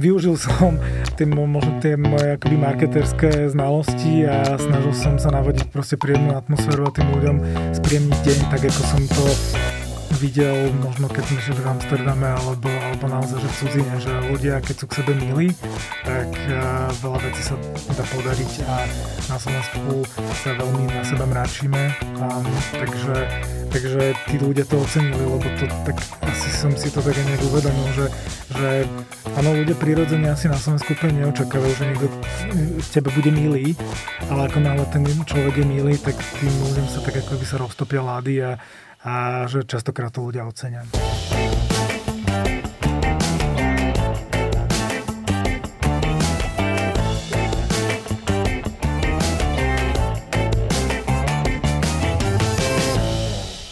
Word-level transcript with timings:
využil 0.00 0.34
som 0.40 0.80
tie, 1.14 1.28
možno 1.28 1.76
tie 1.84 2.00
moje 2.00 2.40
akoby 2.40 2.56
marketerské 2.56 3.52
znalosti 3.52 4.24
a 4.24 4.56
snažil 4.56 4.96
som 4.96 5.14
sa 5.20 5.28
navodiť 5.28 5.68
proste 5.68 6.00
príjemnú 6.00 6.32
atmosféru 6.32 6.88
a 6.88 6.94
tým 6.96 7.12
ľuďom 7.12 7.36
spríjemniť 7.76 8.18
deň, 8.24 8.38
tak 8.48 8.62
ako 8.64 8.82
som 8.82 9.02
to 9.04 9.24
videl 10.20 10.68
možno 10.84 11.08
keď 11.08 11.24
sme 11.32 11.40
žili 11.40 11.60
v 11.64 11.70
Amsterdame 11.72 12.28
alebo, 12.28 12.68
alebo 12.68 13.04
naozaj 13.08 13.40
že 13.40 13.48
v 13.48 13.56
cudzine, 13.56 13.94
že 13.96 14.12
ľudia 14.28 14.60
keď 14.60 14.74
sú 14.76 14.84
k 14.84 14.96
sebe 15.00 15.12
milí, 15.16 15.48
tak 16.04 16.28
uh, 16.28 16.92
veľa 17.00 17.18
vecí 17.24 17.42
sa 17.48 17.56
dá 17.96 18.04
podariť 18.04 18.52
a 18.68 18.74
na 19.32 19.36
Slovensku 19.40 20.04
sa 20.44 20.52
veľmi 20.52 20.92
na 20.92 21.02
seba 21.08 21.24
mračíme, 21.24 21.82
um, 22.20 22.44
takže, 22.76 23.16
takže 23.72 24.02
tí 24.28 24.36
ľudia 24.36 24.68
to 24.68 24.76
ocenili, 24.84 25.24
lebo 25.24 25.46
to 25.56 25.64
tak 25.88 25.96
asi 26.28 26.48
som 26.52 26.72
si 26.76 26.92
to 26.92 27.00
tak 27.00 27.16
nejak 27.16 27.40
uvedomil, 27.40 27.88
že, 27.96 28.06
že 28.60 28.68
áno, 29.40 29.56
ľudia 29.56 29.76
prirodzene 29.80 30.28
asi 30.28 30.52
na 30.52 30.60
Slovensku 30.60 30.92
úplne 30.92 31.24
neočakávajú, 31.24 31.72
že 31.80 31.84
niekto 31.88 32.08
tebe 32.92 33.08
bude 33.16 33.32
milý, 33.32 33.72
ale 34.28 34.52
ako 34.52 34.58
náhle 34.60 34.84
ten 34.92 35.02
človek 35.24 35.64
je 35.64 35.66
milý, 35.66 35.94
tak 35.96 36.16
tým 36.36 36.52
ľuďom 36.52 36.86
sa 36.92 37.00
tak 37.00 37.24
ako 37.24 37.40
by 37.40 37.46
sa 37.48 37.56
roztopia 37.56 38.04
lády 38.04 38.34
a 38.44 38.60
a 39.04 39.46
že 39.48 39.64
častokrát 39.64 40.12
to 40.12 40.28
ľudia 40.28 40.44
ocenia. 40.44 40.84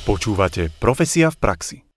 Počúvate 0.08 0.72
Profesia 0.80 1.28
v 1.28 1.36
praxi. 1.36 1.87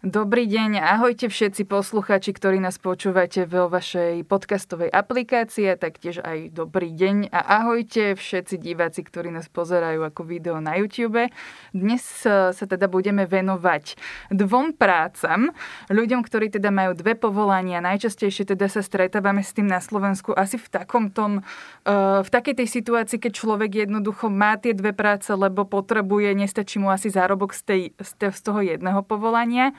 Dobrý 0.00 0.48
deň, 0.48 0.80
ahojte 0.80 1.28
všetci 1.28 1.68
posluchači, 1.68 2.32
ktorí 2.32 2.56
nás 2.56 2.80
počúvate 2.80 3.44
vo 3.44 3.68
vašej 3.68 4.24
podcastovej 4.24 4.88
aplikácii, 4.88 5.76
taktiež 5.76 6.24
aj 6.24 6.56
dobrý 6.56 6.88
deň 6.96 7.28
a 7.28 7.60
ahojte 7.60 8.16
všetci 8.16 8.56
diváci, 8.64 9.04
ktorí 9.04 9.28
nás 9.28 9.52
pozerajú 9.52 10.00
ako 10.00 10.24
video 10.24 10.56
na 10.56 10.80
YouTube. 10.80 11.28
Dnes 11.76 12.00
e, 12.24 12.48
sa 12.48 12.64
teda 12.64 12.88
budeme 12.88 13.28
venovať 13.28 14.00
dvom 14.32 14.72
prácam, 14.72 15.52
ľuďom, 15.92 16.24
ktorí 16.24 16.48
teda 16.48 16.72
majú 16.72 16.96
dve 16.96 17.12
povolania, 17.12 17.84
najčastejšie 17.84 18.56
teda 18.56 18.72
sa 18.72 18.80
stretávame 18.80 19.44
s 19.44 19.52
tým 19.52 19.68
na 19.68 19.84
Slovensku 19.84 20.32
asi 20.32 20.56
v 20.56 20.80
takom 20.80 21.12
tom, 21.12 21.44
e, 21.84 22.24
v 22.24 22.28
takej 22.32 22.64
tej 22.64 22.72
situácii, 22.72 23.20
keď 23.20 23.32
človek 23.36 23.84
jednoducho 23.84 24.32
má 24.32 24.56
tie 24.56 24.72
dve 24.72 24.96
práce, 24.96 25.28
lebo 25.28 25.68
potrebuje, 25.68 26.32
nestačí 26.40 26.80
mu 26.80 26.88
asi 26.88 27.12
zárobok 27.12 27.52
z, 27.52 27.62
tej, 27.68 27.82
z 28.16 28.40
toho 28.40 28.64
jedného 28.64 29.04
povolania. 29.04 29.76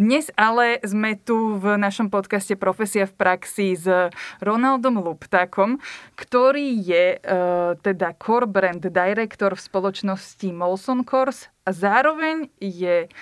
Dnes 0.00 0.32
ale 0.32 0.80
sme 0.80 1.12
tu 1.12 1.60
v 1.60 1.76
našom 1.76 2.08
podcaste 2.08 2.56
Profesia 2.56 3.04
v 3.04 3.12
praxi 3.20 3.76
s 3.76 3.84
Ronaldom 4.40 4.96
Luptákom, 4.96 5.76
ktorý 6.16 6.80
je 6.80 7.20
uh, 7.20 7.76
teda 7.84 8.16
core 8.16 8.48
brand 8.48 8.80
director 8.80 9.52
v 9.52 9.60
spoločnosti 9.60 10.48
Molson 10.56 11.04
Course 11.04 11.52
a 11.68 11.76
zároveň 11.76 12.48
je 12.56 13.12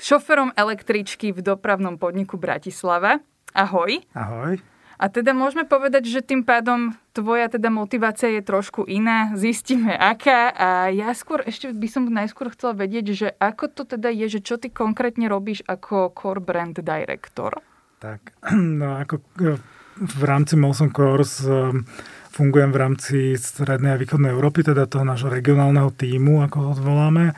šoferom 0.00 0.56
električky 0.56 1.28
v 1.28 1.44
dopravnom 1.44 2.00
podniku 2.00 2.40
Bratislava. 2.40 3.20
Ahoj. 3.52 4.00
Ahoj. 4.16 4.71
A 5.02 5.10
teda 5.10 5.34
môžeme 5.34 5.66
povedať, 5.66 6.06
že 6.06 6.22
tým 6.22 6.46
pádom 6.46 6.94
tvoja 7.10 7.50
teda 7.50 7.74
motivácia 7.74 8.38
je 8.38 8.42
trošku 8.46 8.86
iná, 8.86 9.34
zistíme 9.34 9.90
aká 9.90 10.54
a 10.54 10.68
ja 10.94 11.10
skôr 11.10 11.42
ešte 11.42 11.74
by 11.74 11.88
som 11.90 12.06
najskôr 12.06 12.54
chcela 12.54 12.78
vedieť, 12.78 13.06
že 13.10 13.28
ako 13.42 13.66
to 13.66 13.82
teda 13.82 14.14
je, 14.14 14.38
že 14.38 14.46
čo 14.46 14.62
ty 14.62 14.70
konkrétne 14.70 15.26
robíš 15.26 15.66
ako 15.66 16.14
core 16.14 16.38
brand 16.38 16.78
director? 16.78 17.58
Tak, 17.98 18.38
no 18.80 18.94
ako 18.94 19.26
e, 19.42 19.58
v 19.98 20.22
rámci 20.22 20.54
Molson 20.54 20.94
Course 20.94 21.50
e, 21.50 21.82
fungujem 22.30 22.70
v 22.70 22.78
rámci 22.78 23.16
Strednej 23.34 23.98
a 23.98 24.00
Východnej 24.00 24.30
Európy, 24.30 24.62
teda 24.62 24.86
toho 24.86 25.02
nášho 25.02 25.34
regionálneho 25.34 25.90
týmu, 25.90 26.46
ako 26.46 26.56
ho 26.62 26.72
zvoláme. 26.78 27.34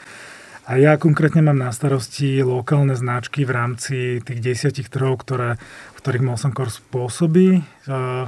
A 0.64 0.80
ja 0.80 0.96
konkrétne 0.96 1.44
mám 1.44 1.60
na 1.60 1.68
starosti 1.76 2.40
lokálne 2.40 2.96
značky 2.96 3.44
v 3.44 3.52
rámci 3.52 3.96
tých 4.24 4.40
desiatich 4.40 4.88
trhov, 4.88 5.20
ktoré, 5.20 5.60
ktorých 6.04 6.20
Molson 6.20 6.52
Coors 6.52 6.84
pôsobí 6.92 7.64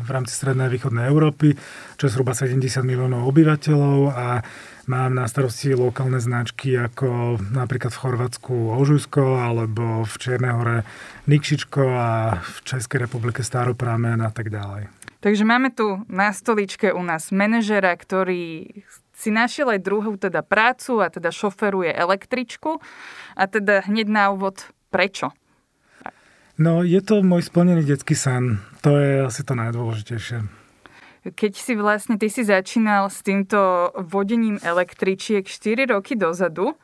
v 0.00 0.08
rámci 0.08 0.32
Strednej 0.32 0.64
a 0.64 0.72
Východnej 0.72 1.12
Európy, 1.12 1.52
čo 2.00 2.08
je 2.08 2.12
zhruba 2.16 2.32
70 2.32 2.56
miliónov 2.80 3.28
obyvateľov 3.28 4.16
a 4.16 4.40
mám 4.88 5.12
na 5.12 5.28
starosti 5.28 5.76
lokálne 5.76 6.16
značky 6.16 6.72
ako 6.72 7.36
napríklad 7.52 7.92
v 7.92 8.00
Chorvátsku 8.00 8.54
Ožujsko 8.80 9.44
alebo 9.44 10.08
v 10.08 10.14
Čiernej 10.16 10.56
hore 10.56 10.78
Nikšičko 11.28 11.82
a 11.84 12.40
v 12.40 12.56
Českej 12.64 13.04
republike 13.04 13.44
Staropramen 13.44 14.24
a 14.24 14.32
tak 14.32 14.48
ďalej. 14.48 14.88
Takže 15.20 15.44
máme 15.44 15.68
tu 15.68 16.00
na 16.08 16.32
stoličke 16.32 16.96
u 16.96 17.02
nás 17.04 17.28
manažera, 17.28 17.92
ktorý 17.92 18.72
si 19.12 19.28
našiel 19.28 19.68
aj 19.76 19.84
druhú 19.84 20.16
teda 20.16 20.40
prácu 20.40 21.04
a 21.04 21.12
teda 21.12 21.28
šoferuje 21.28 21.92
električku. 21.92 22.80
A 23.36 23.44
teda 23.44 23.84
hneď 23.84 24.08
na 24.08 24.32
úvod, 24.32 24.64
prečo? 24.88 25.36
No, 26.56 26.80
je 26.80 27.00
to 27.04 27.20
môj 27.20 27.44
splnený 27.44 27.84
detský 27.84 28.16
sen. 28.16 28.64
To 28.80 28.96
je 28.96 29.28
asi 29.28 29.44
to 29.44 29.52
najdôležitejšie. 29.52 30.40
Keď 31.26 31.52
si 31.58 31.72
vlastne, 31.74 32.16
ty 32.16 32.30
si 32.30 32.46
začínal 32.46 33.10
s 33.10 33.20
týmto 33.20 33.92
vodením 33.98 34.56
električiek 34.62 35.44
4 35.44 35.90
roky 35.92 36.14
dozadu. 36.14 36.78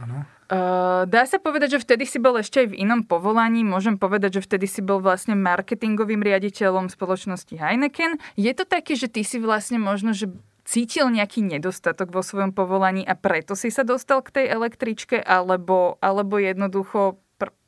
Áno. 0.00 0.24
Uh, 0.44 1.08
dá 1.08 1.24
sa 1.24 1.40
povedať, 1.40 1.80
že 1.80 1.82
vtedy 1.82 2.04
si 2.04 2.20
bol 2.20 2.36
ešte 2.36 2.64
aj 2.64 2.76
v 2.76 2.78
inom 2.84 3.00
povolaní. 3.02 3.64
Môžem 3.64 3.96
povedať, 3.96 4.40
že 4.40 4.44
vtedy 4.44 4.68
si 4.68 4.84
bol 4.84 5.00
vlastne 5.00 5.32
marketingovým 5.32 6.20
riaditeľom 6.20 6.92
spoločnosti 6.92 7.56
Heineken. 7.56 8.20
Je 8.36 8.52
to 8.52 8.68
také, 8.68 8.92
že 8.92 9.08
ty 9.08 9.24
si 9.24 9.40
vlastne 9.40 9.80
možno, 9.80 10.12
že 10.12 10.28
cítil 10.64 11.12
nejaký 11.12 11.44
nedostatok 11.44 12.12
vo 12.12 12.20
svojom 12.24 12.52
povolaní 12.52 13.04
a 13.04 13.16
preto 13.16 13.56
si 13.56 13.68
sa 13.68 13.84
dostal 13.84 14.24
k 14.24 14.40
tej 14.40 14.46
električke, 14.52 15.20
alebo, 15.20 16.00
alebo 16.00 16.40
jednoducho, 16.40 17.23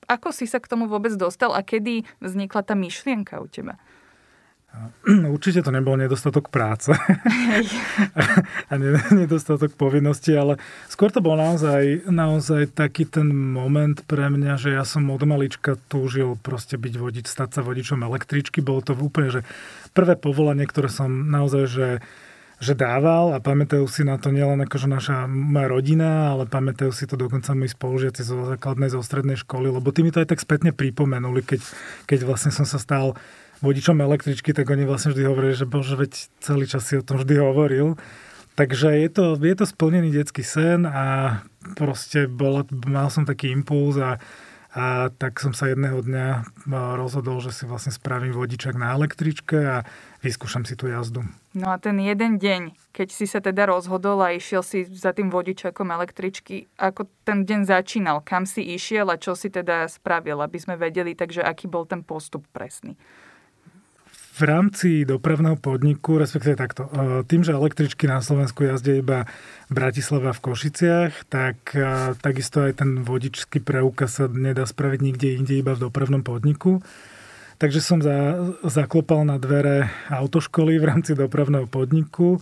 ako 0.06 0.30
si 0.30 0.46
sa 0.46 0.62
k 0.62 0.70
tomu 0.70 0.86
vôbec 0.86 1.14
dostal 1.14 1.52
a 1.54 1.60
kedy 1.62 2.06
vznikla 2.22 2.62
tá 2.62 2.74
myšlienka 2.74 3.38
u 3.42 3.46
teba? 3.50 3.78
Určite 5.06 5.64
to 5.64 5.72
nebol 5.72 5.96
nedostatok 5.96 6.52
práce 6.52 6.92
a 8.70 8.74
nedostatok 9.14 9.72
povinnosti, 9.72 10.36
ale 10.36 10.60
skôr 10.90 11.08
to 11.08 11.24
bol 11.24 11.38
naozaj, 11.38 12.04
naozaj 12.10 12.76
taký 12.76 13.08
ten 13.08 13.30
moment 13.30 13.96
pre 14.04 14.28
mňa, 14.28 14.60
že 14.60 14.76
ja 14.76 14.84
som 14.84 15.08
od 15.08 15.22
malička 15.24 15.80
túžil 15.88 16.36
proste 16.42 16.76
byť 16.76 16.94
vodič, 16.98 17.24
stať 17.24 17.56
sa 17.56 17.60
vodičom 17.64 18.04
električky. 18.04 18.60
Bolo 18.60 18.84
to 18.84 18.92
úplne, 18.92 19.40
že 19.40 19.40
prvé 19.96 20.18
povolanie, 20.18 20.68
ktoré 20.68 20.92
som 20.92 21.08
naozaj, 21.08 21.64
že 21.70 21.86
že 22.56 22.72
dával 22.72 23.36
a 23.36 23.38
pamätajú 23.38 23.84
si 23.84 24.00
na 24.00 24.16
to 24.16 24.32
nielen 24.32 24.64
akože 24.64 24.88
naša 24.88 25.28
moja 25.28 25.68
rodina, 25.68 26.32
ale 26.32 26.48
pamätajú 26.48 26.88
si 26.88 27.04
to 27.04 27.20
dokonca 27.20 27.52
moji 27.52 27.68
spolužiaci 27.68 28.24
zo 28.24 28.48
základnej, 28.48 28.88
zo 28.88 29.04
strednej 29.04 29.36
školy, 29.36 29.68
lebo 29.68 29.92
tí 29.92 30.00
mi 30.00 30.08
to 30.08 30.24
aj 30.24 30.32
tak 30.32 30.40
spätne 30.40 30.72
pripomenuli, 30.72 31.44
keď, 31.44 31.60
keď 32.08 32.18
vlastne 32.24 32.48
som 32.48 32.64
sa 32.64 32.80
stal 32.80 33.12
vodičom 33.60 34.00
električky, 34.00 34.56
tak 34.56 34.68
oni 34.72 34.88
vlastne 34.88 35.12
vždy 35.12 35.22
hovorili, 35.28 35.54
že 35.56 35.68
bože, 35.68 35.96
veď 36.00 36.12
celý 36.40 36.64
čas 36.64 36.88
si 36.88 36.96
o 36.96 37.04
tom 37.04 37.20
vždy 37.20 37.34
hovoril. 37.40 38.00
Takže 38.56 38.88
je 39.04 39.08
to, 39.12 39.24
je 39.36 39.56
to 39.56 39.68
splnený 39.68 40.08
detský 40.16 40.40
sen 40.40 40.88
a 40.88 41.40
proste 41.76 42.24
bola, 42.24 42.64
mal 42.88 43.12
som 43.12 43.28
taký 43.28 43.52
impuls 43.52 44.00
a, 44.00 44.16
a 44.72 45.12
tak 45.12 45.44
som 45.44 45.52
sa 45.52 45.68
jedného 45.68 46.00
dňa 46.00 46.56
rozhodol, 46.96 47.44
že 47.44 47.52
si 47.52 47.68
vlastne 47.68 47.92
spravím 47.92 48.32
vodičak 48.32 48.72
na 48.80 48.96
električke 48.96 49.60
a 49.60 49.76
vyskúšam 50.24 50.64
si 50.64 50.72
tú 50.72 50.88
jazdu. 50.88 51.20
No 51.56 51.72
a 51.72 51.80
ten 51.80 51.96
jeden 51.96 52.36
deň, 52.36 52.92
keď 52.92 53.08
si 53.08 53.24
sa 53.24 53.40
teda 53.40 53.64
rozhodol 53.64 54.20
a 54.20 54.36
išiel 54.36 54.60
si 54.60 54.84
za 54.84 55.16
tým 55.16 55.32
vodičakom 55.32 55.88
električky, 55.88 56.68
ako 56.76 57.08
ten 57.24 57.48
deň 57.48 57.64
začínal, 57.64 58.20
kam 58.20 58.44
si 58.44 58.60
išiel 58.76 59.08
a 59.08 59.16
čo 59.16 59.32
si 59.32 59.48
teda 59.48 59.88
spravil, 59.88 60.36
aby 60.44 60.60
sme 60.60 60.76
vedeli, 60.76 61.16
takže 61.16 61.40
aký 61.40 61.64
bol 61.64 61.88
ten 61.88 62.04
postup 62.04 62.44
presný? 62.52 62.92
V 64.36 64.44
rámci 64.44 65.08
dopravného 65.08 65.56
podniku, 65.56 66.20
respektíve 66.20 66.60
takto, 66.60 66.92
e, 66.92 67.24
tým, 67.24 67.40
že 67.40 67.56
električky 67.56 68.04
na 68.04 68.20
Slovensku 68.20 68.68
jazdia 68.68 69.00
iba 69.00 69.24
v 69.72 69.72
Bratislave 69.72 70.36
v 70.36 70.44
Košiciach, 70.44 71.24
tak 71.32 71.72
e, 71.72 72.12
takisto 72.20 72.68
aj 72.68 72.84
ten 72.84 73.00
vodičský 73.00 73.64
preukaz 73.64 74.20
sa 74.20 74.28
nedá 74.28 74.68
spraviť 74.68 75.00
nikde 75.00 75.40
inde, 75.40 75.56
iba 75.56 75.72
v 75.72 75.88
dopravnom 75.88 76.20
podniku. 76.20 76.84
Takže 77.56 77.80
som 77.80 78.04
za, 78.04 78.36
zaklopal 78.68 79.24
na 79.24 79.40
dvere 79.40 79.88
autoškoly 80.12 80.76
v 80.76 80.84
rámci 80.84 81.16
dopravného 81.16 81.64
podniku 81.64 82.36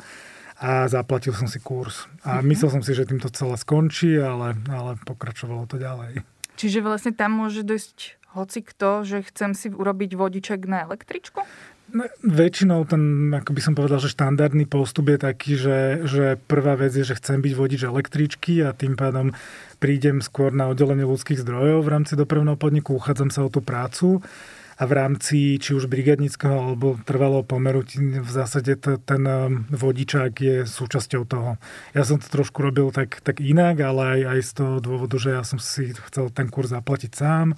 a 0.58 0.90
zaplatil 0.90 1.30
som 1.34 1.46
si 1.46 1.62
kurz. 1.62 2.10
A 2.26 2.38
mm-hmm. 2.38 2.46
myslel 2.50 2.70
som 2.74 2.82
si, 2.82 2.98
že 2.98 3.06
týmto 3.06 3.30
celé 3.30 3.54
skončí, 3.54 4.18
ale, 4.18 4.58
ale 4.66 4.98
pokračovalo 5.06 5.70
to 5.70 5.78
ďalej. 5.78 6.26
Čiže 6.58 6.82
vlastne 6.82 7.12
tam 7.14 7.34
môže 7.38 7.62
dojsť 7.62 8.22
hoci 8.34 8.66
kto, 8.66 9.06
že 9.06 9.18
chcem 9.30 9.54
si 9.54 9.70
urobiť 9.70 10.18
vodiček 10.18 10.66
na 10.66 10.86
električku? 10.90 11.46
No, 11.94 12.10
väčšinou 12.26 12.82
ten, 12.90 13.30
ako 13.30 13.54
by 13.54 13.60
som 13.62 13.74
povedal, 13.78 14.02
že 14.02 14.10
štandardný 14.10 14.66
postup 14.66 15.14
je 15.14 15.18
taký, 15.20 15.52
že, 15.54 15.78
že 16.02 16.24
prvá 16.50 16.74
vec 16.74 16.90
je, 16.90 17.06
že 17.06 17.14
chcem 17.14 17.38
byť 17.38 17.52
vodič 17.54 17.80
električky 17.86 18.66
a 18.66 18.74
tým 18.74 18.98
pádom 18.98 19.30
prídem 19.78 20.18
skôr 20.18 20.50
na 20.50 20.66
oddelenie 20.66 21.06
ľudských 21.06 21.38
zdrojov 21.44 21.86
v 21.86 21.92
rámci 21.92 22.18
dopravného 22.18 22.58
podniku, 22.58 22.98
uchádzam 22.98 23.30
sa 23.30 23.46
o 23.46 23.52
tú 23.52 23.62
prácu 23.62 24.24
a 24.74 24.82
v 24.90 24.92
rámci 24.92 25.56
či 25.62 25.70
už 25.70 25.86
brigadnického 25.86 26.74
alebo 26.74 26.98
trvalého 27.06 27.46
pomeru 27.46 27.86
v 27.98 28.30
zásade 28.30 28.74
t- 28.74 28.98
ten 29.06 29.22
um, 29.22 29.62
vodičák 29.70 30.34
je 30.34 30.56
súčasťou 30.66 31.22
toho. 31.30 31.62
Ja 31.94 32.02
som 32.02 32.18
to 32.18 32.26
trošku 32.26 32.58
robil 32.58 32.90
tak, 32.90 33.22
tak 33.22 33.38
inak, 33.38 33.78
ale 33.78 34.02
aj, 34.18 34.20
aj 34.34 34.40
z 34.42 34.50
toho 34.58 34.74
dôvodu, 34.82 35.14
že 35.14 35.30
ja 35.30 35.46
som 35.46 35.62
si 35.62 35.94
chcel 36.10 36.34
ten 36.34 36.50
kurz 36.50 36.74
zaplatiť 36.74 37.12
sám. 37.14 37.54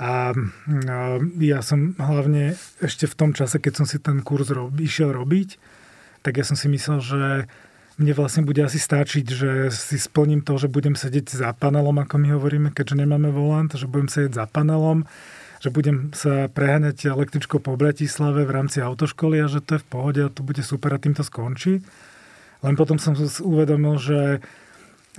A, 0.00 0.32
a 0.32 0.98
ja 1.36 1.60
som 1.60 1.92
hlavne 2.00 2.56
ešte 2.80 3.04
v 3.04 3.14
tom 3.14 3.30
čase, 3.36 3.60
keď 3.60 3.84
som 3.84 3.86
si 3.86 4.00
ten 4.00 4.24
kurz 4.24 4.48
rob, 4.48 4.72
išiel 4.80 5.12
robiť, 5.12 5.60
tak 6.24 6.40
ja 6.40 6.44
som 6.48 6.56
si 6.56 6.72
myslel, 6.72 6.98
že 7.04 7.22
mne 8.00 8.12
vlastne 8.16 8.40
bude 8.40 8.64
asi 8.64 8.80
stačiť, 8.80 9.26
že 9.28 9.50
si 9.68 10.00
splním 10.00 10.40
to, 10.40 10.56
že 10.56 10.72
budem 10.72 10.96
sedieť 10.96 11.28
za 11.36 11.52
panelom, 11.52 12.00
ako 12.00 12.16
my 12.16 12.28
hovoríme, 12.32 12.68
keďže 12.72 13.04
nemáme 13.04 13.28
volant, 13.28 13.68
že 13.68 13.84
budem 13.84 14.08
sedieť 14.08 14.32
za 14.32 14.44
panelom, 14.48 15.04
že 15.62 15.70
budem 15.70 16.10
sa 16.10 16.50
preháňať 16.50 17.06
električkou 17.06 17.62
po 17.62 17.78
Bratislave 17.78 18.42
v 18.42 18.50
rámci 18.50 18.82
autoškoly 18.82 19.38
a 19.38 19.46
že 19.46 19.62
to 19.62 19.78
je 19.78 19.82
v 19.86 19.88
pohode 19.88 20.18
a 20.18 20.26
to 20.26 20.42
bude 20.42 20.58
super 20.66 20.90
a 20.90 20.98
tým 20.98 21.14
to 21.14 21.22
skončí. 21.22 21.86
Len 22.66 22.74
potom 22.74 22.98
som 22.98 23.14
uvedomil, 23.46 23.94
že 24.02 24.42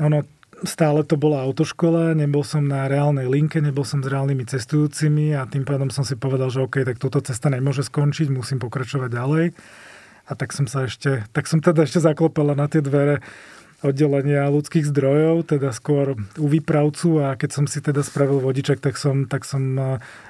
ono 0.04 0.28
stále 0.68 1.08
to 1.08 1.16
bola 1.16 1.44
autoškola, 1.48 2.12
nebol 2.16 2.44
som 2.44 2.68
na 2.68 2.92
reálnej 2.92 3.28
linke, 3.28 3.64
nebol 3.64 3.88
som 3.88 4.04
s 4.04 4.08
reálnymi 4.12 4.44
cestujúcimi 4.44 5.32
a 5.32 5.48
tým 5.48 5.64
pádom 5.64 5.88
som 5.88 6.04
si 6.04 6.20
povedal, 6.20 6.52
že 6.52 6.64
OK, 6.64 6.84
tak 6.84 7.00
túto 7.00 7.24
cesta 7.24 7.48
nemôže 7.48 7.84
skončiť, 7.88 8.28
musím 8.28 8.60
pokračovať 8.60 9.10
ďalej. 9.12 9.46
A 10.24 10.32
tak 10.40 10.56
som 10.56 10.68
sa 10.68 10.88
ešte, 10.88 11.24
tak 11.36 11.52
som 11.52 11.60
teda 11.60 11.84
ešte 11.84 12.00
zaklopala 12.00 12.56
na 12.56 12.72
tie 12.72 12.80
dvere 12.80 13.20
oddelenia 13.84 14.48
ľudských 14.48 14.88
zdrojov, 14.88 15.52
teda 15.52 15.76
skôr 15.76 16.16
u 16.16 16.48
výpravcu 16.48 17.20
a 17.20 17.36
keď 17.36 17.50
som 17.52 17.66
si 17.68 17.84
teda 17.84 18.02
spravil 18.02 18.40
vodičak, 18.40 18.80
tak 18.80 18.96
som, 18.96 19.28
tak 19.28 19.44
som 19.44 19.62
e, 19.76 19.84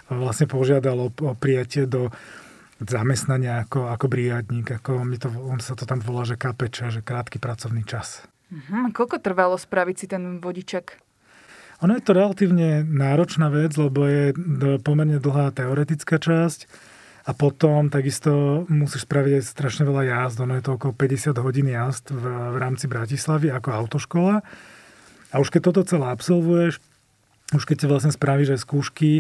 vlastne 0.10 0.50
požiadal 0.50 0.98
o, 0.98 1.10
o 1.14 1.32
prijatie 1.38 1.86
do 1.86 2.10
zamestnania 2.84 3.64
ako, 3.64 3.88
ako 3.94 4.06
brigadník, 4.10 4.68
ako 4.82 5.06
mi 5.06 5.16
to, 5.22 5.30
on 5.30 5.62
sa 5.62 5.78
to 5.78 5.86
tam 5.86 6.02
volá, 6.02 6.26
že 6.26 6.36
KPČ, 6.36 7.00
že 7.00 7.02
krátky 7.06 7.38
pracovný 7.38 7.86
čas. 7.88 8.26
Uh-huh. 8.52 8.92
Koľko 8.92 9.22
trvalo 9.22 9.56
spraviť 9.56 9.96
si 9.96 10.06
ten 10.10 10.42
vodičak? 10.42 11.00
Ono 11.86 11.96
je 12.00 12.04
to 12.04 12.16
relatívne 12.16 12.84
náročná 12.84 13.52
vec, 13.52 13.76
lebo 13.76 14.08
je 14.08 14.32
pomerne 14.82 15.20
dlhá 15.20 15.52
teoretická 15.52 16.16
časť 16.16 16.92
a 17.24 17.32
potom 17.32 17.88
takisto 17.88 18.64
musíš 18.68 19.08
spraviť 19.08 19.40
aj 19.40 19.44
strašne 19.48 19.84
veľa 19.88 20.04
jazd. 20.04 20.44
Ono 20.44 20.60
je 20.60 20.64
to 20.64 20.76
okolo 20.76 20.92
50 20.92 21.40
hodín 21.40 21.72
jazd 21.72 22.12
v, 22.12 22.24
v 22.52 22.58
rámci 22.60 22.92
Bratislavy 22.92 23.48
ako 23.48 23.70
autoškola. 23.72 24.44
A 25.32 25.36
už 25.40 25.48
keď 25.48 25.72
toto 25.72 25.88
celé 25.88 26.12
absolvuješ, 26.12 26.84
už 27.56 27.64
keď 27.64 27.78
si 27.80 27.86
vlastne 27.88 28.12
spravíš 28.12 28.60
aj 28.60 28.64
skúšky, 28.68 29.12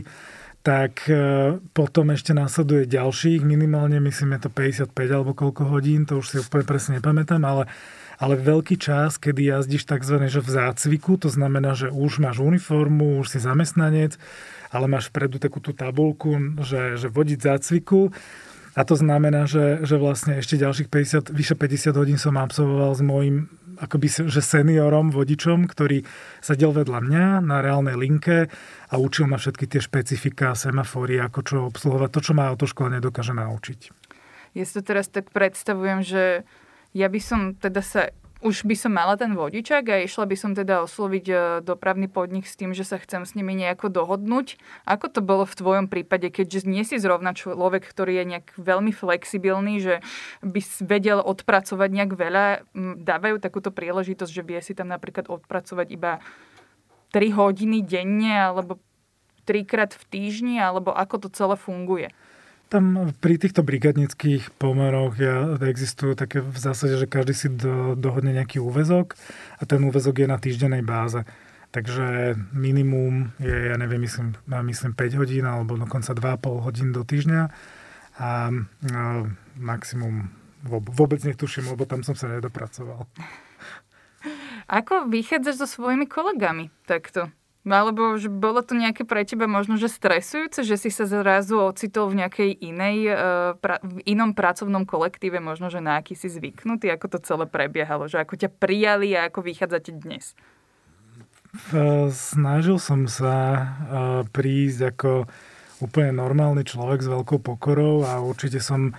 tak 0.63 1.07
e, 1.11 1.59
potom 1.75 2.11
ešte 2.15 2.31
následuje 2.31 2.87
ďalších, 2.87 3.43
minimálne 3.43 3.99
myslím 3.99 4.39
je 4.39 4.47
to 4.47 4.49
55 4.51 4.95
alebo 5.11 5.35
koľko 5.35 5.67
hodín, 5.67 6.07
to 6.07 6.23
už 6.23 6.25
si 6.27 6.35
úplne 6.39 6.63
presne 6.63 6.91
nepamätám, 7.03 7.43
ale, 7.43 7.67
ale 8.15 8.39
veľký 8.39 8.79
čas, 8.79 9.19
kedy 9.19 9.51
jazdíš 9.51 9.83
tzv. 9.83 10.23
Že 10.23 10.39
v 10.39 10.49
zácviku, 10.55 11.19
to 11.19 11.27
znamená, 11.27 11.75
že 11.75 11.91
už 11.91 12.23
máš 12.23 12.39
uniformu, 12.39 13.19
už 13.19 13.35
si 13.35 13.39
zamestnanec, 13.43 14.15
ale 14.73 14.89
máš 14.89 15.13
vpredu 15.13 15.37
takú 15.37 15.61
tú 15.61 15.71
tabulku, 15.71 16.57
že, 16.65 16.97
že 16.97 17.07
vodiť 17.07 17.39
zácviku. 17.39 18.09
A 18.73 18.81
to 18.81 18.97
znamená, 18.97 19.45
že, 19.45 19.85
že 19.85 20.01
vlastne 20.01 20.41
ešte 20.41 20.57
ďalších 20.57 20.89
50, 20.89 21.29
vyše 21.29 21.53
50 21.53 21.93
hodín 21.93 22.17
som 22.17 22.33
absolvoval 22.41 22.97
s 22.97 23.05
môjim 23.05 23.45
akoby, 23.77 24.29
že 24.29 24.41
seniorom, 24.41 25.13
vodičom, 25.13 25.69
ktorý 25.69 26.05
sedel 26.41 26.73
vedľa 26.73 26.99
mňa 27.05 27.25
na 27.45 27.61
reálnej 27.61 27.97
linke 27.97 28.49
a 28.89 28.93
učil 28.97 29.29
ma 29.29 29.37
všetky 29.37 29.69
tie 29.69 29.81
špecifika, 29.81 30.57
semafóry, 30.57 31.21
ako 31.21 31.39
čo 31.45 31.55
obsluhovať, 31.69 32.09
to, 32.09 32.19
čo 32.21 32.33
ma 32.33 32.49
autoškola 32.53 32.97
nedokáže 32.97 33.33
naučiť. 33.33 33.79
Ja 34.53 34.63
si 34.65 34.73
to 34.77 34.81
teraz 34.85 35.09
tak 35.09 35.33
predstavujem, 35.33 36.05
že 36.05 36.23
ja 36.93 37.07
by 37.09 37.19
som 37.21 37.39
teda 37.57 37.81
sa 37.81 38.13
už 38.43 38.67
by 38.67 38.75
som 38.75 38.91
mala 38.91 39.15
ten 39.15 39.31
vodičak 39.33 39.87
a 39.87 40.03
išla 40.03 40.27
by 40.27 40.35
som 40.35 40.51
teda 40.51 40.83
osloviť 40.83 41.25
e, 41.31 41.35
dopravný 41.63 42.11
podnik 42.11 42.43
s 42.43 42.59
tým, 42.59 42.75
že 42.75 42.83
sa 42.83 42.99
chcem 42.99 43.23
s 43.23 43.39
nimi 43.39 43.55
nejako 43.55 43.87
dohodnúť. 43.87 44.59
Ako 44.83 45.07
to 45.07 45.23
bolo 45.23 45.47
v 45.47 45.55
tvojom 45.55 45.85
prípade, 45.87 46.27
keďže 46.27 46.67
nie 46.67 46.83
si 46.83 46.99
zrovna 46.99 47.31
človek, 47.31 47.87
ktorý 47.87 48.19
je 48.19 48.25
nejak 48.35 48.47
veľmi 48.59 48.91
flexibilný, 48.91 49.79
že 49.79 49.95
by 50.43 50.59
vedel 50.83 51.23
odpracovať 51.23 51.89
nejak 51.89 52.11
veľa, 52.11 52.45
dávajú 52.99 53.39
takúto 53.39 53.71
príležitosť, 53.71 54.31
že 54.35 54.43
vie 54.43 54.59
si 54.59 54.75
tam 54.75 54.91
napríklad 54.91 55.31
odpracovať 55.31 55.87
iba 55.95 56.19
3 57.15 57.31
hodiny 57.31 57.79
denne 57.79 58.51
alebo 58.51 58.83
trikrát 59.47 59.95
v 59.95 60.03
týždni, 60.11 60.59
alebo 60.59 60.91
ako 60.91 61.27
to 61.27 61.29
celé 61.31 61.55
funguje? 61.55 62.11
Tam 62.73 63.13
pri 63.21 63.37
týchto 63.37 63.61
brigadnických 63.61 64.57
pomeroch 64.57 65.13
ja, 65.21 65.61
existujú 65.61 66.17
také 66.17 66.41
v 66.41 66.57
zásade, 66.57 66.97
že 66.97 67.05
každý 67.05 67.37
si 67.37 67.45
do, 67.53 67.93
dohodne 67.93 68.33
nejaký 68.33 68.57
úvezok 68.57 69.13
a 69.61 69.69
ten 69.69 69.77
úvezok 69.85 70.25
je 70.25 70.27
na 70.27 70.41
týždennej 70.41 70.81
báze. 70.81 71.21
Takže 71.69 72.33
minimum 72.49 73.29
je, 73.37 73.69
ja 73.69 73.77
neviem, 73.77 74.01
myslím, 74.01 74.33
myslím 74.49 74.97
5 74.97 75.21
hodín 75.21 75.45
alebo 75.45 75.77
dokonca 75.77 76.17
2,5 76.17 76.65
hodín 76.65 76.89
do 76.89 77.05
týždňa 77.05 77.41
a, 78.17 78.49
a 78.89 79.01
maximum 79.53 80.33
vôbec 80.65 81.21
netuším, 81.21 81.77
lebo 81.77 81.85
tam 81.85 82.01
som 82.01 82.17
sa 82.17 82.25
nedopracoval. 82.25 83.05
Ako 84.65 85.13
vychádzaš 85.13 85.61
so 85.61 85.67
svojimi 85.69 86.09
kolegami 86.09 86.73
takto? 86.89 87.29
Alebo 87.63 88.19
že 88.19 88.27
bolo 88.27 88.59
to 88.59 88.75
nejaké 88.75 89.07
pre 89.07 89.23
teba 89.23 89.47
možno, 89.47 89.79
že 89.79 89.87
stresujúce, 89.87 90.67
že 90.67 90.75
si 90.75 90.91
sa 90.91 91.07
zrazu 91.07 91.55
ocitol 91.63 92.11
v 92.11 92.19
nejakej 92.19 92.51
inej, 92.59 92.97
e, 93.07 93.15
pra, 93.55 93.79
v 93.79 94.03
inom 94.03 94.35
pracovnom 94.35 94.83
kolektíve, 94.83 95.39
možno, 95.39 95.71
že 95.71 95.79
na 95.79 95.95
aký 95.95 96.11
si 96.11 96.27
zvyknutý, 96.27 96.91
ako 96.91 97.15
to 97.15 97.19
celé 97.23 97.47
prebiehalo, 97.47 98.11
že 98.11 98.19
ako 98.19 98.35
ťa 98.35 98.51
prijali 98.51 99.15
a 99.15 99.31
ako 99.31 99.47
vychádzate 99.47 99.95
dnes? 99.95 100.35
Snažil 102.11 102.81
som 102.83 103.07
sa 103.07 103.35
e, 103.39 103.61
prísť 104.27 104.79
ako 104.91 105.11
úplne 105.79 106.11
normálny 106.15 106.67
človek 106.67 106.99
s 106.99 107.07
veľkou 107.07 107.39
pokorou 107.39 108.03
a 108.03 108.19
určite 108.19 108.59
som 108.59 108.91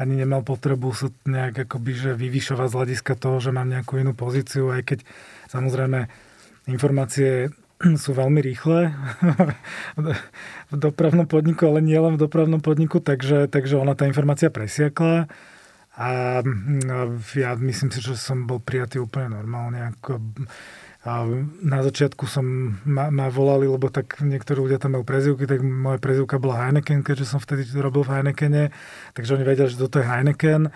ani 0.00 0.16
nemal 0.16 0.40
potrebu 0.40 0.96
sa 0.96 1.12
nejak 1.28 1.68
akoby, 1.68 1.92
že 1.92 2.10
vyvyšovať 2.16 2.68
z 2.72 2.76
hľadiska 2.76 3.12
toho, 3.20 3.36
že 3.40 3.52
mám 3.52 3.68
nejakú 3.68 4.00
inú 4.00 4.16
pozíciu, 4.16 4.72
aj 4.72 4.82
keď 4.88 4.98
samozrejme 5.52 6.08
informácie 6.72 7.52
sú 8.02 8.12
veľmi 8.12 8.40
rýchle 8.44 8.92
v 10.70 10.74
dopravnom 10.76 11.24
podniku, 11.24 11.72
ale 11.72 11.80
nie 11.80 11.96
len 11.96 12.20
v 12.20 12.22
dopravnom 12.22 12.60
podniku, 12.60 13.00
takže, 13.00 13.48
takže 13.48 13.80
ona 13.80 13.96
tá 13.96 14.04
informácia 14.04 14.52
presiakla. 14.52 15.26
A 16.00 16.40
ja 17.36 17.50
myslím 17.60 17.90
si, 17.92 18.00
že 18.00 18.16
som 18.16 18.48
bol 18.48 18.56
prijatý 18.62 19.02
úplne 19.02 19.36
normálne. 19.36 19.92
Ako, 19.92 20.16
a 21.04 21.24
na 21.60 21.80
začiatku 21.80 22.24
som 22.28 22.44
ma, 22.84 23.08
ma 23.08 23.32
volali, 23.32 23.64
lebo 23.64 23.88
tak 23.88 24.20
niektorí 24.20 24.64
ľudia 24.64 24.80
tam 24.80 24.96
majú 24.96 25.04
prezivky, 25.04 25.48
tak 25.48 25.64
moja 25.64 25.96
prezivka 25.96 26.36
bola 26.36 26.68
Heineken, 26.68 27.00
keďže 27.00 27.36
som 27.36 27.40
vtedy 27.40 27.64
robil 27.80 28.04
v 28.04 28.20
Heinekene, 28.20 28.64
takže 29.16 29.36
oni 29.36 29.44
vedeli, 29.44 29.68
že 29.72 29.80
toto 29.80 30.00
je 30.00 30.08
Heineken 30.08 30.68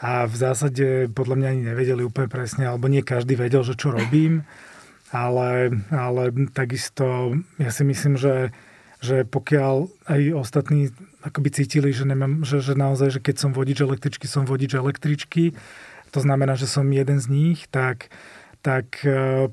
a 0.00 0.24
v 0.28 0.34
zásade 0.36 1.08
podľa 1.12 1.36
mňa 1.40 1.48
ani 1.52 1.62
nevedeli 1.72 2.02
úplne 2.04 2.28
presne, 2.28 2.68
alebo 2.68 2.88
nie 2.88 3.04
každý 3.04 3.36
vedel, 3.36 3.64
že 3.64 3.76
čo 3.76 3.92
robím 3.92 4.44
ale, 5.14 5.70
ale 5.90 6.22
takisto 6.50 7.36
ja 7.62 7.70
si 7.70 7.82
myslím, 7.86 8.18
že, 8.18 8.50
že 8.98 9.22
pokiaľ 9.22 9.86
aj 10.10 10.20
ostatní 10.34 10.90
akoby 11.22 11.48
cítili, 11.50 11.90
že, 11.90 12.06
nemám, 12.06 12.46
že, 12.46 12.62
že 12.62 12.78
naozaj, 12.78 13.18
že 13.18 13.20
keď 13.22 13.36
som 13.38 13.50
vodič 13.50 13.82
električky, 13.82 14.26
som 14.26 14.46
vodič 14.46 14.74
električky, 14.74 15.54
to 16.14 16.18
znamená, 16.22 16.54
že 16.54 16.70
som 16.70 16.86
jeden 16.86 17.18
z 17.18 17.26
nich, 17.28 17.66
tak, 17.68 18.08
tak 18.62 19.02
e, 19.02 19.50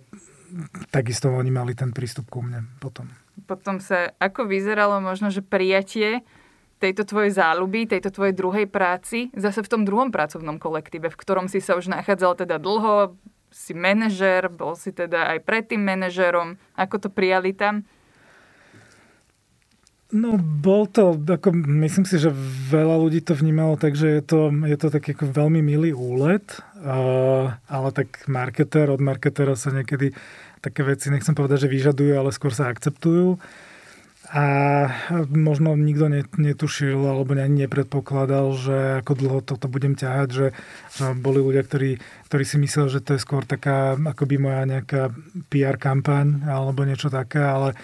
takisto 0.94 1.34
oni 1.34 1.50
mali 1.50 1.74
ten 1.74 1.90
prístup 1.90 2.30
ku 2.30 2.46
mne 2.46 2.70
potom. 2.78 3.10
Potom 3.50 3.82
sa, 3.82 4.14
ako 4.22 4.46
vyzeralo 4.46 5.02
možno, 5.02 5.34
že 5.34 5.42
prijatie 5.42 6.22
tejto 6.78 7.08
tvojej 7.08 7.34
záľuby, 7.34 7.88
tejto 7.88 8.12
tvojej 8.12 8.36
druhej 8.36 8.68
práci, 8.68 9.32
zase 9.34 9.64
v 9.64 9.72
tom 9.72 9.82
druhom 9.88 10.12
pracovnom 10.12 10.60
kolektíve, 10.60 11.08
v 11.10 11.20
ktorom 11.20 11.48
si 11.48 11.64
sa 11.64 11.80
už 11.80 11.88
nachádzal 11.90 12.44
teda 12.44 12.60
dlho, 12.60 13.16
si 13.54 13.78
manažer, 13.78 14.50
bol 14.50 14.74
si 14.74 14.90
teda 14.90 15.30
aj 15.38 15.46
predtým 15.46 15.80
manažerom. 15.80 16.58
Ako 16.74 16.98
to 16.98 17.10
prijali 17.14 17.54
tam? 17.54 17.86
No, 20.14 20.38
bol 20.38 20.86
to, 20.86 21.18
ako, 21.18 21.50
myslím 21.82 22.06
si, 22.06 22.22
že 22.22 22.30
veľa 22.70 23.02
ľudí 23.02 23.26
to 23.26 23.34
vnímalo 23.34 23.82
tak, 23.82 23.98
že 23.98 24.22
je 24.22 24.22
to, 24.22 24.54
je 24.62 24.78
to 24.78 24.94
taký 24.94 25.18
ako 25.18 25.26
veľmi 25.26 25.66
milý 25.66 25.90
úlet, 25.90 26.46
uh, 26.78 27.58
ale 27.66 27.90
tak 27.90 28.22
marketer, 28.30 28.94
od 28.94 29.02
marketera 29.02 29.58
sa 29.58 29.74
niekedy 29.74 30.14
také 30.62 30.86
veci, 30.86 31.10
nechcem 31.10 31.34
povedať, 31.34 31.66
že 31.66 31.74
vyžadujú, 31.74 32.14
ale 32.14 32.30
skôr 32.30 32.54
sa 32.54 32.70
akceptujú. 32.70 33.42
A 34.34 34.46
možno 35.30 35.78
nikto 35.78 36.10
netušil 36.42 36.98
alebo 36.98 37.38
ani 37.38 37.70
nepredpokladal, 37.70 38.50
že 38.58 38.78
ako 39.06 39.14
dlho 39.14 39.40
toto 39.46 39.70
budem 39.70 39.94
ťahať, 39.94 40.28
že, 40.34 40.48
boli 41.22 41.38
ľudia, 41.38 41.62
ktorí, 41.62 42.02
ktorí 42.34 42.44
si 42.44 42.58
mysleli, 42.58 42.90
že 42.90 43.06
to 43.06 43.14
je 43.14 43.22
skôr 43.22 43.46
taká 43.46 43.94
akoby 43.94 44.42
moja 44.42 44.66
nejaká 44.66 45.14
PR 45.54 45.78
kampaň 45.78 46.50
alebo 46.50 46.82
niečo 46.82 47.14
také, 47.14 47.46
ale, 47.46 47.78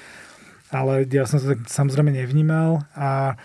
ale 0.74 1.06
ja 1.06 1.30
som 1.30 1.38
to 1.38 1.54
tak 1.54 1.70
samozrejme 1.70 2.18
nevnímal 2.18 2.82
a 2.98 3.38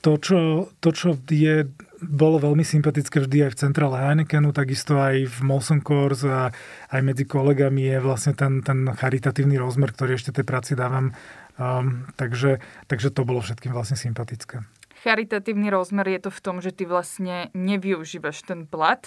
to, 0.00 0.16
čo, 0.16 0.68
to, 0.80 0.92
čo 0.92 1.16
je, 1.28 1.68
bolo 2.00 2.40
veľmi 2.40 2.64
sympatické 2.64 3.20
vždy 3.20 3.48
aj 3.48 3.52
v 3.52 3.60
centrále 3.68 3.96
Heinekenu, 4.00 4.52
takisto 4.52 4.96
aj 4.96 5.28
v 5.28 5.38
Molson 5.44 5.84
Coors 5.84 6.24
a 6.24 6.48
aj 6.88 7.00
medzi 7.04 7.28
kolegami 7.28 7.88
je 7.88 7.98
vlastne 8.00 8.32
ten, 8.32 8.64
ten 8.64 8.88
charitatívny 8.88 9.60
rozmer, 9.60 9.92
ktorý 9.92 10.16
ešte 10.16 10.32
tej 10.32 10.48
práci 10.48 10.72
dávam. 10.72 11.12
Um, 11.60 12.08
takže, 12.16 12.64
takže 12.88 13.12
to 13.12 13.28
bolo 13.28 13.44
všetkým 13.44 13.76
vlastne 13.76 14.00
sympatické 14.00 14.64
charitatívny 15.00 15.72
rozmer 15.72 16.04
je 16.16 16.20
to 16.28 16.30
v 16.30 16.40
tom, 16.44 16.56
že 16.60 16.76
ty 16.76 16.84
vlastne 16.84 17.48
nevyužívaš 17.56 18.44
ten 18.44 18.68
plat. 18.68 19.00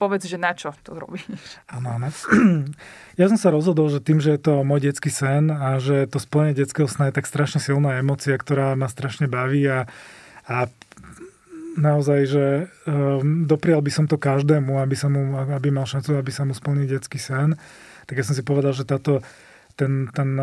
Povedz, 0.00 0.24
že 0.26 0.40
na 0.40 0.56
čo 0.56 0.72
to 0.80 0.96
robíš. 0.96 1.28
Áno, 1.70 2.00
áno. 2.00 2.08
Ja 3.20 3.26
som 3.26 3.34
sa 3.34 3.50
rozhodol, 3.50 3.90
že 3.90 3.98
tým, 3.98 4.22
že 4.22 4.38
je 4.38 4.40
to 4.42 4.62
môj 4.62 4.90
detský 4.90 5.10
sen 5.10 5.50
a 5.50 5.82
že 5.82 6.06
to 6.06 6.22
splnenie 6.22 6.54
detského 6.54 6.86
sna 6.86 7.10
je 7.10 7.18
tak 7.18 7.26
strašne 7.26 7.58
silná 7.58 7.98
emocia, 7.98 8.38
ktorá 8.38 8.78
ma 8.78 8.86
strašne 8.86 9.26
baví 9.26 9.66
a, 9.66 9.90
a 10.46 10.70
naozaj, 11.74 12.20
že 12.30 12.46
um, 12.86 13.42
doprial 13.50 13.82
by 13.82 13.90
som 13.90 14.06
to 14.06 14.22
každému, 14.22 14.78
aby, 14.78 14.94
som 14.94 15.10
mu, 15.10 15.34
aby 15.34 15.74
mal 15.74 15.82
šancu, 15.82 16.14
aby 16.14 16.30
sa 16.30 16.46
mu 16.46 16.54
splnil 16.54 16.86
detský 16.86 17.18
sen. 17.18 17.58
Tak 18.06 18.14
ja 18.14 18.24
som 18.24 18.38
si 18.38 18.46
povedal, 18.46 18.70
že 18.70 18.86
táto, 18.86 19.18
ten, 19.74 20.06
ten, 20.14 20.38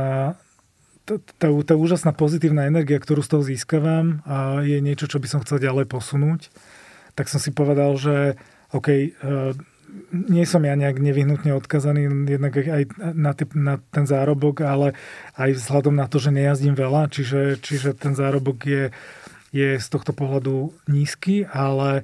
tá, 1.05 1.47
tá 1.47 1.73
úžasná 1.77 2.11
pozitívna 2.11 2.65
energia, 2.65 2.97
ktorú 2.97 3.21
z 3.21 3.31
toho 3.31 3.43
získavam, 3.45 4.25
a 4.25 4.65
je 4.65 4.81
niečo, 4.81 5.05
čo 5.05 5.21
by 5.21 5.27
som 5.29 5.39
chcel 5.45 5.61
ďalej 5.61 5.85
posunúť. 5.85 6.49
Tak 7.13 7.29
som 7.29 7.39
si 7.39 7.53
povedal, 7.53 7.95
že 7.95 8.35
OK, 8.73 8.87
uh, 8.89 9.53
nie 10.11 10.43
som 10.43 10.65
ja 10.65 10.75
nejak 10.75 10.99
nevyhnutne 10.99 11.55
odkazaný 11.55 12.27
jednak 12.27 12.53
aj 12.57 12.83
na, 13.15 13.31
ty, 13.31 13.47
na 13.55 13.79
ten 13.93 14.03
zárobok, 14.03 14.65
ale 14.65 14.97
aj 15.39 15.55
vzhľadom 15.55 15.95
na 15.95 16.09
to, 16.11 16.19
že 16.19 16.35
nejazdím 16.35 16.75
veľa, 16.75 17.07
čiže, 17.13 17.61
čiže 17.63 17.95
ten 17.95 18.17
zárobok 18.17 18.65
je, 18.67 18.83
je 19.55 19.79
z 19.79 19.87
tohto 19.87 20.11
pohľadu 20.11 20.75
nízky, 20.91 21.47
ale 21.47 22.03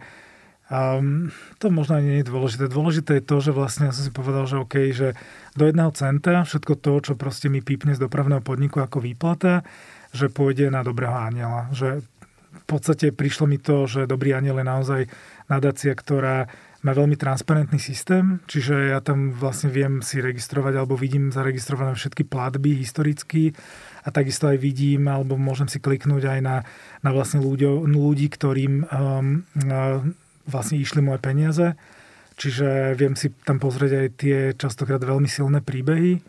um, 0.71 1.27
to 1.59 1.67
možno 1.67 1.99
nie 1.99 2.23
je 2.23 2.31
dôležité. 2.31 2.71
Dôležité 2.71 3.19
je 3.19 3.27
to, 3.27 3.37
že 3.43 3.51
vlastne 3.51 3.91
ja 3.91 3.93
som 3.93 4.07
si 4.07 4.11
povedal, 4.15 4.47
že 4.47 4.57
OK, 4.57 4.75
že 4.95 5.13
do 5.59 5.67
jedného 5.67 5.91
centa 5.91 6.47
všetko 6.47 6.79
to, 6.79 6.93
čo 7.03 7.13
proste 7.19 7.51
mi 7.51 7.59
pípne 7.59 7.91
z 7.91 7.99
dopravného 7.99 8.39
podniku 8.39 8.79
ako 8.79 9.03
výplata, 9.03 9.67
že 10.15 10.31
pôjde 10.31 10.71
na 10.71 10.81
dobrého 10.81 11.11
aniela. 11.11 11.67
Že 11.75 12.01
v 12.51 12.63
podstate 12.67 13.11
prišlo 13.11 13.47
mi 13.47 13.59
to, 13.59 13.87
že 13.87 14.07
Dobrý 14.07 14.31
aniel 14.31 14.59
je 14.59 14.67
naozaj 14.67 15.01
nadácia, 15.51 15.91
ktorá 15.91 16.47
má 16.81 16.97
veľmi 16.97 17.13
transparentný 17.13 17.77
systém, 17.77 18.41
čiže 18.49 18.89
ja 18.89 19.05
tam 19.05 19.37
vlastne 19.37 19.69
viem 19.69 20.01
si 20.01 20.17
registrovať 20.17 20.81
alebo 20.81 20.97
vidím 20.97 21.29
zaregistrované 21.29 21.93
všetky 21.93 22.25
platby 22.25 22.81
historicky 22.81 23.53
a 24.01 24.09
takisto 24.09 24.49
aj 24.49 24.57
vidím 24.57 25.05
alebo 25.05 25.37
môžem 25.37 25.69
si 25.69 25.77
kliknúť 25.77 26.25
aj 26.25 26.39
na, 26.41 26.65
na 27.05 27.09
vlastne 27.13 27.37
ľudí, 27.37 27.69
ľudí 27.69 28.33
ktorým 28.33 28.73
um, 28.89 29.45
vlastne 30.51 30.77
išli 30.77 30.99
moje 30.99 31.23
peniaze 31.23 31.79
Čiže 32.41 32.97
viem 32.97 33.13
si 33.13 33.29
tam 33.45 33.61
pozrieť 33.61 33.91
aj 33.93 34.07
tie 34.17 34.37
častokrát 34.57 34.97
veľmi 34.97 35.29
silné 35.29 35.61
príbehy. 35.61 36.25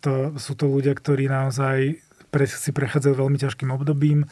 To, 0.00 0.32
sú 0.40 0.56
to 0.56 0.64
ľudia, 0.64 0.96
ktorí 0.96 1.28
naozaj 1.28 2.00
pre, 2.32 2.48
si 2.48 2.72
prechádzajú 2.72 3.14
veľmi 3.20 3.36
ťažkým 3.36 3.68
obdobím 3.68 4.24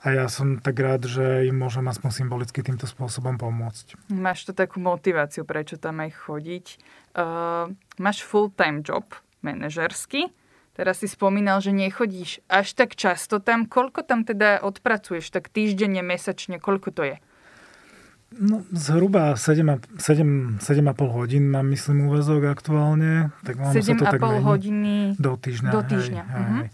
a 0.00 0.16
ja 0.16 0.26
som 0.32 0.58
tak 0.58 0.80
rád, 0.80 1.04
že 1.04 1.44
im 1.44 1.60
môžem 1.60 1.84
aspoň 1.86 2.24
symbolicky 2.24 2.64
týmto 2.64 2.88
spôsobom 2.88 3.36
pomôcť. 3.36 4.10
Máš 4.10 4.48
to 4.48 4.56
takú 4.56 4.80
motiváciu, 4.80 5.44
prečo 5.44 5.76
tam 5.76 6.00
aj 6.00 6.10
chodiť. 6.24 6.66
Uh, 7.14 7.70
máš 8.00 8.24
full-time 8.24 8.80
job, 8.80 9.06
manažersky. 9.44 10.32
Teraz 10.72 11.04
si 11.04 11.06
spomínal, 11.06 11.60
že 11.60 11.76
nechodíš 11.76 12.40
až 12.48 12.72
tak 12.72 12.96
často 12.96 13.44
tam. 13.44 13.68
Koľko 13.68 14.08
tam 14.08 14.24
teda 14.24 14.64
odpracuješ? 14.64 15.28
Tak 15.28 15.52
týždenne, 15.52 16.00
mesačne, 16.00 16.56
koľko 16.56 16.96
to 16.96 17.04
je? 17.04 17.16
No, 18.38 18.64
zhruba 18.72 19.36
7,5 19.36 19.96
hodín 21.12 21.44
mám, 21.52 21.66
myslím, 21.68 22.08
úvezok 22.08 22.48
aktuálne. 22.48 23.34
Tak 23.44 23.76
7,5 23.76 24.20
hodiny 24.40 25.16
do 25.20 25.36
týždňa. 25.36 25.70
Do 25.70 25.82
týždňa. 25.84 26.22
Hej, 26.24 26.44
uh-huh. 26.44 26.60
hej. 26.64 26.68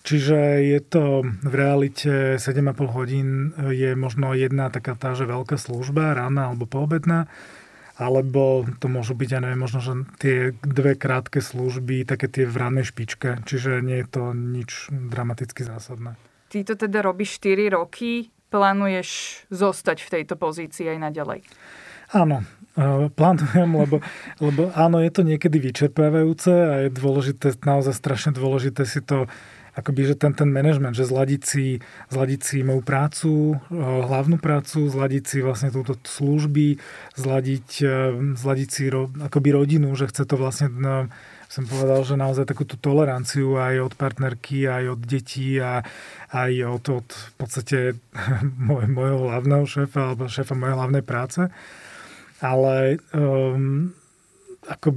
Čiže 0.00 0.38
je 0.64 0.80
to 0.80 1.04
v 1.44 1.54
realite 1.54 2.40
7,5 2.40 2.96
hodín 2.96 3.52
je 3.68 3.92
možno 3.92 4.32
jedna 4.32 4.72
taká 4.72 4.96
tá, 4.96 5.12
že 5.12 5.28
veľká 5.28 5.60
služba, 5.60 6.16
rána 6.16 6.48
alebo 6.48 6.64
poobedná, 6.64 7.28
alebo 8.00 8.64
to 8.80 8.88
môžu 8.88 9.12
byť, 9.12 9.28
ja 9.28 9.40
neviem, 9.44 9.60
možno, 9.60 9.84
že 9.84 9.92
tie 10.16 10.56
dve 10.64 10.96
krátke 10.96 11.44
služby, 11.44 12.08
také 12.08 12.32
tie 12.32 12.48
v 12.48 12.56
rannej 12.56 12.88
špičke, 12.88 13.44
čiže 13.44 13.84
nie 13.84 14.00
je 14.00 14.08
to 14.08 14.32
nič 14.32 14.88
dramaticky 14.88 15.68
zásadné. 15.68 16.16
Ty 16.48 16.64
to 16.64 16.74
teda 16.80 17.04
robíš 17.04 17.36
4 17.36 17.76
roky, 17.76 18.32
plánuješ 18.50 19.42
zostať 19.48 20.02
v 20.02 20.12
tejto 20.20 20.34
pozícii 20.34 20.90
aj 20.90 20.98
naďalej? 20.98 21.40
Áno, 22.10 22.42
e, 22.74 23.06
plánujem, 23.14 23.70
lebo, 23.70 24.02
lebo 24.44 24.74
áno, 24.74 24.98
je 24.98 25.10
to 25.14 25.22
niekedy 25.22 25.62
vyčerpávajúce 25.62 26.50
a 26.50 26.74
je 26.86 26.90
dôležité, 26.90 27.54
naozaj 27.62 27.94
strašne 27.94 28.34
dôležité 28.34 28.82
si 28.82 28.98
to 29.00 29.30
akoby, 29.70 30.12
že 30.12 30.14
ten, 30.18 30.34
ten 30.34 30.50
management, 30.50 30.98
že 30.98 31.06
zladiť 31.06 31.42
si, 31.46 31.66
zladiť 32.10 32.40
si 32.42 32.56
moju 32.66 32.82
prácu, 32.82 33.32
e, 33.54 33.76
hlavnú 33.78 34.42
prácu, 34.42 34.90
zladiť 34.90 35.24
si 35.24 35.38
vlastne 35.40 35.70
túto 35.70 35.94
služby, 35.94 36.82
zladiť, 37.14 37.68
e, 37.86 37.96
zladiť 38.34 38.68
si 38.68 38.82
ro, 38.90 39.06
akoby 39.22 39.54
rodinu, 39.54 39.94
že 39.94 40.10
chce 40.10 40.26
to 40.26 40.34
vlastne 40.34 40.68
no, 40.74 41.06
som 41.50 41.66
povedal, 41.66 42.06
že 42.06 42.14
naozaj 42.14 42.46
takúto 42.46 42.78
toleranciu 42.78 43.58
aj 43.58 43.90
od 43.90 43.94
partnerky, 43.98 44.70
aj 44.70 44.94
od 44.94 45.00
detí 45.02 45.58
a 45.58 45.82
aj 46.30 46.52
od, 46.62 47.02
od 47.02 47.08
v 47.10 47.34
podstate 47.34 47.78
môj, 48.70 48.86
môjho 48.86 49.18
hlavného 49.26 49.66
šéfa 49.66 50.14
alebo 50.14 50.30
šéfa 50.30 50.54
mojej 50.54 50.78
hlavnej 50.78 51.02
práce. 51.02 51.50
Ale 52.38 53.02
um, 53.10 53.90
ako 54.70 54.94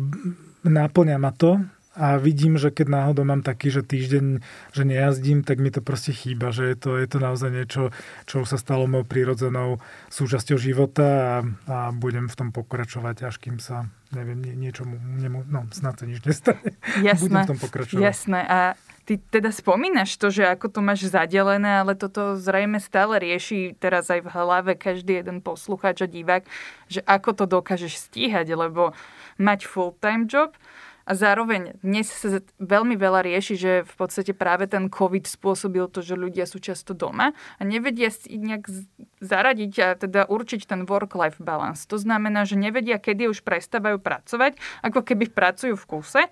náplňa 0.62 1.18
ma 1.18 1.34
to 1.34 1.58
a 1.98 2.18
vidím, 2.22 2.58
že 2.58 2.70
keď 2.70 2.88
náhodou 2.90 3.26
mám 3.26 3.42
taký, 3.42 3.74
že 3.74 3.86
týždeň, 3.86 4.42
že 4.74 4.84
nejazdím, 4.86 5.42
tak 5.42 5.58
mi 5.58 5.74
to 5.74 5.82
proste 5.82 6.14
chýba, 6.14 6.54
že 6.54 6.74
je 6.74 6.78
to, 6.78 6.98
je 7.02 7.06
to 7.10 7.18
naozaj 7.18 7.50
niečo, 7.50 7.94
čo 8.30 8.46
sa 8.46 8.58
stalo 8.62 8.90
mojou 8.90 9.10
prírodzenou 9.10 9.78
súčasťou 10.10 10.58
života 10.58 11.10
a, 11.10 11.34
a 11.70 11.78
budem 11.94 12.30
v 12.30 12.38
tom 12.38 12.50
pokračovať, 12.50 13.30
až 13.30 13.38
kým 13.38 13.62
sa, 13.62 13.90
neviem, 14.14 14.40
nie, 14.40 14.54
niečomu, 14.70 14.96
nemu, 14.98 15.50
no 15.50 15.66
snad 15.74 16.00
sa 16.00 16.06
nič 16.06 16.22
nestane. 16.24 16.78
Jasné, 17.08 17.22
budem 17.22 17.38
v 17.44 17.52
tom 17.52 17.60
pokračovať. 17.60 18.02
Jasné. 18.02 18.40
A 18.46 18.60
ty 19.04 19.20
teda 19.20 19.52
spomínaš 19.52 20.16
to, 20.16 20.32
že 20.32 20.48
ako 20.48 20.72
to 20.72 20.80
máš 20.80 21.12
zadelené, 21.12 21.84
ale 21.84 21.98
toto 21.98 22.40
zrejme 22.40 22.80
stále 22.80 23.20
rieši 23.20 23.76
teraz 23.76 24.08
aj 24.08 24.24
v 24.24 24.32
hlave 24.32 24.72
každý 24.80 25.20
jeden 25.20 25.44
poslucháč 25.44 26.06
a 26.06 26.08
divák, 26.08 26.48
že 26.88 27.04
ako 27.04 27.30
to 27.36 27.46
dokážeš 27.50 28.10
stíhať, 28.10 28.56
lebo 28.56 28.96
mať 29.42 29.68
full-time 29.68 30.30
job, 30.30 30.56
a 31.04 31.12
zároveň 31.14 31.76
dnes 31.84 32.08
sa 32.08 32.40
veľmi 32.64 32.96
veľa 32.96 33.28
rieši, 33.28 33.56
že 33.60 33.72
v 33.84 33.94
podstate 34.00 34.32
práve 34.32 34.72
ten 34.72 34.88
COVID 34.88 35.28
spôsobil 35.28 35.84
to, 35.92 36.00
že 36.00 36.16
ľudia 36.16 36.48
sú 36.48 36.64
často 36.64 36.96
doma 36.96 37.36
a 37.60 37.62
nevedia 37.62 38.08
si 38.08 38.40
nejak 38.40 38.72
zaradiť 39.20 39.74
a 39.84 39.88
teda 40.00 40.22
určiť 40.32 40.64
ten 40.64 40.88
work-life 40.88 41.44
balance. 41.44 41.84
To 41.92 42.00
znamená, 42.00 42.48
že 42.48 42.56
nevedia, 42.56 43.00
kedy 43.04 43.28
už 43.28 43.44
prestávajú 43.44 44.00
pracovať, 44.00 44.56
ako 44.80 45.04
keby 45.04 45.28
pracujú 45.32 45.76
v 45.76 45.88
kuse 45.88 46.24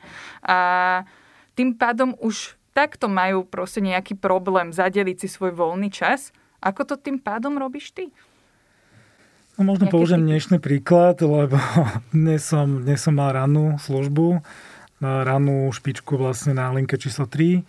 a 0.48 0.58
tým 1.60 1.75
pádom 1.75 2.16
už 2.24 2.56
takto 2.72 3.12
majú 3.12 3.44
proste 3.44 3.84
nejaký 3.84 4.16
problém 4.16 4.72
zadeliť 4.72 5.18
si 5.24 5.28
svoj 5.28 5.51
voľný 5.51 5.92
čas. 5.92 6.32
Ako 6.63 6.88
to 6.88 6.96
tým 6.96 7.20
pádom 7.20 7.60
robíš 7.60 7.92
ty? 7.92 8.16
No 9.62 9.77
možno 9.77 9.94
použijem 9.94 10.25
dnešný 10.25 10.58
príklad, 10.58 11.22
lebo 11.22 11.53
dnes 12.18 12.41
som, 12.41 12.82
dnes 12.82 12.98
som 12.98 13.13
mal 13.13 13.30
rannú 13.30 13.77
službu, 13.77 14.41
rannú 14.98 15.70
špičku 15.70 16.18
vlastne 16.18 16.58
na 16.58 16.74
linke 16.74 16.98
číslo 16.98 17.30
3 17.30 17.62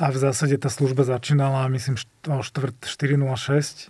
a 0.00 0.06
v 0.08 0.16
zásade 0.16 0.56
tá 0.56 0.72
služba 0.72 1.04
začínala 1.04 1.68
myslím 1.76 2.00
o 2.24 2.40
4.06, 2.40 2.88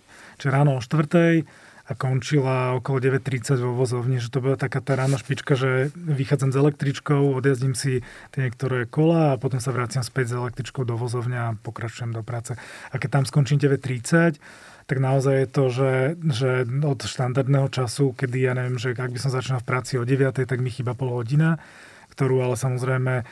čiže 0.03 0.49
ráno 0.51 0.75
o 0.75 0.83
4 0.83 1.47
a 1.87 1.91
končila 1.95 2.75
okolo 2.75 2.99
9.30 2.99 3.63
vo 3.63 3.79
vozovni, 3.79 4.19
že 4.19 4.27
to 4.27 4.43
bola 4.43 4.59
taká 4.59 4.83
tá 4.83 4.99
rána 4.99 5.15
špička, 5.15 5.55
že 5.55 5.87
vychádzam 5.95 6.51
s 6.51 6.59
električkou, 6.59 7.31
odjazdím 7.31 7.79
si 7.79 8.03
tie 8.35 8.43
niektoré 8.43 8.91
kola 8.91 9.35
a 9.35 9.39
potom 9.39 9.63
sa 9.63 9.71
vraciam 9.71 10.03
späť 10.03 10.35
s 10.35 10.39
električkou 10.39 10.83
do 10.83 10.99
vozovňa 10.99 11.39
a 11.47 11.55
pokračujem 11.63 12.11
do 12.11 12.27
práce. 12.27 12.59
A 12.91 12.95
keď 12.99 13.19
tam 13.19 13.23
skončím 13.23 13.55
9.30, 13.55 14.35
tak 14.83 14.97
naozaj 14.99 15.35
je 15.35 15.47
to, 15.47 15.63
že, 15.71 15.91
že 16.33 16.49
od 16.83 16.99
štandardného 17.03 17.71
času, 17.71 18.11
kedy 18.13 18.37
ja 18.43 18.53
neviem, 18.53 18.75
že 18.75 18.91
ak 18.93 19.11
by 19.11 19.19
som 19.19 19.31
začal 19.31 19.63
v 19.63 19.67
práci 19.67 19.95
o 19.95 20.03
9, 20.03 20.43
tak 20.43 20.59
mi 20.59 20.67
chýba 20.67 20.91
pol 20.93 21.11
hodina, 21.15 21.61
ktorú 22.11 22.43
ale 22.43 22.55
samozrejme 22.59 23.23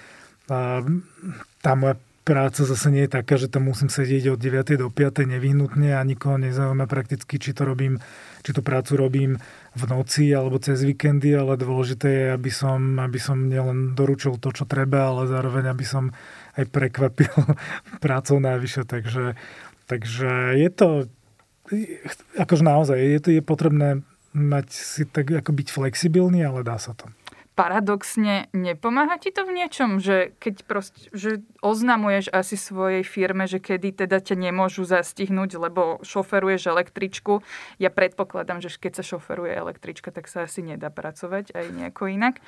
tá 1.62 1.72
moja 1.80 1.96
práca 2.22 2.62
zase 2.64 2.94
nie 2.94 3.10
je 3.10 3.16
taká, 3.18 3.36
že 3.36 3.50
tam 3.50 3.68
musím 3.68 3.90
sedieť 3.90 4.38
od 4.38 4.40
9. 4.40 4.78
do 4.78 4.88
5. 4.94 5.26
nevyhnutne 5.26 5.98
a 5.98 6.02
nikoho 6.06 6.38
nezaujíma 6.38 6.86
prakticky, 6.86 7.42
či 7.42 7.52
to 7.58 7.66
robím, 7.66 7.98
či 8.46 8.54
tú 8.54 8.62
prácu 8.62 8.94
robím 8.94 9.32
v 9.74 9.84
noci 9.90 10.30
alebo 10.30 10.62
cez 10.62 10.86
víkendy, 10.86 11.34
ale 11.34 11.58
dôležité 11.58 12.08
je, 12.08 12.26
aby 12.38 12.52
som, 12.54 13.02
aby 13.02 13.18
som 13.18 13.50
nielen 13.50 13.98
doručil 13.98 14.38
to, 14.38 14.54
čo 14.54 14.70
treba, 14.70 15.10
ale 15.10 15.26
zároveň, 15.26 15.74
aby 15.74 15.86
som 15.86 16.14
aj 16.56 16.70
prekvapil 16.70 17.34
prácou 18.06 18.38
najvyššie, 18.38 18.84
takže, 18.86 19.26
takže 19.90 20.62
je 20.62 20.70
to 20.70 20.88
akože 22.38 22.64
naozaj, 22.66 22.98
je, 22.98 23.20
to, 23.22 23.30
je 23.32 23.44
potrebné 23.44 24.02
mať 24.32 24.68
si 24.72 25.04
tak 25.04 25.30
ako 25.30 25.52
byť 25.52 25.68
flexibilný, 25.70 26.42
ale 26.42 26.64
dá 26.64 26.80
sa 26.80 26.96
to 26.96 27.12
paradoxne 27.62 28.50
nepomáha 28.58 29.22
ti 29.22 29.30
to 29.30 29.46
v 29.46 29.54
niečom, 29.54 30.02
že 30.02 30.34
keď 30.42 30.66
proste, 30.66 31.12
že 31.14 31.46
oznamuješ 31.62 32.34
asi 32.34 32.58
svojej 32.58 33.06
firme, 33.06 33.46
že 33.46 33.62
kedy 33.62 34.02
teda 34.02 34.18
ťa 34.18 34.34
nemôžu 34.50 34.82
zastihnúť, 34.88 35.62
lebo 35.62 36.02
šoferuješ 36.02 36.72
električku. 36.72 37.46
Ja 37.78 37.94
predpokladám, 37.94 38.66
že 38.66 38.74
keď 38.74 39.02
sa 39.02 39.04
šoferuje 39.06 39.54
električka, 39.54 40.10
tak 40.10 40.26
sa 40.26 40.50
asi 40.50 40.66
nedá 40.66 40.90
pracovať 40.90 41.54
aj 41.54 41.66
nejako 41.70 42.10
inak. 42.10 42.42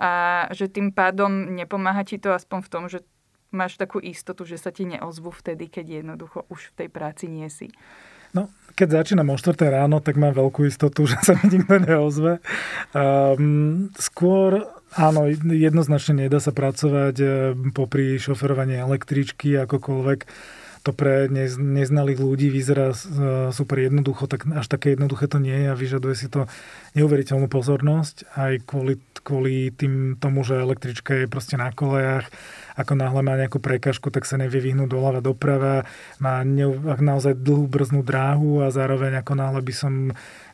A 0.00 0.46
že 0.54 0.72
tým 0.72 0.96
pádom 0.96 1.52
nepomáha 1.52 2.00
ti 2.06 2.16
to 2.16 2.32
aspoň 2.32 2.58
v 2.64 2.70
tom, 2.72 2.84
že 2.88 3.04
máš 3.52 3.76
takú 3.76 4.00
istotu, 4.00 4.48
že 4.48 4.56
sa 4.56 4.72
ti 4.72 4.88
neozvu 4.88 5.28
vtedy, 5.28 5.68
keď 5.68 6.00
jednoducho 6.00 6.48
už 6.48 6.72
v 6.72 6.76
tej 6.84 6.88
práci 6.88 7.28
nie 7.28 7.52
si. 7.52 7.68
No, 8.34 8.50
keď 8.74 9.02
začínam 9.02 9.30
o 9.30 9.38
4 9.38 9.54
ráno, 9.70 10.02
tak 10.02 10.18
mám 10.18 10.34
veľkú 10.34 10.66
istotu, 10.66 11.06
že 11.10 11.16
sa 11.22 11.32
mi 11.38 11.58
nikto 11.58 11.78
neozve. 11.78 12.42
Um, 12.90 13.88
skôr, 13.96 14.66
áno, 14.98 15.30
jednoznačne 15.48 16.26
nedá 16.26 16.42
sa 16.42 16.50
pracovať 16.50 17.16
eh, 17.22 17.30
popri 17.70 18.18
šoferovaní 18.18 18.76
električky, 18.76 19.54
akokoľvek 19.62 20.20
to 20.84 20.92
pre 20.92 21.32
nez, 21.32 21.56
neznalých 21.56 22.20
ľudí 22.20 22.52
vyzerá 22.52 22.92
eh, 22.92 22.96
super 23.50 23.80
jednoducho, 23.80 24.28
tak 24.28 24.44
až 24.52 24.68
také 24.68 24.92
jednoduché 24.92 25.26
to 25.26 25.40
nie 25.40 25.64
je 25.64 25.66
a 25.72 25.80
vyžaduje 25.80 26.14
si 26.14 26.28
to 26.28 26.44
neuveriteľnú 26.92 27.48
pozornosť 27.48 28.28
aj 28.36 28.52
kvôli, 28.68 29.00
kvôli 29.24 29.72
tým, 29.72 30.20
tomu, 30.20 30.44
že 30.44 30.60
električka 30.60 31.24
je 31.24 31.26
proste 31.26 31.56
na 31.56 31.72
kolejach 31.72 32.28
ako 32.74 32.98
náhle 32.98 33.22
má 33.22 33.38
nejakú 33.38 33.62
prekažku, 33.62 34.10
tak 34.10 34.26
sa 34.26 34.34
nevie 34.34 34.58
vyhnúť 34.58 34.90
doľava 34.90 35.22
doprava, 35.22 35.86
má 36.18 36.42
ne, 36.42 36.66
naozaj 36.98 37.38
dlhú 37.38 37.70
brznú 37.70 38.02
dráhu 38.02 38.66
a 38.66 38.74
zároveň 38.74 39.22
ako 39.22 39.32
náhle 39.38 39.62
by 39.62 39.74
som 39.74 39.92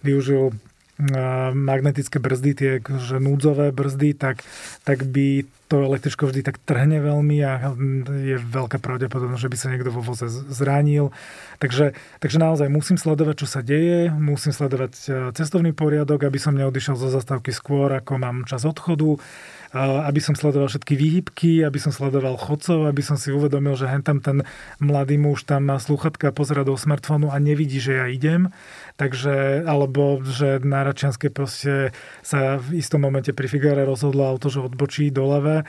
využil 0.04 0.52
magnetické 1.56 2.20
brzdy, 2.20 2.50
tie 2.52 2.72
že 2.80 3.16
núdzové 3.16 3.72
brzdy, 3.72 4.12
tak, 4.14 4.44
tak 4.84 5.08
by 5.08 5.48
to 5.70 5.86
električko 5.86 6.26
vždy 6.26 6.42
tak 6.42 6.58
trhne 6.66 6.98
veľmi 6.98 7.38
a 7.46 7.70
je 8.10 8.36
veľká 8.42 8.82
pravdepodobnosť, 8.82 9.42
že 9.46 9.50
by 9.54 9.56
sa 9.56 9.70
niekto 9.70 9.94
vo 9.94 10.02
voze 10.02 10.26
zranil. 10.28 11.14
Takže, 11.62 11.94
takže 12.18 12.42
naozaj 12.42 12.66
musím 12.66 12.98
sledovať, 12.98 13.46
čo 13.46 13.48
sa 13.48 13.62
deje, 13.62 14.10
musím 14.10 14.50
sledovať 14.50 14.92
cestovný 15.30 15.70
poriadok, 15.70 16.26
aby 16.26 16.42
som 16.42 16.58
neodišiel 16.58 16.98
zo 16.98 17.08
zastávky 17.08 17.54
skôr, 17.54 17.94
ako 17.94 18.18
mám 18.18 18.36
čas 18.50 18.66
odchodu 18.66 19.22
aby 19.74 20.18
som 20.18 20.34
sledoval 20.34 20.66
všetky 20.66 20.94
výhybky, 20.98 21.62
aby 21.62 21.78
som 21.78 21.94
sledoval 21.94 22.34
chodcov, 22.34 22.90
aby 22.90 23.02
som 23.06 23.14
si 23.14 23.30
uvedomil, 23.30 23.78
že 23.78 23.86
hen 23.86 24.02
tam 24.02 24.18
ten 24.18 24.42
mladý 24.82 25.14
muž 25.14 25.46
tam 25.46 25.70
má 25.70 25.78
sluchatka 25.78 26.34
pozera 26.34 26.66
do 26.66 26.74
smartfónu 26.74 27.30
a 27.30 27.38
nevidí, 27.38 27.78
že 27.78 28.02
ja 28.02 28.06
idem. 28.10 28.50
Takže, 28.98 29.62
alebo 29.62 30.18
že 30.26 30.58
na 30.66 30.82
Račianske 30.82 31.30
proste 31.30 31.94
sa 32.26 32.58
v 32.58 32.82
istom 32.82 33.06
momente 33.06 33.30
pri 33.30 33.46
Figare 33.46 33.86
rozhodlo 33.86 34.26
auto, 34.26 34.50
že 34.50 34.58
odbočí 34.58 35.14
doľava 35.14 35.62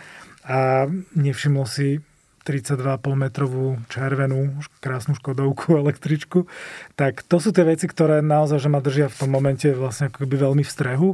a 0.50 0.90
nevšimol 1.14 1.70
si 1.70 2.02
32,5 2.42 3.06
metrovú 3.14 3.78
červenú 3.86 4.50
krásnu 4.82 5.14
škodovku 5.14 5.76
električku. 5.86 6.50
Tak 6.98 7.22
to 7.22 7.38
sú 7.38 7.54
tie 7.54 7.62
veci, 7.70 7.86
ktoré 7.86 8.26
naozaj 8.26 8.66
že 8.66 8.70
ma 8.74 8.82
držia 8.82 9.14
v 9.14 9.18
tom 9.22 9.30
momente 9.30 9.70
vlastne 9.70 10.10
akoby 10.10 10.36
veľmi 10.42 10.64
v 10.66 10.74
strehu 10.74 11.10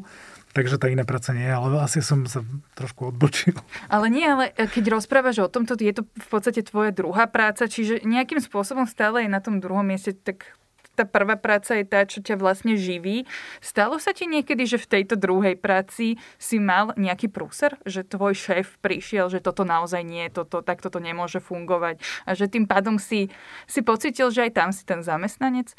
takže 0.57 0.81
tá 0.81 0.89
iná 0.89 1.05
práca 1.05 1.37
nie, 1.37 1.45
ale 1.45 1.77
asi 1.77 2.01
som 2.01 2.25
sa 2.25 2.41
trošku 2.73 3.13
odbočil. 3.13 3.53
Ale 3.93 4.09
nie, 4.09 4.25
ale 4.25 4.49
e, 4.57 4.65
keď 4.65 4.97
rozprávaš 4.97 5.45
o 5.45 5.51
tomto, 5.53 5.77
je 5.77 5.93
to 5.93 6.09
v 6.09 6.27
podstate 6.33 6.65
tvoja 6.65 6.89
druhá 6.89 7.29
práca, 7.29 7.69
čiže 7.69 8.01
nejakým 8.01 8.41
spôsobom 8.41 8.89
stále 8.89 9.21
je 9.21 9.29
na 9.29 9.37
tom 9.37 9.61
druhom 9.61 9.85
mieste, 9.85 10.17
tak 10.17 10.57
tá 10.97 11.05
prvá 11.05 11.37
práca 11.37 11.77
je 11.77 11.85
tá, 11.85 12.01
čo 12.09 12.25
ťa 12.25 12.41
vlastne 12.41 12.73
živí. 12.73 13.29
Stalo 13.61 14.01
sa 14.01 14.17
ti 14.17 14.25
niekedy, 14.25 14.65
že 14.65 14.81
v 14.81 14.89
tejto 14.98 15.13
druhej 15.13 15.53
práci 15.53 16.17
si 16.41 16.57
mal 16.57 16.98
nejaký 16.98 17.29
prúser? 17.29 17.77
Že 17.85 18.17
tvoj 18.17 18.33
šéf 18.33 18.81
prišiel, 18.81 19.29
že 19.29 19.37
toto 19.37 19.61
naozaj 19.61 20.01
nie, 20.01 20.25
toto, 20.33 20.65
tak 20.65 20.81
toto 20.81 20.98
nemôže 20.98 21.37
fungovať 21.37 22.01
a 22.25 22.33
že 22.33 22.50
tým 22.50 22.65
pádom 22.65 22.98
si, 22.98 23.29
si 23.70 23.85
pocitil, 23.85 24.33
že 24.33 24.50
aj 24.50 24.51
tam 24.57 24.70
si 24.74 24.81
ten 24.89 25.05
zamestnanec? 25.05 25.77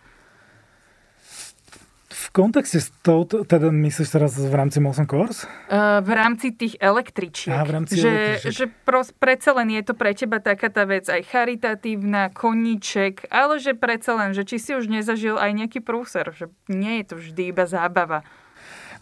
V 2.09 2.27
kontexte 2.33 2.81
s 2.81 2.89
touto, 3.05 3.45
teda 3.45 3.69
myslíš 3.69 4.09
teraz 4.09 4.33
v 4.33 4.49
rámci 4.57 4.81
Molson 4.81 5.05
Course? 5.05 5.45
Uh, 5.69 6.01
v 6.01 6.17
rámci 6.17 6.57
tých 6.57 6.81
električiek. 6.81 7.53
Aha, 7.53 7.69
v 7.69 7.73
rámci 7.77 8.01
že, 8.01 8.09
električiek. 8.09 8.53
Že 8.57 8.65
pros, 8.89 9.09
predsa 9.13 9.53
len 9.53 9.69
je 9.77 9.83
to 9.85 9.93
pre 9.93 10.17
teba 10.17 10.41
taká 10.41 10.73
tá 10.73 10.89
vec 10.89 11.05
aj 11.05 11.21
charitatívna, 11.29 12.33
koníček, 12.33 13.29
ale 13.29 13.61
že 13.61 13.77
predsa 13.77 14.17
len, 14.17 14.33
že 14.33 14.49
či 14.49 14.57
si 14.57 14.73
už 14.73 14.89
nezažil 14.89 15.37
aj 15.37 15.53
nejaký 15.53 15.85
prúser, 15.85 16.33
že 16.33 16.49
nie 16.73 17.05
je 17.05 17.13
to 17.13 17.15
vždy 17.21 17.53
iba 17.53 17.69
zábava. 17.69 18.25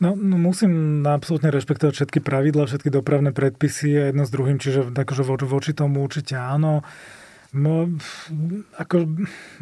No, 0.02 0.18
no 0.18 0.36
musím 0.36 1.06
absolútne 1.06 1.54
rešpektovať 1.54 1.94
všetky 1.94 2.18
pravidla, 2.20 2.66
všetky 2.66 2.90
dopravné 2.90 3.30
predpisy 3.30 4.12
jedno 4.12 4.26
s 4.26 4.34
druhým, 4.34 4.58
čiže 4.58 4.92
akože 4.92 5.22
voči 5.46 5.72
tomu 5.72 6.02
určite 6.02 6.34
áno. 6.34 6.82
No, 7.54 7.87
ako 8.74 9.06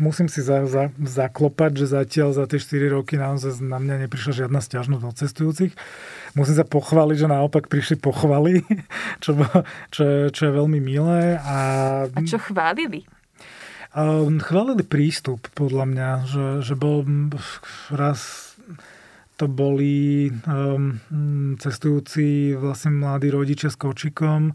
musím 0.01 0.29
si 0.33 0.41
za, 0.41 0.65
za, 0.65 0.89
zaklopať, 0.97 1.85
že 1.85 1.87
zatiaľ 1.93 2.33
za 2.33 2.45
tie 2.49 2.57
4 2.57 2.97
roky 2.97 3.21
naozaj 3.21 3.61
na 3.61 3.77
mňa 3.77 4.09
neprišla 4.09 4.47
žiadna 4.47 4.61
stiažnosť 4.65 5.05
od 5.05 5.17
cestujúcich. 5.19 5.73
Musím 6.33 6.57
sa 6.57 6.65
pochváliť, 6.65 7.17
že 7.25 7.29
naopak 7.29 7.69
prišli 7.69 8.01
pochvaly, 8.01 8.65
čo, 9.25 9.37
čo, 9.93 10.33
čo 10.33 10.43
je 10.49 10.53
veľmi 10.53 10.81
milé. 10.81 11.37
A, 11.41 11.59
a 12.09 12.19
čo 12.25 12.41
chválili? 12.41 13.05
Chválili 14.43 14.83
prístup, 14.83 15.47
podľa 15.55 15.85
mňa, 15.87 16.11
že, 16.27 16.47
že 16.67 16.75
bol 16.75 17.07
raz 17.95 18.55
to 19.35 19.51
boli 19.51 20.31
um, 20.47 20.99
cestujúci 21.59 22.55
vlastne 22.55 22.95
mladí 22.95 23.35
rodičia 23.35 23.67
s 23.67 23.75
kočikom, 23.79 24.55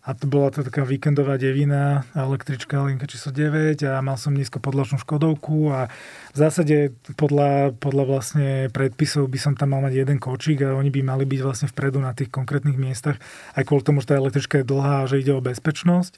a 0.00 0.16
to 0.16 0.24
bola 0.24 0.48
to 0.48 0.64
taká 0.64 0.80
víkendová 0.80 1.36
devina, 1.36 2.08
električka 2.16 2.80
linka 2.88 3.04
číslo 3.04 3.36
9 3.36 3.84
a 3.84 4.00
mal 4.00 4.16
som 4.16 4.32
nízko 4.32 4.56
podlačnú 4.56 4.96
Škodovku 4.96 5.68
a 5.68 5.92
v 6.32 6.36
zásade 6.40 6.96
podľa, 7.20 7.76
podľa 7.76 8.04
vlastne 8.08 8.48
predpisov 8.72 9.28
by 9.28 9.36
som 9.36 9.52
tam 9.52 9.76
mal 9.76 9.84
mať 9.84 10.00
jeden 10.00 10.16
kočík 10.16 10.64
a 10.64 10.72
oni 10.72 10.88
by 10.88 11.04
mali 11.04 11.28
byť 11.28 11.40
vlastne 11.44 11.68
vpredu 11.68 12.00
na 12.00 12.16
tých 12.16 12.32
konkrétnych 12.32 12.80
miestach, 12.80 13.20
aj 13.52 13.68
kvôli 13.68 13.84
tomu, 13.84 14.00
že 14.00 14.08
tá 14.08 14.16
električka 14.16 14.64
je 14.64 14.70
dlhá 14.72 15.04
a 15.04 15.08
že 15.08 15.20
ide 15.20 15.36
o 15.36 15.44
bezpečnosť. 15.44 16.16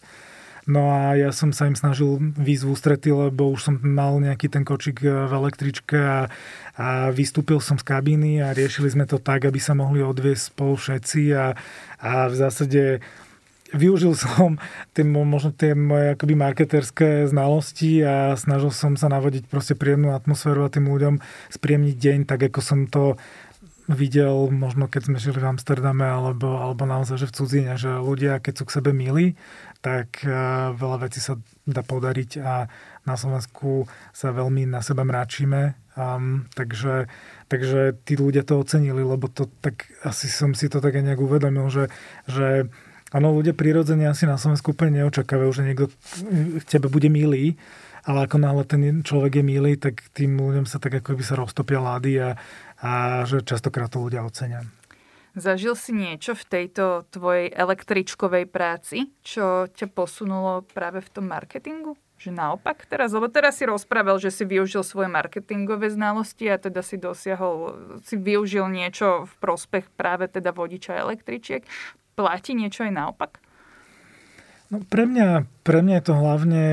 No 0.62 0.95
a 0.95 1.18
ja 1.18 1.35
som 1.35 1.51
sa 1.51 1.66
im 1.66 1.75
snažil 1.75 2.23
výjsť 2.38 2.64
ústrety, 2.71 3.11
lebo 3.11 3.51
už 3.51 3.66
som 3.66 3.75
mal 3.83 4.23
nejaký 4.23 4.47
ten 4.47 4.62
kočík 4.62 5.03
v 5.03 5.27
električke 5.27 5.99
a, 5.99 6.31
a 6.79 7.11
vystúpil 7.11 7.59
som 7.59 7.75
z 7.75 7.83
kabíny 7.83 8.38
a 8.38 8.55
riešili 8.55 8.95
sme 8.95 9.11
to 9.11 9.18
tak, 9.18 9.42
aby 9.42 9.59
sa 9.59 9.75
mohli 9.75 10.07
odviesť 10.07 10.55
spolu 10.55 10.79
všetci 10.79 11.35
a, 11.35 11.59
a 11.99 12.31
v 12.31 12.35
zásade 12.38 13.03
využil 13.73 14.13
som 14.15 14.61
tie, 14.93 15.05
možno 15.05 15.51
tie 15.53 15.73
moje 15.73 16.15
akoby 16.15 16.35
marketerské 16.37 17.27
znalosti 17.29 18.05
a 18.05 18.37
snažil 18.37 18.71
som 18.71 18.95
sa 18.95 19.09
navodiť 19.09 19.49
proste 19.49 19.75
príjemnú 19.75 20.13
atmosféru 20.13 20.69
a 20.69 20.73
tým 20.73 20.89
ľuďom 20.89 21.19
spríjemniť 21.53 21.97
deň, 21.97 22.19
tak 22.29 22.53
ako 22.53 22.61
som 22.61 22.87
to 22.87 23.17
videl 23.91 24.47
možno 24.51 24.87
keď 24.87 25.11
sme 25.11 25.19
žili 25.19 25.43
v 25.43 25.51
Amsterdame 25.59 26.07
alebo, 26.07 26.55
alebo 26.59 26.87
naozaj, 26.87 27.19
že 27.19 27.29
v 27.29 27.37
cudzine, 27.37 27.73
že 27.75 27.91
ľudia 27.99 28.39
keď 28.39 28.63
sú 28.63 28.65
k 28.69 28.75
sebe 28.79 28.91
milí, 28.95 29.35
tak 29.83 30.23
uh, 30.23 30.71
veľa 30.79 31.09
vecí 31.09 31.19
sa 31.19 31.35
dá 31.67 31.83
podariť 31.83 32.31
a 32.39 32.71
na 33.03 33.15
Slovensku 33.19 33.91
sa 34.15 34.31
veľmi 34.31 34.71
na 34.71 34.79
seba 34.79 35.03
mráčime, 35.03 35.75
um, 35.99 36.47
takže, 36.55 37.11
takže 37.51 37.99
tí 38.07 38.15
ľudia 38.15 38.47
to 38.47 38.63
ocenili, 38.63 39.03
lebo 39.03 39.27
to 39.27 39.51
tak 39.59 39.91
asi 40.07 40.31
som 40.31 40.55
si 40.55 40.71
to 40.71 40.79
tak 40.79 40.95
aj 40.95 41.03
nejak 41.03 41.21
uvedomil, 41.21 41.67
že, 41.67 41.91
že 42.31 42.71
Áno, 43.12 43.37
ľudia 43.37 43.53
prirodzene 43.53 44.09
asi 44.09 44.25
na 44.25 44.40
Slovensku 44.40 44.72
úplne 44.72 45.05
neočakávajú, 45.05 45.51
že 45.53 45.62
niekto 45.68 45.87
k 46.59 46.64
tebe 46.64 46.88
bude 46.88 47.12
milý, 47.12 47.61
ale 48.09 48.25
ako 48.25 48.37
náhle 48.40 48.64
ten 48.64 49.05
človek 49.05 49.38
je 49.38 49.44
milý, 49.44 49.77
tak 49.77 50.01
tým 50.16 50.40
ľuďom 50.40 50.64
sa 50.64 50.81
tak 50.81 51.05
ako 51.05 51.20
by 51.20 51.22
sa 51.22 51.37
roztopia 51.37 51.79
lády 51.79 52.12
a, 52.18 52.40
a 52.81 53.22
že 53.29 53.44
častokrát 53.44 53.92
to 53.92 54.01
ľudia 54.01 54.25
ocenia. 54.25 54.64
Zažil 55.33 55.72
si 55.77 55.96
niečo 55.96 56.37
v 56.37 56.44
tejto 56.44 57.09
tvojej 57.09 57.48
električkovej 57.53 58.48
práci, 58.53 59.09
čo 59.25 59.64
ťa 59.64 59.88
posunulo 59.88 60.64
práve 60.72 61.01
v 61.01 61.09
tom 61.09 61.25
marketingu? 61.29 61.96
Že 62.20 62.37
naopak 62.37 62.85
teraz? 62.85 63.16
Lebo 63.16 63.33
teraz 63.33 63.57
si 63.57 63.64
rozprával, 63.64 64.20
že 64.20 64.29
si 64.29 64.44
využil 64.44 64.85
svoje 64.85 65.09
marketingové 65.09 65.88
znalosti 65.88 66.53
a 66.53 66.61
teda 66.61 66.85
si 66.85 67.01
dosiahol, 67.01 67.77
si 68.05 68.20
využil 68.20 68.68
niečo 68.68 69.25
v 69.25 69.35
prospech 69.40 69.88
práve 69.96 70.29
teda 70.29 70.53
vodiča 70.53 71.01
električiek 71.01 71.64
platí 72.23 72.55
niečo 72.55 72.87
aj 72.87 72.93
naopak? 72.95 73.43
No 74.71 74.81
pre 74.87 75.11
mňa, 75.11 75.45
pre 75.67 75.83
mňa 75.83 75.95
je 75.99 76.05
to 76.07 76.15
hlavne, 76.15 76.65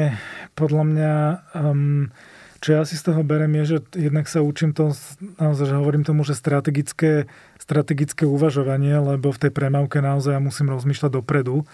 podľa 0.54 0.84
mňa, 0.86 1.14
um, 1.58 2.14
čo 2.62 2.78
ja 2.78 2.86
si 2.86 2.96
z 2.96 3.12
toho 3.12 3.26
berem, 3.26 3.52
je, 3.60 3.76
že 3.76 3.78
jednak 3.98 4.30
sa 4.30 4.46
učím 4.46 4.78
to, 4.78 4.94
naozaj, 5.42 5.66
že 5.68 5.76
hovorím 5.76 6.06
tomu, 6.06 6.22
že 6.24 6.38
strategické, 6.38 7.28
strategické 7.60 8.24
uvažovanie, 8.24 8.94
lebo 8.94 9.34
v 9.34 9.42
tej 9.42 9.52
premávke 9.52 10.00
naozaj 10.00 10.38
ja 10.38 10.42
musím 10.44 10.72
rozmýšľať 10.72 11.12
dopredu. 11.12 11.66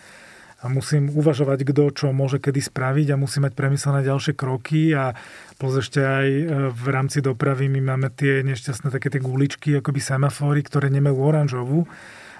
a 0.63 0.71
musím 0.71 1.13
uvažovať, 1.13 1.61
kto 1.61 1.93
čo 1.93 2.07
môže 2.09 2.41
kedy 2.41 2.57
spraviť 2.57 3.13
a 3.13 3.21
musím 3.21 3.45
mať 3.45 3.53
premyslené 3.53 4.01
ďalšie 4.01 4.33
kroky 4.33 4.97
a 4.97 5.13
plus 5.61 5.77
ešte 5.77 6.01
aj 6.01 6.27
e, 6.31 6.43
v 6.73 6.85
rámci 6.89 7.21
dopravy 7.21 7.69
my 7.69 7.93
máme 7.93 8.09
tie 8.09 8.41
nešťastné 8.41 8.89
také 8.89 9.13
tie 9.13 9.21
guličky, 9.21 9.77
akoby 9.77 10.01
semafóry, 10.01 10.65
ktoré 10.65 10.89
nemajú 10.89 11.21
oranžovú. 11.21 11.85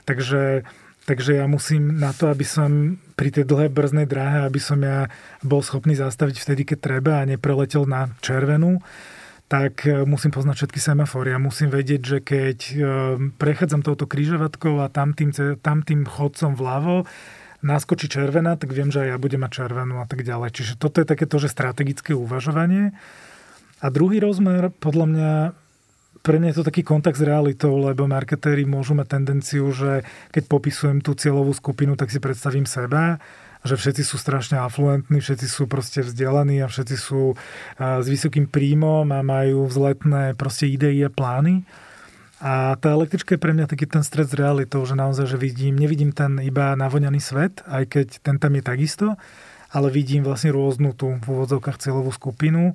Takže, 0.10 0.65
takže 1.06 1.38
ja 1.38 1.46
musím 1.46 2.02
na 2.02 2.12
to, 2.12 2.28
aby 2.28 2.44
som 2.44 2.98
pri 3.15 3.32
tej 3.32 3.46
dlhej 3.48 3.72
brznej 3.72 4.10
dráhe, 4.10 4.44
aby 4.44 4.60
som 4.60 4.82
ja 4.82 5.08
bol 5.46 5.62
schopný 5.62 5.94
zastaviť 5.96 6.41
vtedy, 6.41 6.62
keď 6.65 6.78
treba 6.82 7.22
a 7.22 7.30
nepreletel 7.30 7.86
na 7.86 8.12
červenú, 8.20 8.82
tak 9.46 9.86
e, 9.86 10.04
musím 10.04 10.34
poznať 10.34 10.65
všetky 10.65 10.80
semafóry 10.82 11.32
a 11.32 11.39
musím 11.39 11.70
vedieť, 11.70 12.02
že 12.02 12.18
keď 12.20 12.58
e, 12.65 12.76
prechádzam 13.38 13.86
touto 13.86 14.10
krížovatkou 14.10 14.82
a 14.82 14.89
tam 14.89 15.13
tým, 15.13 15.30
tam 15.62 15.86
tým 15.86 16.10
chodcom 16.10 16.58
vľavo, 16.58 17.06
naskočí 17.65 18.10
červená, 18.10 18.58
tak 18.58 18.74
viem, 18.74 18.94
že 18.94 19.06
aj 19.06 19.10
ja 19.15 19.18
budem 19.18 19.41
mať 19.41 19.52
červenú 19.65 20.02
a 20.02 20.06
tak 20.06 20.22
ďalej. 20.22 20.54
Čiže 20.54 20.74
toto 20.78 21.02
je 21.02 21.10
takéto, 21.10 21.41
že 21.41 21.50
strategické 21.50 22.13
uvažovanie. 22.13 22.94
A 23.82 23.86
druhý 23.89 24.22
rozmer, 24.22 24.70
podľa 24.82 25.06
mňa, 25.10 25.32
pre 26.25 26.41
mňa 26.41 26.49
je 26.49 26.57
to 26.57 26.67
taký 26.73 26.81
kontakt 26.81 27.21
s 27.21 27.23
realitou, 27.23 27.77
lebo 27.77 28.09
marketéri 28.09 28.65
môžu 28.65 28.97
mať 28.97 29.21
tendenciu, 29.21 29.69
že 29.69 30.01
keď 30.33 30.49
popisujem 30.49 30.97
tú 31.05 31.13
cieľovú 31.13 31.53
skupinu, 31.53 31.93
tak 31.93 32.09
si 32.09 32.17
predstavím 32.17 32.65
seba, 32.65 33.21
že 33.61 33.77
všetci 33.77 34.01
sú 34.01 34.17
strašne 34.17 34.57
afluentní, 34.57 35.21
všetci 35.21 35.45
sú 35.45 35.69
proste 35.69 36.01
vzdelaní 36.01 36.65
a 36.65 36.69
všetci 36.69 36.95
sú 36.97 37.38
s 37.77 38.05
vysokým 38.09 38.49
príjmom 38.49 39.05
a 39.13 39.21
majú 39.21 39.69
vzletné 39.69 40.33
proste 40.33 40.65
idei 40.65 40.97
a 41.05 41.13
plány. 41.13 41.61
A 42.41 42.73
tá 42.77 42.93
električka 42.93 43.38
je 43.38 43.41
pre 43.41 43.53
mňa 43.53 43.69
taký 43.69 43.85
ten 43.85 44.01
stred 44.01 44.25
s 44.25 44.38
realitou, 44.38 44.81
že 44.85 44.97
naozaj, 44.97 45.29
že 45.29 45.38
vidím, 45.38 45.77
nevidím 45.77 46.09
ten 46.09 46.41
iba 46.41 46.73
navoňaný 46.73 47.21
svet, 47.21 47.61
aj 47.69 47.85
keď 47.85 48.07
ten 48.25 48.41
tam 48.41 48.53
je 48.57 48.63
takisto, 48.65 49.07
ale 49.73 49.88
vidím 49.93 50.25
vlastne 50.25 50.53
rôznu 50.53 50.93
tú 50.97 51.21
v 51.21 51.25
úvodzovkách 51.25 51.81
cieľovú 51.81 52.13
skupinu 52.13 52.73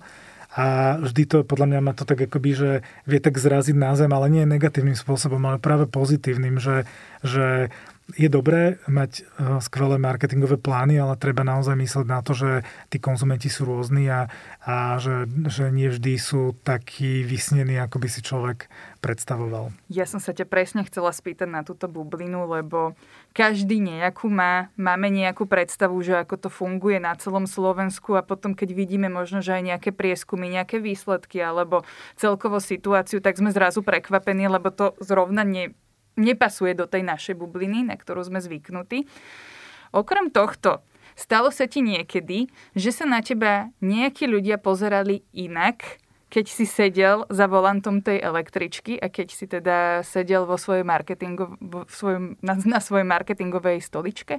a 0.51 0.99
vždy 0.99 1.23
to, 1.31 1.37
podľa 1.47 1.67
mňa 1.71 1.81
má 1.81 1.93
to 1.95 2.03
tak 2.03 2.27
akoby, 2.27 2.51
že 2.59 2.71
vie 3.07 3.21
tak 3.23 3.39
zraziť 3.39 3.77
na 3.79 3.95
zem, 3.95 4.11
ale 4.11 4.27
nie 4.27 4.43
negatívnym 4.43 4.99
spôsobom, 4.99 5.39
ale 5.47 5.63
práve 5.63 5.87
pozitívnym, 5.87 6.59
že, 6.59 6.91
že 7.23 7.71
je 8.17 8.29
dobré 8.31 8.79
mať 8.87 9.13
eh, 9.21 9.25
skvelé 9.61 10.01
marketingové 10.01 10.57
plány, 10.57 10.99
ale 10.99 11.19
treba 11.21 11.47
naozaj 11.47 11.77
mysleť 11.77 12.07
na 12.07 12.21
to, 12.23 12.33
že 12.33 12.51
tí 12.89 12.99
konzumenti 12.99 13.51
sú 13.51 13.69
rôzni 13.69 14.09
a, 14.11 14.31
a 14.65 14.97
že, 14.99 15.29
že 15.47 15.69
nie 15.71 15.91
vždy 15.91 16.15
sú 16.17 16.55
takí 16.63 17.23
vysnení, 17.23 17.77
ako 17.79 18.03
by 18.03 18.09
si 18.09 18.21
človek 18.23 18.71
predstavoval. 19.01 19.73
Ja 19.89 20.05
som 20.05 20.21
sa 20.21 20.37
ťa 20.37 20.47
presne 20.47 20.85
chcela 20.85 21.11
spýtať 21.11 21.49
na 21.49 21.65
túto 21.65 21.89
bublinu, 21.89 22.45
lebo 22.47 22.95
každý 23.33 23.81
nejakú 23.81 24.29
má, 24.29 24.69
máme 24.77 25.09
nejakú 25.09 25.49
predstavu, 25.49 25.97
že 26.05 26.21
ako 26.21 26.37
to 26.37 26.49
funguje 26.53 27.01
na 27.01 27.17
celom 27.17 27.49
Slovensku 27.49 28.15
a 28.19 28.27
potom, 28.27 28.53
keď 28.53 28.77
vidíme 28.77 29.09
možno, 29.09 29.41
že 29.41 29.57
aj 29.57 29.63
nejaké 29.77 29.91
prieskumy, 29.97 30.53
nejaké 30.53 30.83
výsledky 30.83 31.41
alebo 31.41 31.83
celkovo 32.15 32.61
situáciu, 32.61 33.25
tak 33.25 33.41
sme 33.41 33.51
zrazu 33.51 33.81
prekvapení, 33.81 34.47
lebo 34.51 34.69
to 34.69 34.93
zrovna 35.01 35.43
nie, 35.47 35.73
nepasuje 36.21 36.77
do 36.77 36.85
tej 36.85 37.01
našej 37.01 37.35
bubliny, 37.41 37.89
na 37.89 37.97
ktorú 37.97 38.21
sme 38.29 38.45
zvyknutí. 38.45 39.09
Okrem 39.91 40.29
tohto, 40.29 40.85
stalo 41.17 41.49
sa 41.49 41.65
ti 41.67 41.81
niekedy, 41.81 42.53
že 42.77 42.93
sa 42.93 43.09
na 43.09 43.25
teba 43.25 43.73
nejakí 43.81 44.29
ľudia 44.29 44.61
pozerali 44.61 45.25
inak, 45.33 45.99
keď 46.31 46.47
si 46.47 46.63
sedel 46.63 47.27
za 47.27 47.51
volantom 47.51 47.99
tej 47.99 48.23
električky 48.23 48.95
a 49.03 49.11
keď 49.11 49.29
si 49.35 49.51
teda 49.51 50.07
sedel 50.07 50.47
vo 50.47 50.55
svojej 50.55 50.87
marketingo, 50.87 51.59
vo 51.59 51.91
svojom, 51.91 52.39
na, 52.39 52.55
na 52.55 52.79
svojej 52.79 53.03
marketingovej 53.03 53.83
stoličke? 53.83 54.39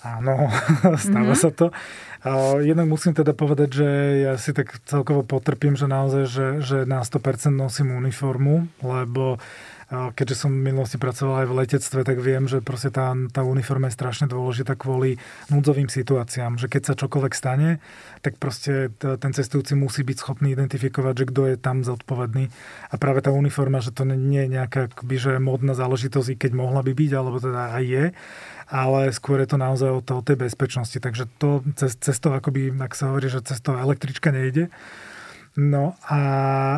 Áno, 0.00 0.46
stáva 1.02 1.34
mm-hmm. 1.34 1.42
sa 1.42 1.50
to. 1.50 1.74
Uh, 2.22 2.62
jednak 2.62 2.86
musím 2.86 3.14
teda 3.14 3.34
povedať, 3.34 3.82
že 3.82 3.88
ja 4.26 4.32
si 4.38 4.54
tak 4.54 4.78
celkovo 4.86 5.26
potrpím, 5.26 5.74
že 5.74 5.90
naozaj, 5.90 6.24
že, 6.26 6.46
že 6.62 6.78
na 6.86 7.02
100% 7.02 7.50
nosím 7.50 7.94
uniformu, 7.94 8.70
lebo 8.82 9.42
keďže 9.88 10.44
som 10.44 10.52
v 10.52 10.68
minulosti 10.68 11.00
pracoval 11.00 11.44
aj 11.44 11.48
v 11.48 11.56
letectve, 11.64 12.00
tak 12.04 12.20
viem, 12.20 12.44
že 12.44 12.60
proste 12.60 12.92
tá, 12.92 13.16
tá 13.32 13.40
uniforma 13.40 13.88
je 13.88 13.96
strašne 13.96 14.28
dôležitá 14.28 14.76
kvôli 14.76 15.16
núdzovým 15.48 15.88
situáciám, 15.88 16.60
že 16.60 16.68
keď 16.68 16.92
sa 16.92 16.94
čokoľvek 17.00 17.32
stane, 17.32 17.80
tak 18.20 18.36
proste 18.36 18.92
ten 19.00 19.32
cestujúci 19.32 19.72
musí 19.72 20.04
byť 20.04 20.16
schopný 20.20 20.52
identifikovať, 20.52 21.14
že 21.24 21.28
kto 21.32 21.42
je 21.48 21.56
tam 21.56 21.88
zodpovedný. 21.88 22.52
A 22.92 22.94
práve 23.00 23.24
tá 23.24 23.32
uniforma, 23.32 23.80
že 23.80 23.96
to 23.96 24.04
nie 24.04 24.44
je 24.44 24.60
nejaká 24.60 24.92
akoby, 24.92 25.16
že 25.16 25.32
modná 25.40 25.72
záležitosť, 25.72 26.36
keď 26.36 26.52
mohla 26.52 26.84
by 26.84 26.92
byť, 26.92 27.10
alebo 27.16 27.40
teda 27.40 27.72
aj 27.72 27.84
je, 27.88 28.04
ale 28.68 29.00
skôr 29.16 29.40
je 29.40 29.48
to 29.48 29.56
naozaj 29.56 29.88
o, 29.88 30.04
to, 30.04 30.20
o 30.20 30.26
tej 30.26 30.36
bezpečnosti. 30.36 31.00
Takže 31.00 31.24
to 31.40 31.64
cez, 31.80 31.96
cez 31.96 32.20
to, 32.20 32.28
akoby, 32.36 32.76
ak 32.76 32.92
sa 32.92 33.08
hovorí, 33.08 33.32
že 33.32 33.40
cez 33.40 33.64
to 33.64 33.72
električka 33.72 34.28
nejde. 34.36 34.68
No 35.58 35.96
a 36.06 36.20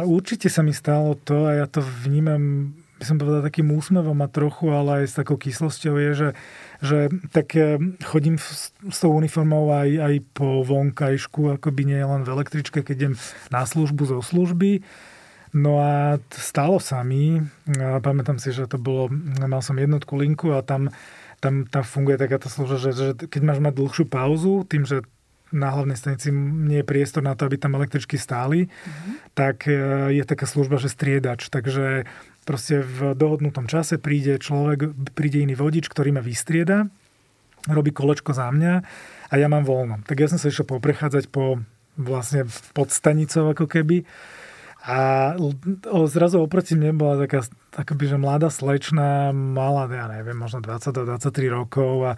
určite 0.06 0.46
sa 0.46 0.62
mi 0.62 0.70
stalo 0.70 1.18
to, 1.18 1.50
a 1.50 1.58
ja 1.58 1.66
to 1.66 1.82
vnímam 1.82 2.72
by 3.00 3.04
som 3.08 3.16
povedal, 3.16 3.40
takým 3.40 3.72
úsmevom 3.72 4.20
a 4.20 4.28
trochu, 4.28 4.68
ale 4.68 5.02
aj 5.02 5.06
s 5.08 5.14
takou 5.16 5.40
kyslosťou 5.40 5.94
je, 5.96 6.10
že, 6.12 6.28
že 6.84 6.98
tak 7.32 7.56
eh, 7.56 7.80
chodím 8.04 8.36
s, 8.36 8.76
s 8.76 8.98
tou 9.00 9.16
uniformou 9.16 9.72
aj, 9.72 9.88
aj 9.96 10.14
po 10.36 10.60
vonkajšku, 10.60 11.56
akoby 11.56 11.96
nie 11.96 12.04
len 12.04 12.28
v 12.28 12.32
električke, 12.36 12.84
keď 12.84 12.94
idem 12.94 13.14
na 13.48 13.64
službu 13.64 14.04
zo 14.04 14.20
služby. 14.20 14.84
No 15.50 15.82
a 15.82 16.22
stalo 16.30 16.78
sa 16.78 17.02
mi, 17.02 17.42
pamätám 17.74 18.38
si, 18.38 18.54
že 18.54 18.70
to 18.70 18.78
bolo, 18.78 19.10
mal 19.42 19.58
som 19.58 19.74
jednotku 19.74 20.14
linku 20.14 20.54
a 20.54 20.62
tam, 20.62 20.94
tam, 21.42 21.66
tam 21.66 21.82
funguje 21.82 22.22
takáto 22.22 22.46
služba, 22.46 22.78
že, 22.78 22.90
že 22.94 23.06
keď 23.18 23.42
máš 23.42 23.58
mať 23.58 23.74
dlhšiu 23.74 24.04
pauzu, 24.06 24.62
tým, 24.62 24.86
že 24.86 25.02
na 25.50 25.74
hlavnej 25.74 25.98
stanici 25.98 26.30
nie 26.30 26.82
je 26.82 26.86
priestor 26.86 27.26
na 27.26 27.34
to, 27.34 27.50
aby 27.50 27.58
tam 27.58 27.74
električky 27.74 28.14
stáli, 28.14 28.70
mm-hmm. 28.70 29.34
tak 29.34 29.66
eh, 29.66 30.14
je 30.14 30.22
taká 30.22 30.46
služba, 30.46 30.78
že 30.78 30.86
striedač. 30.86 31.50
Takže 31.50 32.06
proste 32.50 32.82
v 32.82 33.14
dohodnutom 33.14 33.70
čase 33.70 34.02
príde 34.02 34.42
človek, 34.42 35.14
príde 35.14 35.46
iný 35.46 35.54
vodič, 35.54 35.86
ktorý 35.86 36.10
ma 36.10 36.18
vystrieda, 36.18 36.90
robí 37.70 37.94
kolečko 37.94 38.34
za 38.34 38.50
mňa 38.50 38.72
a 39.30 39.34
ja 39.38 39.46
mám 39.46 39.62
voľno. 39.62 40.02
Tak 40.02 40.18
ja 40.18 40.26
som 40.26 40.42
sa 40.42 40.50
išiel 40.50 40.66
poprechádzať 40.66 41.30
po 41.30 41.62
vlastne 41.94 42.50
pod 42.74 42.90
stanicou 42.90 43.54
ako 43.54 43.70
keby 43.70 44.02
a 44.80 44.98
zrazu 46.08 46.40
oproti 46.40 46.72
mne 46.72 46.96
bola 46.96 47.28
taká 47.28 47.44
akoby, 47.76 48.04
že 48.10 48.16
mladá 48.16 48.48
slečna, 48.48 49.28
mala, 49.30 49.84
ja 49.92 50.08
neviem, 50.08 50.34
možno 50.34 50.64
20 50.64 50.96
do 50.96 51.02
23 51.04 51.52
rokov 51.52 51.94
a, 52.02 52.12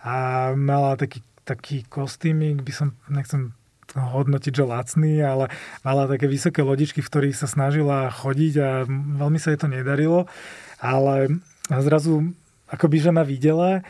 a 0.00 0.14
mala 0.56 0.96
taký, 0.96 1.20
taký 1.44 1.84
kostýmik, 1.86 2.64
by 2.64 2.72
som, 2.72 2.88
nechcem 3.12 3.52
hodnotiť, 3.96 4.52
že 4.52 4.64
lacný, 4.68 5.24
ale 5.24 5.48
mala 5.80 6.04
také 6.04 6.28
vysoké 6.28 6.60
lodičky, 6.60 7.00
v 7.00 7.10
ktorých 7.10 7.36
sa 7.36 7.48
snažila 7.48 8.12
chodiť 8.12 8.54
a 8.60 8.70
veľmi 8.92 9.40
sa 9.40 9.56
jej 9.56 9.60
to 9.60 9.72
nedarilo. 9.72 10.28
Ale 10.76 11.40
zrazu 11.66 12.36
akoby, 12.68 12.96
že 13.00 13.10
ma 13.10 13.24
videla 13.24 13.80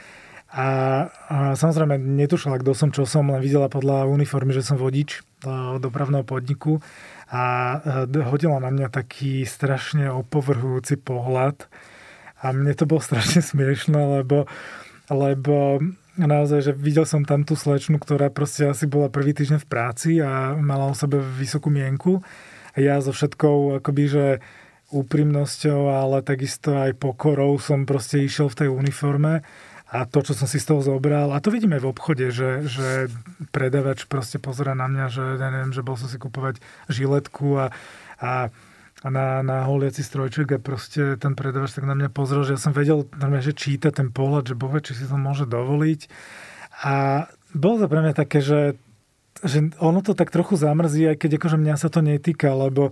a, 0.47 0.69
a 1.29 1.37
samozrejme 1.59 1.99
netušila, 1.99 2.63
kto 2.63 2.73
som, 2.73 2.89
čo 2.95 3.03
som, 3.05 3.27
len 3.29 3.43
videla 3.43 3.67
podľa 3.67 4.07
uniformy, 4.07 4.55
že 4.55 4.63
som 4.63 4.79
vodič 4.79 5.27
dopravného 5.83 6.25
podniku 6.25 6.81
a 7.27 7.77
hodila 8.31 8.63
na 8.63 8.71
mňa 8.71 8.89
taký 8.89 9.43
strašne 9.43 10.09
opovrhujúci 10.15 11.03
pohľad 11.03 11.67
a 12.41 12.55
mne 12.55 12.73
to 12.79 12.87
bolo 12.87 13.03
strašne 13.03 13.43
smiešné, 13.51 14.23
lebo, 14.23 14.47
lebo 15.11 15.83
naozaj, 16.17 16.61
že 16.61 16.73
videl 16.73 17.05
som 17.05 17.23
tam 17.23 17.45
tú 17.45 17.55
slečnu, 17.55 18.01
ktorá 18.01 18.33
proste 18.33 18.67
asi 18.67 18.89
bola 18.89 19.13
prvý 19.13 19.37
týždeň 19.37 19.63
v 19.63 19.71
práci 19.71 20.11
a 20.19 20.57
mala 20.57 20.89
o 20.91 20.95
sebe 20.97 21.21
vysokú 21.21 21.69
mienku. 21.69 22.25
A 22.77 22.81
ja 22.81 23.01
so 23.01 23.13
všetkou 23.13 23.81
akoby, 23.81 24.05
že 24.09 24.27
úprimnosťou, 24.93 25.91
ale 25.91 26.23
takisto 26.23 26.77
aj 26.79 26.95
pokorou 26.97 27.59
som 27.59 27.89
proste 27.89 28.23
išiel 28.23 28.47
v 28.53 28.59
tej 28.65 28.69
uniforme 28.71 29.43
a 29.87 30.03
to, 30.03 30.19
čo 30.19 30.35
som 30.35 30.51
si 30.51 30.59
z 30.59 30.75
toho 30.75 30.83
zobral, 30.83 31.31
a 31.31 31.39
to 31.39 31.55
vidíme 31.55 31.79
v 31.79 31.87
obchode, 31.87 32.35
že, 32.35 32.67
že 32.67 33.07
predavač 33.55 34.11
proste 34.11 34.43
pozera 34.43 34.75
na 34.75 34.91
mňa, 34.91 35.07
že 35.11 35.25
ja 35.39 35.49
neviem, 35.55 35.71
že 35.71 35.87
bol 35.87 35.95
som 35.95 36.11
si 36.11 36.19
kupovať 36.19 36.59
žiletku 36.91 37.55
a, 37.55 37.67
a 38.19 38.51
a 39.07 39.09
na, 39.09 39.39
na 39.47 39.63
holiaci 39.63 40.03
strojček 40.03 40.59
a 40.59 40.59
proste 40.59 41.15
ten 41.15 41.39
predavač 41.39 41.79
tak 41.79 41.87
na 41.87 41.95
mňa 41.95 42.11
pozrel, 42.11 42.43
že 42.43 42.59
ja 42.59 42.61
som 42.61 42.75
vedel, 42.75 43.07
že 43.39 43.55
číta 43.55 43.95
ten 43.95 44.11
pohľad, 44.11 44.51
že 44.51 44.59
bohe, 44.59 44.83
či 44.83 44.99
si 44.99 45.07
to 45.07 45.15
môže 45.15 45.47
dovoliť. 45.47 46.11
A 46.83 47.27
bolo 47.55 47.79
to 47.79 47.87
pre 47.87 48.03
mňa 48.03 48.15
také, 48.19 48.43
že, 48.43 48.75
že 49.47 49.71
ono 49.79 50.03
to 50.03 50.19
tak 50.19 50.35
trochu 50.35 50.59
zamrzí, 50.59 51.07
aj 51.07 51.23
keď 51.23 51.39
akože 51.39 51.55
mňa 51.55 51.75
sa 51.79 51.87
to 51.87 52.03
netýka, 52.03 52.51
lebo 52.51 52.91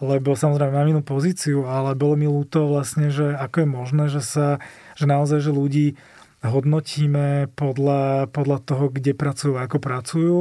lebo 0.00 0.32
samozrejme 0.32 0.72
mám 0.72 0.88
inú 0.88 1.04
pozíciu, 1.04 1.68
ale 1.68 1.92
bolo 1.92 2.16
mi 2.16 2.24
ľúto 2.24 2.64
vlastne, 2.64 3.12
že 3.12 3.36
ako 3.36 3.56
je 3.60 3.68
možné, 3.68 4.04
že 4.08 4.24
sa, 4.24 4.56
že 4.96 5.04
naozaj, 5.04 5.44
že 5.44 5.52
ľudí 5.52 6.00
hodnotíme 6.40 7.52
podľa, 7.52 8.32
podľa 8.32 8.58
toho, 8.64 8.88
kde 8.88 9.12
pracujú, 9.12 9.60
ako 9.60 9.76
pracujú, 9.76 10.36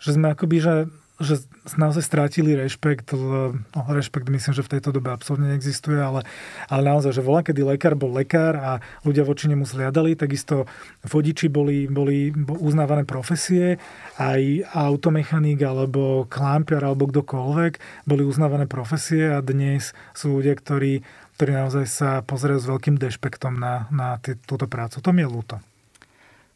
že 0.00 0.16
sme 0.16 0.32
akoby, 0.32 0.56
že 0.56 0.74
že 1.22 1.46
naozaj 1.78 2.02
strátili 2.02 2.58
rešpekt. 2.58 3.14
No, 3.14 3.80
rešpekt 3.86 4.26
myslím, 4.26 4.50
že 4.50 4.66
v 4.66 4.72
tejto 4.78 4.90
dobe 4.90 5.14
absolútne 5.14 5.54
neexistuje, 5.54 5.94
ale, 5.94 6.26
ale 6.66 6.82
naozaj, 6.82 7.14
že 7.14 7.22
volá, 7.22 7.46
kedy 7.46 7.62
lekár 7.62 7.94
bol 7.94 8.10
lekár 8.10 8.58
a 8.58 8.70
ľudia 9.06 9.22
voči 9.22 9.46
nemu 9.46 9.62
sliadali, 9.62 10.18
takisto 10.18 10.66
vodiči 11.06 11.46
boli, 11.46 11.86
boli 11.86 12.34
uznávané 12.58 13.06
profesie, 13.06 13.78
aj 14.18 14.66
automechanik 14.74 15.62
alebo 15.62 16.26
klampiar 16.26 16.82
alebo 16.82 17.06
kdokoľvek 17.06 18.06
boli 18.10 18.26
uznávané 18.26 18.66
profesie 18.66 19.30
a 19.30 19.38
dnes 19.38 19.94
sú 20.18 20.42
ľudia, 20.42 20.58
ktorí, 20.58 21.06
ktorí 21.38 21.50
naozaj 21.54 21.86
sa 21.86 22.10
pozerajú 22.26 22.58
s 22.58 22.70
veľkým 22.70 22.96
dešpektom 22.98 23.54
na, 23.54 23.86
na 23.94 24.18
t- 24.18 24.34
túto 24.42 24.66
prácu. 24.66 24.98
To 24.98 25.10
mi 25.14 25.22
je 25.22 25.30
ľúto. 25.30 25.56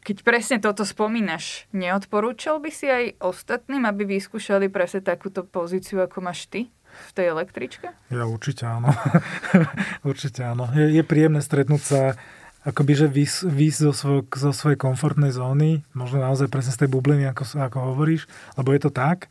Keď 0.09 0.25
presne 0.25 0.57
toto 0.57 0.81
spomínaš, 0.81 1.69
neodporúčal 1.69 2.57
by 2.57 2.73
si 2.73 2.89
aj 2.89 3.21
ostatným, 3.21 3.85
aby 3.85 4.17
vyskúšali 4.17 4.65
presne 4.65 5.05
takúto 5.05 5.45
pozíciu, 5.45 6.01
ako 6.01 6.25
máš 6.25 6.49
ty? 6.49 6.73
v 6.89 7.11
tej 7.13 7.29
električke? 7.29 7.93
Ja 8.09 8.25
určite 8.25 8.65
áno. 8.65 8.89
určite 10.09 10.41
áno. 10.41 10.65
Je, 10.73 10.97
je 10.97 11.03
príjemné 11.05 11.37
stretnúť 11.37 11.83
sa 11.85 12.01
akoby, 12.65 13.05
že 13.05 13.07
výsť 13.45 13.79
zo, 13.85 13.93
svoj, 13.93 14.19
zo 14.33 14.49
svojej 14.49 14.81
komfortnej 14.81 15.29
zóny, 15.29 15.85
možno 15.93 16.25
naozaj 16.25 16.49
presne 16.49 16.73
z 16.73 16.81
tej 16.81 16.89
bubliny, 16.89 17.29
ako, 17.29 17.45
ako 17.61 17.93
hovoríš, 17.93 18.25
lebo 18.57 18.73
je 18.73 18.81
to 18.81 18.89
tak 18.89 19.29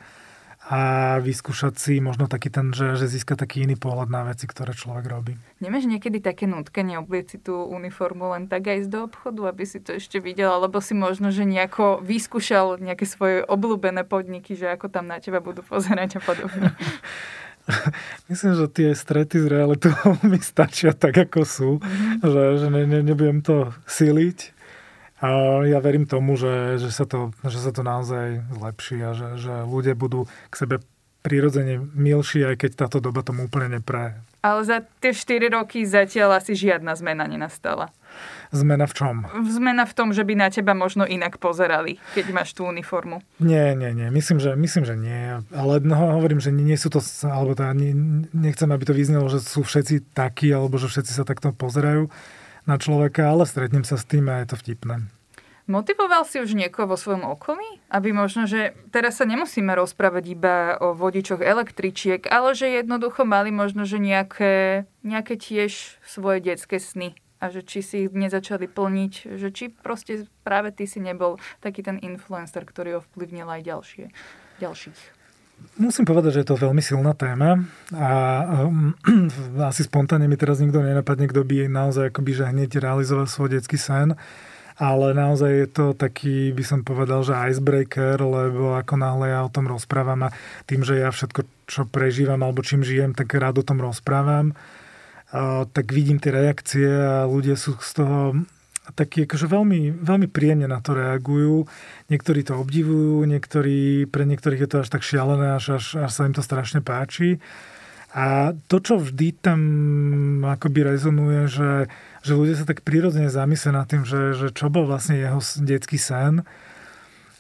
a 0.69 0.81
vyskúšať 1.25 1.81
si 1.81 1.93
možno 2.05 2.29
taký 2.29 2.53
ten, 2.53 2.77
že, 2.77 3.01
že 3.01 3.09
získa 3.09 3.41
taký 3.41 3.65
iný 3.65 3.81
pohľad 3.81 4.13
na 4.13 4.29
veci, 4.29 4.45
ktoré 4.45 4.77
človek 4.77 5.05
robí. 5.09 5.41
Nemáš 5.65 5.89
niekedy 5.89 6.21
také 6.21 6.45
nutkanie 6.45 7.01
oblieť 7.01 7.27
si 7.33 7.39
tú 7.41 7.65
uniformu 7.65 8.37
len 8.37 8.53
tak 8.53 8.69
aj 8.69 8.85
ísť 8.85 8.91
do 8.93 9.01
obchodu, 9.09 9.49
aby 9.49 9.65
si 9.65 9.81
to 9.81 9.97
ešte 9.97 10.21
videl, 10.21 10.53
alebo 10.53 10.85
si 10.85 10.93
možno, 10.93 11.33
že 11.33 11.49
nejako 11.49 12.05
vyskúšal 12.05 12.77
nejaké 12.85 13.09
svoje 13.09 13.41
obľúbené 13.49 14.05
podniky, 14.05 14.53
že 14.53 14.69
ako 14.69 14.93
tam 14.93 15.09
na 15.09 15.17
teba 15.25 15.41
budú 15.41 15.65
pozerať 15.65 16.17
a 16.17 16.21
podobne. 16.21 16.77
Myslím, 18.31 18.53
že 18.57 18.67
tie 18.69 18.89
strety 18.97 19.41
s 19.41 19.47
realitou 19.47 19.95
mi 20.31 20.41
stačia 20.41 20.93
tak, 20.97 21.17
ako 21.17 21.41
sú, 21.45 21.71
mm-hmm. 21.79 22.25
že, 22.25 22.43
že 22.65 22.69
ne, 22.73 22.83
ne, 22.89 23.01
nebudem 23.05 23.41
to 23.45 23.73
siliť 23.85 24.58
a 25.19 25.29
ja 25.67 25.79
verím 25.83 26.07
tomu, 26.07 26.39
že, 26.39 26.79
že, 26.79 26.95
sa 26.95 27.03
to, 27.03 27.35
že 27.43 27.59
sa 27.59 27.75
to 27.75 27.83
naozaj 27.83 28.47
zlepší 28.55 28.99
a 29.03 29.11
že, 29.19 29.29
že 29.35 29.55
ľudia 29.67 29.99
budú 29.99 30.31
k 30.51 30.55
sebe 30.55 30.77
prirodzene 31.27 31.83
milší, 31.83 32.47
aj 32.47 32.57
keď 32.63 32.71
táto 32.87 33.03
doba 33.03 33.27
tomu 33.27 33.51
úplne 33.51 33.83
nepraje. 33.83 34.17
Ale 34.39 34.63
za 34.63 34.87
tie 35.03 35.11
4 35.11 35.51
roky 35.51 35.83
zatiaľ 35.83 36.39
asi 36.39 36.55
žiadna 36.55 36.95
zmena 36.95 37.27
nenastala. 37.27 37.91
Zmena 38.55 38.87
v 38.87 38.95
čom? 38.95 39.17
Zmena 39.45 39.85
v 39.85 39.93
tom, 39.93 40.15
že 40.15 40.23
by 40.23 40.39
na 40.39 40.49
teba 40.49 40.73
možno 40.73 41.05
inak 41.05 41.43
pozerali, 41.43 41.99
keď 42.15 42.27
máš 42.33 42.55
tú 42.55 42.65
uniformu. 42.65 43.21
Nie, 43.43 43.75
nie, 43.75 43.91
nie. 43.93 44.09
Myslím, 44.15 44.39
že, 44.39 44.55
myslím, 44.55 44.87
že 44.87 44.95
nie. 44.95 45.43
Ale 45.53 45.83
no, 45.83 46.17
hovorím, 46.17 46.39
že 46.39 46.55
nie, 46.55 46.65
nie 46.65 46.79
sú 46.79 46.89
to, 46.89 47.03
alebo 47.27 47.59
tá, 47.59 47.75
nie, 47.75 47.93
nechcem, 48.31 48.71
aby 48.71 48.87
to 48.87 48.95
vyznelo, 48.95 49.27
že 49.27 49.43
sú 49.43 49.67
všetci 49.67 50.15
takí, 50.15 50.49
alebo 50.55 50.79
že 50.79 50.87
všetci 50.87 51.13
sa 51.13 51.27
takto 51.27 51.51
pozerajú 51.51 52.09
na 52.69 52.77
človeka, 52.77 53.33
ale 53.33 53.49
stretnem 53.49 53.83
sa 53.83 53.97
s 53.97 54.05
tým 54.05 54.29
a 54.29 54.45
je 54.45 54.53
to 54.53 54.57
vtipné. 54.61 55.09
Motivoval 55.69 56.25
si 56.25 56.41
už 56.41 56.57
niekoho 56.57 56.89
vo 56.89 56.97
svojom 56.97 57.29
okolí? 57.29 57.85
Aby 57.93 58.17
možno, 58.17 58.49
že 58.49 58.73
teraz 58.89 59.21
sa 59.21 59.29
nemusíme 59.29 59.69
rozprávať 59.77 60.25
iba 60.33 60.57
o 60.81 60.97
vodičoch 60.97 61.45
električiek, 61.45 62.25
ale 62.25 62.57
že 62.57 62.73
jednoducho 62.81 63.29
mali 63.29 63.53
možno, 63.53 63.85
že 63.85 64.01
nejaké, 64.01 64.89
nejaké 65.05 65.37
tiež 65.37 66.01
svoje 66.01 66.41
detské 66.41 66.81
sny 66.81 67.13
a 67.37 67.53
že 67.53 67.61
či 67.61 67.85
si 67.85 67.97
ich 68.09 68.13
nezačali 68.17 68.65
plniť, 68.65 69.13
že 69.37 69.49
či 69.53 69.69
proste 69.69 70.25
práve 70.41 70.73
ty 70.73 70.89
si 70.89 71.05
nebol 71.05 71.37
taký 71.61 71.85
ten 71.85 72.01
influencer, 72.01 72.65
ktorý 72.65 73.05
ovplyvnil 73.05 73.45
aj 73.45 73.63
ďalšie, 73.69 74.05
ďalších. 74.65 75.18
Musím 75.79 76.11
povedať, 76.11 76.35
že 76.35 76.43
je 76.43 76.49
to 76.51 76.59
veľmi 76.59 76.83
silná 76.83 77.15
téma 77.15 77.63
a 77.95 78.11
um, 78.67 78.99
asi 79.71 79.87
spontánne 79.87 80.27
mi 80.27 80.35
teraz 80.35 80.59
nikto 80.59 80.83
nenapadne, 80.83 81.31
kto 81.31 81.47
by 81.47 81.71
naozaj 81.71 82.11
akoby, 82.11 82.35
že 82.35 82.51
hneď 82.51 82.83
realizoval 82.83 83.31
svoj 83.31 83.55
detský 83.55 83.79
sen. 83.79 84.19
Ale 84.79 85.11
naozaj 85.11 85.51
je 85.51 85.69
to 85.71 85.87
taký, 85.91 86.55
by 86.55 86.63
som 86.63 86.87
povedal, 86.87 87.27
že 87.27 87.35
icebreaker, 87.35 88.15
lebo 88.23 88.79
ako 88.79 88.95
náhle 88.95 89.35
ja 89.35 89.43
o 89.43 89.51
tom 89.51 89.67
rozprávam 89.67 90.31
a 90.31 90.35
tým, 90.71 90.87
že 90.87 91.03
ja 91.03 91.11
všetko, 91.11 91.67
čo 91.67 91.83
prežívam 91.83 92.39
alebo 92.47 92.63
čím 92.63 92.87
žijem, 92.87 93.11
tak 93.11 93.35
rád 93.35 93.59
o 93.59 93.67
tom 93.67 93.83
rozprávam, 93.83 94.55
tak 95.75 95.87
vidím 95.91 96.23
tie 96.23 96.31
reakcie 96.31 96.87
a 96.87 97.27
ľudia 97.27 97.59
sú 97.59 97.75
z 97.83 97.91
toho 97.91 98.19
takí 98.95 99.25
akože 99.25 99.47
veľmi, 99.49 100.01
veľmi 100.01 100.29
príjemne 100.29 100.69
na 100.69 100.81
to 100.81 100.97
reagujú. 100.97 101.65
Niektorí 102.13 102.41
to 102.45 102.57
obdivujú, 102.61 103.25
niektorí, 103.25 104.09
pre 104.09 104.27
niektorých 104.27 104.65
je 104.65 104.71
to 104.71 104.77
až 104.85 104.89
tak 104.89 105.07
šialené, 105.07 105.57
až, 105.57 105.81
až, 105.81 106.09
až 106.09 106.11
sa 106.13 106.27
im 106.27 106.35
to 106.35 106.45
strašne 106.45 106.85
páči. 106.85 107.41
A 108.17 108.57
to, 108.67 108.81
čo 108.81 108.97
vždy 108.97 109.37
tam 109.39 109.61
akoby 110.43 110.81
rezonuje, 110.83 111.47
že, 111.47 111.73
že 112.25 112.33
ľudia 112.33 112.57
sa 112.57 112.67
tak 112.67 112.83
prirodzene 112.83 113.29
zamyslia 113.29 113.77
nad 113.77 113.87
tým, 113.87 114.03
že, 114.09 114.33
že 114.35 114.49
čo 114.51 114.73
bol 114.73 114.89
vlastne 114.89 115.21
jeho 115.21 115.39
detský 115.61 116.01
sen. 116.01 116.43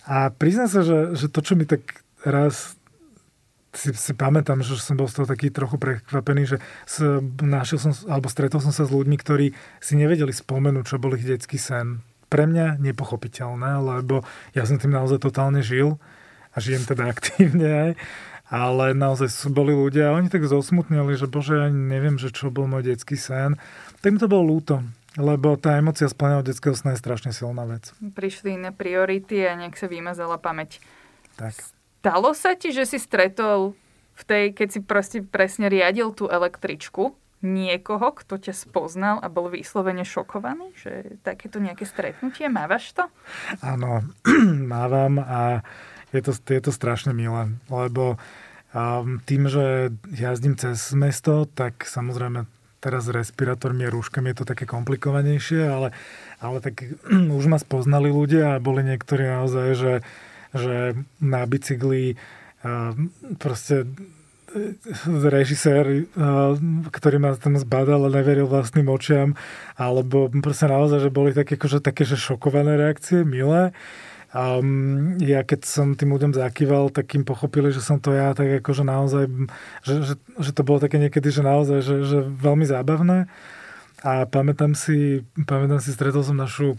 A 0.08 0.28
priznám 0.32 0.68
sa, 0.70 0.80
že, 0.84 1.16
že 1.16 1.26
to, 1.32 1.40
čo 1.40 1.56
mi 1.56 1.64
tak 1.64 2.04
raz 2.22 2.77
si, 3.72 3.92
si 3.92 4.12
pamätám, 4.16 4.64
že 4.64 4.80
som 4.80 4.96
bol 4.96 5.08
z 5.10 5.20
toho 5.20 5.26
taký 5.28 5.52
trochu 5.52 5.76
prekvapený, 5.76 6.42
že 6.48 6.56
s, 6.88 7.04
našiel 7.40 7.78
som, 7.78 7.92
alebo 8.08 8.32
stretol 8.32 8.64
som 8.64 8.72
sa 8.72 8.88
s 8.88 8.92
ľuďmi, 8.92 9.16
ktorí 9.20 9.52
si 9.78 9.94
nevedeli 9.96 10.32
spomenúť, 10.32 10.84
čo 10.88 10.96
bol 11.00 11.16
ich 11.16 11.26
detský 11.26 11.60
sen. 11.60 12.00
Pre 12.28 12.44
mňa 12.44 12.80
nepochopiteľné, 12.80 13.80
lebo 13.80 14.24
ja 14.52 14.64
som 14.64 14.76
tým 14.76 14.92
naozaj 14.92 15.20
totálne 15.20 15.60
žil 15.60 16.00
a 16.52 16.56
žijem 16.60 16.84
teda 16.88 17.08
aktívne 17.12 17.68
aj. 17.68 17.92
Ale 18.48 18.96
naozaj 18.96 19.28
sú, 19.28 19.52
boli 19.52 19.76
ľudia 19.76 20.08
a 20.08 20.16
oni 20.16 20.32
tak 20.32 20.48
zosmutnili, 20.48 21.20
že 21.20 21.28
bože, 21.28 21.52
ja 21.52 21.68
neviem, 21.68 22.16
že 22.16 22.32
čo 22.32 22.48
bol 22.48 22.64
môj 22.64 22.96
detský 22.96 23.20
sen. 23.20 23.60
Tak 24.00 24.08
mi 24.08 24.16
to 24.16 24.24
bolo 24.24 24.56
ľúto, 24.56 24.80
lebo 25.20 25.60
tá 25.60 25.76
emocia 25.76 26.08
splného 26.08 26.40
detského 26.40 26.72
sna 26.72 26.96
je 26.96 27.02
strašne 27.04 27.36
silná 27.36 27.68
vec. 27.68 27.92
Prišli 28.00 28.56
iné 28.56 28.72
priority 28.72 29.44
a 29.44 29.52
nejak 29.52 29.76
sa 29.76 29.84
vymazala 29.84 30.40
pamäť. 30.40 30.80
Tak. 31.36 31.77
Stalo 31.98 32.30
sa 32.30 32.54
ti, 32.54 32.70
že 32.70 32.86
si 32.86 33.02
stretol 33.02 33.74
v 34.14 34.22
tej, 34.22 34.44
keď 34.54 34.68
si 34.70 34.80
proste 34.82 35.18
presne 35.18 35.66
riadil 35.66 36.14
tú 36.14 36.30
električku, 36.30 37.18
niekoho, 37.42 38.14
kto 38.14 38.38
ťa 38.38 38.54
spoznal 38.54 39.16
a 39.22 39.30
bol 39.30 39.50
vyslovene 39.50 40.02
šokovaný? 40.02 40.74
Že 40.78 41.22
takéto 41.22 41.62
nejaké 41.62 41.86
stretnutie, 41.86 42.50
mávaš 42.50 42.94
to? 42.94 43.06
Áno, 43.62 44.02
mávam 44.74 45.22
a 45.22 45.62
je 46.10 46.22
to, 46.22 46.32
je 46.34 46.62
to 46.62 46.72
strašne 46.74 47.14
milé, 47.14 47.54
lebo 47.70 48.18
um, 48.74 49.22
tým, 49.22 49.46
že 49.46 49.94
jazdím 50.10 50.58
cez 50.58 50.94
mesto, 50.94 51.46
tak 51.46 51.86
samozrejme 51.86 52.46
teraz 52.78 53.10
s 53.10 53.14
respirátormi 53.14 53.86
a 53.86 53.92
rúškami 53.92 54.30
je 54.30 54.38
to 54.38 54.46
také 54.46 54.64
komplikovanejšie, 54.66 55.66
ale, 55.66 55.88
ale 56.38 56.58
tak 56.62 56.86
už 57.38 57.44
ma 57.50 57.58
spoznali 57.58 58.10
ľudia 58.10 58.58
a 58.58 58.62
boli 58.62 58.82
niektorí 58.82 59.26
naozaj, 59.26 59.68
že, 59.74 59.92
že 60.54 60.96
na 61.20 61.44
bicykli 61.44 62.16
um, 62.64 63.12
proste 63.36 63.84
e, 63.84 64.72
režisér, 65.08 65.84
e, 65.88 66.02
ktorý 66.88 67.16
ma 67.20 67.36
tam 67.36 67.60
zbadal 67.60 68.08
a 68.08 68.14
neveril 68.14 68.48
vlastným 68.48 68.88
očiam, 68.88 69.36
alebo 69.76 70.32
proste 70.40 70.68
naozaj, 70.68 71.08
že 71.08 71.10
boli 71.12 71.36
také, 71.36 71.60
akože, 71.60 71.84
také 71.84 72.08
že 72.08 72.16
šokované 72.16 72.80
reakcie, 72.80 73.24
milé. 73.24 73.76
A 74.28 74.60
ja 75.24 75.40
keď 75.40 75.64
som 75.64 75.96
tým 75.96 76.12
ľuďom 76.12 76.36
zakýval, 76.36 76.92
tak 76.92 77.16
im 77.16 77.24
pochopili, 77.24 77.72
že 77.72 77.80
som 77.80 77.96
to 77.96 78.12
ja, 78.12 78.36
tak 78.36 78.60
akože 78.60 78.84
naozaj, 78.84 79.24
že, 79.80 79.94
že, 80.04 80.14
že 80.20 80.50
to 80.52 80.68
bolo 80.68 80.84
také 80.84 81.00
niekedy, 81.00 81.32
že 81.32 81.40
naozaj, 81.40 81.80
že, 81.80 81.96
že 82.04 82.18
veľmi 82.20 82.68
zábavné. 82.68 83.24
A 84.04 84.28
pamätám 84.28 84.76
si, 84.76 85.24
pamätám 85.48 85.80
si, 85.80 85.96
stretol 85.96 86.20
som 86.20 86.36
našu 86.36 86.76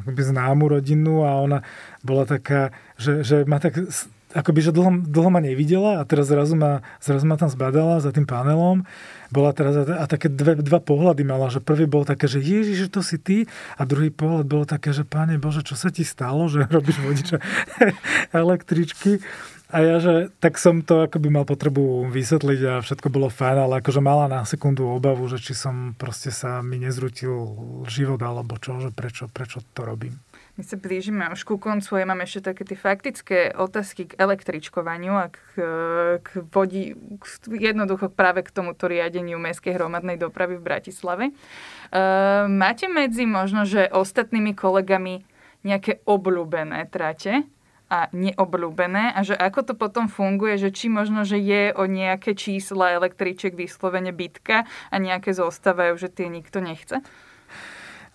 akoby 0.00 0.22
známu 0.22 0.64
rodinu 0.68 1.26
a 1.26 1.36
ona 1.40 1.58
bola 2.00 2.24
taká, 2.24 2.72
že, 2.96 3.20
že 3.20 3.44
ma 3.44 3.60
tak 3.60 3.76
akoby, 4.32 4.60
že 4.64 4.72
dlho, 4.72 5.04
dlho 5.04 5.28
ma 5.28 5.40
nevidela 5.44 6.00
a 6.00 6.02
teraz 6.08 6.32
zrazu 6.32 6.56
ma, 6.56 6.80
zrazu 6.98 7.28
ma 7.28 7.36
tam 7.36 7.52
zbadala 7.52 8.00
za 8.00 8.10
tým 8.10 8.24
panelom. 8.24 8.84
Bola 9.32 9.52
teraz 9.56 9.76
a, 9.76 9.84
a 10.00 10.04
také 10.08 10.28
dve, 10.28 10.60
dva 10.60 10.80
pohľady 10.80 11.24
mala, 11.24 11.48
že 11.52 11.60
prvý 11.60 11.88
bol 11.88 12.04
také, 12.04 12.28
že 12.28 12.40
Ježiš, 12.40 12.88
že 12.88 12.92
to 12.92 13.00
si 13.04 13.16
ty 13.20 13.44
a 13.76 13.84
druhý 13.84 14.12
pohľad 14.12 14.44
bolo 14.48 14.64
také, 14.64 14.92
že 14.92 15.04
Pane 15.04 15.36
Bože, 15.36 15.64
čo 15.64 15.76
sa 15.76 15.92
ti 15.92 16.04
stalo, 16.04 16.48
že 16.48 16.64
robíš 16.74 17.00
vodiča 17.00 17.36
električky. 18.32 19.20
A 19.72 19.80
ja, 19.80 19.96
že 20.04 20.28
tak 20.36 20.60
som 20.60 20.84
to 20.84 21.08
akoby 21.08 21.32
mal 21.32 21.48
potrebu 21.48 22.04
vysvetliť 22.12 22.60
a 22.68 22.74
všetko 22.84 23.08
bolo 23.08 23.32
fajn, 23.32 23.56
ale 23.56 23.74
akože 23.80 24.04
mala 24.04 24.28
na 24.28 24.44
sekundu 24.44 24.84
obavu, 24.84 25.24
že 25.32 25.40
či 25.40 25.56
som 25.56 25.96
proste 25.96 26.28
sa 26.28 26.60
mi 26.60 26.76
nezrutil 26.76 27.32
život 27.88 28.20
alebo 28.20 28.60
čo, 28.60 28.76
že 28.84 28.92
prečo, 28.92 29.32
prečo 29.32 29.64
to 29.72 29.88
robím. 29.88 30.20
My 30.60 30.68
sa 30.68 30.76
blížime 30.76 31.24
už 31.32 31.48
ku 31.48 31.56
koncu. 31.56 31.96
Ja 31.96 32.04
mám 32.04 32.20
ešte 32.20 32.52
také 32.52 32.68
tie 32.68 32.76
faktické 32.76 33.56
otázky 33.56 34.12
k 34.12 34.20
električkovaniu 34.20 35.16
a 35.16 35.32
k, 35.32 35.40
k 36.20 36.28
vodi, 36.52 36.92
k, 36.92 37.24
jednoducho 37.56 38.12
práve 38.12 38.44
k 38.44 38.52
tomuto 38.52 38.84
riadeniu 38.84 39.40
mestskej 39.40 39.72
hromadnej 39.72 40.20
dopravy 40.20 40.60
v 40.60 40.66
Bratislave. 40.68 41.24
Uh, 41.88 42.44
máte 42.52 42.84
medzi 42.92 43.24
možno, 43.24 43.64
že 43.64 43.88
ostatnými 43.88 44.52
kolegami 44.52 45.24
nejaké 45.64 46.04
obľúbené 46.04 46.84
trate? 46.92 47.48
A 47.92 48.08
neobľúbené 48.16 49.12
a 49.12 49.20
že 49.20 49.36
ako 49.36 49.60
to 49.68 49.74
potom 49.76 50.08
funguje, 50.08 50.56
že 50.56 50.72
či 50.72 50.88
možno, 50.88 51.28
že 51.28 51.36
je 51.36 51.76
o 51.76 51.84
nejaké 51.84 52.32
čísla 52.32 52.96
električiek 52.96 53.52
vyslovene 53.52 54.16
bitka 54.16 54.64
a 54.88 54.96
nejaké 54.96 55.36
zostávajú, 55.36 56.00
že 56.00 56.08
tie 56.08 56.32
nikto 56.32 56.64
nechce? 56.64 57.04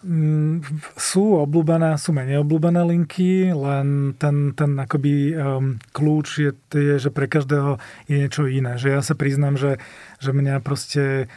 Mm, 0.02 0.62
sú 0.94 1.42
obľúbené, 1.42 1.98
sú 1.98 2.14
menej 2.14 2.46
obľúbené 2.46 2.86
linky, 2.86 3.50
len 3.50 4.14
ten, 4.22 4.54
ten 4.54 4.78
akoby 4.78 5.34
um, 5.34 5.82
kľúč 5.94 6.28
je, 6.38 6.52
je, 6.70 6.96
že 7.02 7.10
pre 7.10 7.26
každého 7.26 7.82
je 8.06 8.16
niečo 8.22 8.46
iné. 8.46 8.78
Že 8.78 8.88
ja 8.94 9.02
sa 9.02 9.18
priznám, 9.18 9.58
že, 9.58 9.82
že 10.22 10.38
mňa 10.38 10.62
proste 10.62 11.30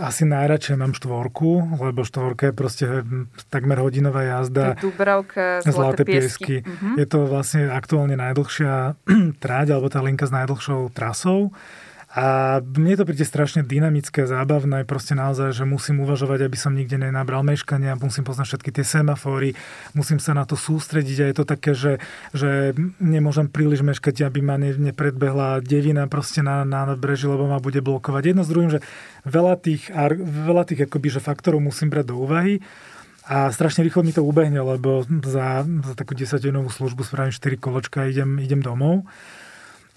asi 0.00 0.24
najradšej 0.24 0.76
mám 0.80 0.96
štvorku, 0.96 1.80
lebo 1.84 2.00
štvorka 2.00 2.48
je 2.48 2.54
proste 2.56 2.86
takmer 3.52 3.76
hodinová 3.76 4.24
jazda. 4.24 4.80
Dubravka, 4.80 5.60
Zlaté, 5.60 5.72
Zlaté 5.76 6.02
piesky. 6.08 6.18
piesky. 6.24 6.56
Uh-huh. 6.64 6.96
Je 6.96 7.06
to 7.06 7.18
vlastne 7.28 7.68
aktuálne 7.68 8.16
najdlhšia 8.16 8.96
tráť, 9.44 9.66
alebo 9.76 9.92
tá 9.92 10.00
linka 10.00 10.24
s 10.24 10.32
najdlhšou 10.32 10.96
trasou. 10.96 11.52
A 12.10 12.58
mne 12.58 12.98
to 12.98 13.06
príde 13.06 13.22
strašne 13.22 13.62
dynamické, 13.62 14.26
zábavné, 14.26 14.82
proste 14.82 15.14
naozaj, 15.14 15.54
že 15.54 15.62
musím 15.62 16.02
uvažovať, 16.02 16.42
aby 16.42 16.58
som 16.58 16.74
nikde 16.74 16.98
nenabral 16.98 17.46
meškania, 17.46 17.94
musím 17.94 18.26
poznať 18.26 18.46
všetky 18.50 18.70
tie 18.74 18.82
semafóry, 18.82 19.54
musím 19.94 20.18
sa 20.18 20.34
na 20.34 20.42
to 20.42 20.58
sústrediť 20.58 21.18
a 21.22 21.28
je 21.30 21.36
to 21.38 21.46
také, 21.46 21.70
že, 21.70 22.02
že 22.34 22.74
nemôžem 22.98 23.46
príliš 23.46 23.86
meškať, 23.86 24.26
aby 24.26 24.42
ma 24.42 24.58
ne, 24.58 24.74
nepredbehla 24.74 25.62
devina 25.62 26.10
proste 26.10 26.42
na, 26.42 26.66
na 26.66 26.82
breži, 26.98 27.30
lebo 27.30 27.46
ma 27.46 27.62
bude 27.62 27.78
blokovať. 27.78 28.22
Jedno 28.34 28.42
s 28.42 28.50
druhým, 28.50 28.74
že 28.74 28.82
veľa 29.22 29.54
tých, 29.62 29.94
veľa 30.26 30.66
tých 30.66 30.90
akoby, 30.90 31.14
že 31.14 31.22
faktorov 31.22 31.62
musím 31.62 31.94
brať 31.94 32.10
do 32.10 32.18
úvahy 32.18 32.58
a 33.30 33.54
strašne 33.54 33.86
rýchlo 33.86 34.02
mi 34.02 34.10
to 34.10 34.26
ubehne, 34.26 34.58
lebo 34.58 35.06
za, 35.22 35.62
za 35.62 35.94
takú 35.94 36.18
10 36.18 36.42
službu 36.50 37.06
spravím 37.06 37.30
4 37.30 37.54
koločka 37.54 38.02
a 38.02 38.10
idem, 38.10 38.42
idem 38.42 38.58
domov. 38.58 39.06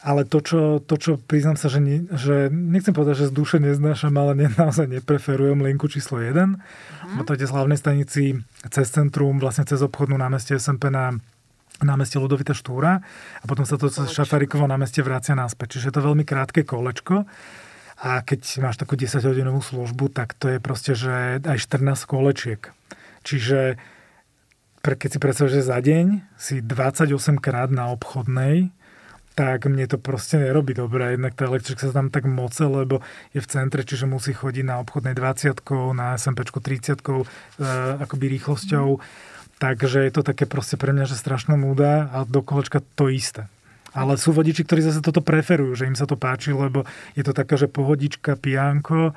Ale 0.04 0.28
to 0.28 0.44
čo, 0.44 0.84
to, 0.84 1.00
čo 1.00 1.16
priznám 1.16 1.56
sa, 1.56 1.72
že, 1.72 1.80
ne, 1.80 2.04
že 2.12 2.52
nechcem 2.52 2.92
povedať, 2.92 3.24
že 3.24 3.32
z 3.32 3.34
duše 3.39 3.58
neznášam, 3.63 4.12
ale 4.20 4.36
ne, 4.36 4.48
naozaj 4.52 4.92
nepreferujem 4.92 5.63
linku 5.63 5.88
číslo 5.88 6.20
1. 6.20 6.36
Uh-huh. 6.36 7.16
Bo 7.16 7.24
to 7.24 7.39
ide 7.39 7.48
z 7.48 7.56
hlavnej 7.56 7.80
stanici 7.80 8.36
cez 8.68 8.92
centrum, 8.92 9.39
vlastne 9.39 9.63
cez 9.63 9.80
obchodnú 9.80 10.20
námestie 10.20 10.60
SMP 10.60 10.92
na 10.92 11.16
námestie 11.82 12.20
Ludovita 12.20 12.52
Štúra 12.52 13.00
a 13.39 13.44
potom 13.48 13.63
sa 13.63 13.80
to 13.80 13.88
cez 13.88 14.12
Šafarikovo 14.12 14.68
námestie 14.68 15.02
vracia 15.02 15.34
naspäť. 15.34 15.80
Čiže 15.80 15.88
je 15.89 15.96
to 15.96 16.06
veľmi 16.06 16.28
krátke 16.28 16.68
kolečko. 16.68 17.24
A 18.04 18.20
keď 18.20 18.60
máš 18.60 18.76
takú 18.76 19.00
10-hodinovú 19.00 19.63
službu, 19.63 20.12
tak 20.12 20.36
to 20.36 20.52
je 20.52 20.60
proste, 20.60 20.92
že 20.92 21.39
aj 21.39 21.58
14 21.63 22.04
kolečiek. 22.04 22.60
Čiže 23.24 23.80
keď 24.84 25.10
si 25.16 25.20
predstavíš, 25.24 25.54
že 25.56 25.63
za 25.63 25.80
deň 25.80 26.06
si 26.36 26.60
28 26.60 27.39
krát 27.39 27.72
na 27.72 27.88
obchodnej, 27.96 28.76
tak 29.34 29.65
mne 29.65 29.89
to 29.89 29.98
proste 29.98 30.38
nerobí 30.38 30.78
dobre. 30.78 31.17
Jednak 31.17 31.34
tá 31.34 31.50
elektrika 31.50 31.89
sa 31.89 31.93
tam 31.93 32.13
tak 32.13 32.30
moce, 32.30 32.65
lebo 32.69 33.02
je 33.34 33.41
v 33.41 33.50
centre, 33.50 33.82
čiže 33.82 34.06
musí 34.06 34.34
chodiť 34.34 34.65
na 34.65 34.78
obchodnej 34.82 35.17
20 35.17 35.58
na 35.98 36.13
SMP 36.17 36.46
30 36.46 37.02
e, 37.02 37.26
akoby 37.98 38.26
rýchlosťou. 38.38 39.02
Takže 39.58 40.06
je 40.06 40.12
to 40.13 40.22
také 40.22 40.46
proste 40.46 40.78
pre 40.78 40.93
mňa, 40.93 41.10
že 41.10 41.17
strašná 41.17 41.58
nuda 41.58 42.10
a 42.13 42.26
do 42.30 42.46
kolečka 42.46 42.86
to 42.93 43.10
isté. 43.10 43.50
Ale 43.93 44.17
sú 44.17 44.34
vodiči, 44.34 44.65
ktorí 44.65 44.82
zase 44.82 45.06
toto 45.06 45.22
preferujú, 45.22 45.78
že 45.78 45.86
im 45.86 45.98
sa 45.98 46.10
to 46.10 46.17
páči, 46.17 46.50
lebo 46.50 46.86
je 47.13 47.22
to 47.22 47.34
taká, 47.34 47.58
že 47.58 47.69
pohodička, 47.69 48.34
pijanko, 48.38 49.13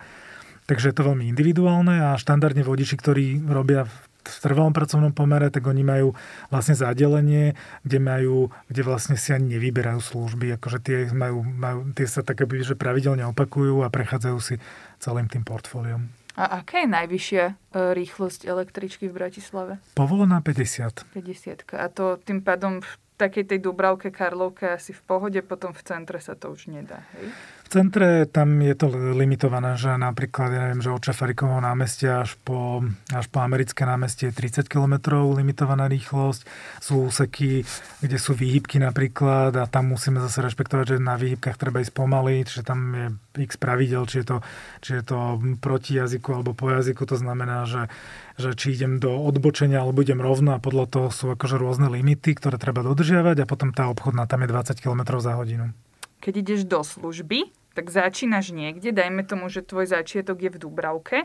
takže 0.69 0.93
je 0.93 0.97
to 0.97 1.07
veľmi 1.09 1.25
individuálne 1.33 2.13
a 2.13 2.21
štandardne 2.21 2.61
vodiči, 2.61 2.95
ktorí 3.01 3.41
robia 3.49 3.89
v 3.89 3.95
trvalom 4.29 4.75
pracovnom 4.75 5.15
pomere, 5.15 5.49
tak 5.49 5.67
oni 5.67 5.83
majú 5.87 6.09
vlastne 6.51 6.75
zadelenie, 6.75 7.55
kde 7.87 7.99
majú, 7.99 8.37
kde 8.69 8.83
vlastne 8.83 9.17
si 9.17 9.33
ani 9.33 9.57
nevyberajú 9.57 10.01
služby, 10.03 10.59
akože 10.61 10.79
tie, 10.83 10.99
majú, 11.15 11.43
majú, 11.43 11.79
tie 11.95 12.07
sa 12.07 12.27
také, 12.27 12.45
že 12.63 12.75
pravidelne 12.75 13.25
opakujú 13.31 13.87
a 13.87 13.93
prechádzajú 13.93 14.39
si 14.43 14.55
celým 14.99 15.31
tým 15.31 15.47
portfóliom. 15.47 16.07
A 16.37 16.61
aká 16.61 16.85
je 16.85 16.89
najvyššia 16.93 17.45
e, 17.49 17.53
rýchlosť 17.97 18.45
električky 18.45 19.09
v 19.09 19.25
Bratislave? 19.25 19.81
Povolená 19.97 20.45
50. 20.45 21.09
50. 21.17 21.65
A 21.73 21.89
to 21.89 22.21
tým 22.21 22.45
pádom 22.45 22.85
v 22.85 22.91
takej 23.17 23.49
tej 23.49 23.59
Dubravke, 23.65 24.13
Karlovke 24.13 24.77
asi 24.77 24.93
v 24.93 25.01
pohode, 25.01 25.41
potom 25.41 25.73
v 25.73 25.81
centre 25.81 26.21
sa 26.21 26.37
to 26.37 26.53
už 26.53 26.69
nedá, 26.69 27.01
hej? 27.17 27.33
V 27.67 27.75
centre 27.75 28.31
tam 28.31 28.63
je 28.63 28.79
to 28.79 28.87
limitované, 28.95 29.75
že 29.75 29.91
napríklad, 29.99 30.55
ja 30.55 30.61
neviem, 30.71 30.87
že 30.87 30.95
od 30.95 31.03
Čafarikovho 31.03 31.59
námestia 31.59 32.23
až 32.23 32.39
po, 32.47 32.79
až 33.11 33.27
po 33.27 33.43
americké 33.43 33.83
námestie 33.83 34.31
je 34.31 34.39
30 34.39 34.71
km 34.71 35.19
limitovaná 35.35 35.91
rýchlosť. 35.91 36.47
Sú 36.79 37.11
úseky, 37.11 37.67
kde 38.07 38.19
sú 38.23 38.39
výhybky 38.39 38.79
napríklad 38.79 39.51
a 39.59 39.67
tam 39.67 39.91
musíme 39.91 40.23
zase 40.23 40.47
rešpektovať, 40.47 40.95
že 40.95 41.03
na 41.03 41.19
výhybkách 41.19 41.59
treba 41.59 41.83
ísť 41.83 41.91
pomaly, 41.91 42.47
čiže 42.47 42.63
tam 42.63 42.79
je 42.95 43.07
x 43.51 43.59
pravidel, 43.59 44.07
či 44.07 44.23
je 44.23 44.27
to, 44.31 44.37
či 44.79 44.91
je 44.97 45.03
to 45.03 45.19
proti 45.59 45.99
jazyku 45.99 46.39
alebo 46.39 46.55
po 46.55 46.71
jazyku, 46.71 47.03
to 47.03 47.19
znamená, 47.19 47.67
že, 47.67 47.91
že 48.39 48.55
či 48.55 48.79
idem 48.79 49.03
do 49.03 49.11
odbočenia 49.11 49.83
alebo 49.83 50.07
idem 50.07 50.23
rovno 50.23 50.55
a 50.55 50.63
podľa 50.63 50.87
toho 50.87 51.09
sú 51.11 51.35
akože 51.35 51.59
rôzne 51.59 51.91
limity, 51.91 52.31
ktoré 52.39 52.63
treba 52.63 52.87
dodržiavať 52.87 53.43
a 53.43 53.51
potom 53.51 53.75
tá 53.75 53.91
obchodná 53.91 54.31
tam 54.31 54.47
je 54.47 54.55
20 54.55 54.79
km 54.79 55.19
za 55.19 55.35
hodinu 55.35 55.75
keď 56.21 56.33
ideš 56.43 56.61
do 56.67 56.81
služby, 56.81 57.53
tak 57.77 57.93
začínaš 57.93 58.57
niekde, 58.57 58.93
dajme 58.93 59.21
tomu, 59.23 59.53
že 59.53 59.61
tvoj 59.61 59.93
začiatok 59.93 60.41
je 60.41 60.51
v 60.53 60.61
Dubravke, 60.61 61.19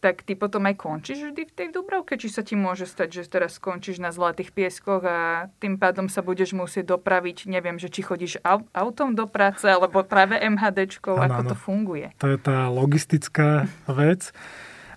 tak 0.00 0.24
ty 0.24 0.32
potom 0.32 0.64
aj 0.64 0.80
končíš 0.80 1.28
vždy 1.28 1.42
v 1.44 1.52
tej 1.52 1.68
Dubravke? 1.76 2.16
Či 2.16 2.32
sa 2.32 2.40
ti 2.40 2.56
môže 2.56 2.88
stať, 2.88 3.20
že 3.20 3.28
teraz 3.28 3.60
skončíš 3.60 4.00
na 4.00 4.08
Zlatých 4.08 4.56
pieskoch 4.56 5.04
a 5.04 5.52
tým 5.60 5.76
pádom 5.76 6.08
sa 6.08 6.24
budeš 6.24 6.56
musieť 6.56 6.96
dopraviť, 6.96 7.44
neviem, 7.52 7.76
že 7.76 7.92
či 7.92 8.00
chodíš 8.00 8.40
autom 8.72 9.12
do 9.12 9.28
práce, 9.28 9.68
alebo 9.68 10.00
práve 10.00 10.40
MHDčkou, 10.40 11.20
ano, 11.20 11.24
ako 11.28 11.40
ano. 11.44 11.50
to 11.52 11.56
funguje? 11.56 12.06
To 12.16 12.32
je 12.32 12.38
tá 12.40 12.72
logistická 12.72 13.68
vec. 13.84 14.32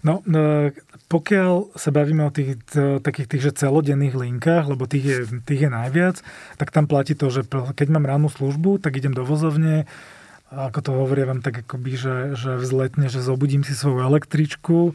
No, 0.04 0.20
no, 0.28 0.68
pokiaľ 1.08 1.80
sa 1.80 1.90
bavíme 1.96 2.28
o 2.28 2.36
tých 2.36 2.60
takých 3.00 3.28
tých, 3.32 3.44
že 3.48 3.60
celodenných 3.64 4.20
linkách, 4.20 4.68
lebo 4.68 4.84
tých 4.84 5.06
je, 5.06 5.18
tých 5.48 5.68
je 5.68 5.70
najviac, 5.72 6.20
tak 6.60 6.76
tam 6.76 6.92
platí 6.92 7.16
to, 7.16 7.32
že 7.32 7.48
keď 7.48 7.88
mám 7.88 8.04
rannú 8.04 8.28
službu, 8.28 8.84
tak 8.84 9.00
idem 9.00 9.16
do 9.16 9.24
vozovne, 9.24 9.88
ako 10.54 10.80
to 10.84 10.92
hovorím 10.94 11.28
vám 11.38 11.42
tak 11.42 11.66
akoby, 11.66 11.92
že, 11.98 12.16
že 12.38 12.60
vzletne, 12.60 13.10
že 13.10 13.24
zobudím 13.24 13.66
si 13.66 13.74
svoju 13.74 14.06
električku 14.06 14.94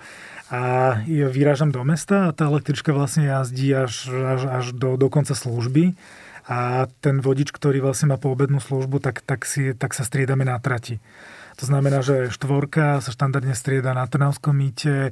a 0.52 0.94
vyrážam 1.08 1.74
do 1.74 1.82
mesta 1.82 2.30
a 2.30 2.34
tá 2.36 2.46
električka 2.46 2.94
vlastne 2.94 3.26
jazdí 3.26 3.74
až, 3.74 4.12
až, 4.12 4.42
až 4.44 4.64
do, 4.76 4.94
do 4.94 5.08
konca 5.10 5.34
služby 5.34 5.98
a 6.48 6.88
ten 7.04 7.20
vodič, 7.20 7.52
ktorý 7.52 7.84
vlastne 7.84 8.14
má 8.14 8.16
poobednú 8.16 8.62
službu, 8.62 9.04
tak, 9.04 9.20
tak, 9.20 9.44
si, 9.44 9.76
tak 9.76 9.92
sa 9.92 10.06
striedame 10.06 10.48
na 10.48 10.56
trati. 10.56 10.96
To 11.58 11.64
znamená, 11.66 12.06
že 12.06 12.30
štvorka 12.30 13.02
sa 13.02 13.10
štandardne 13.10 13.50
strieda 13.58 13.90
na 13.90 14.06
Trnavskom 14.06 14.54
mýte, 14.54 15.10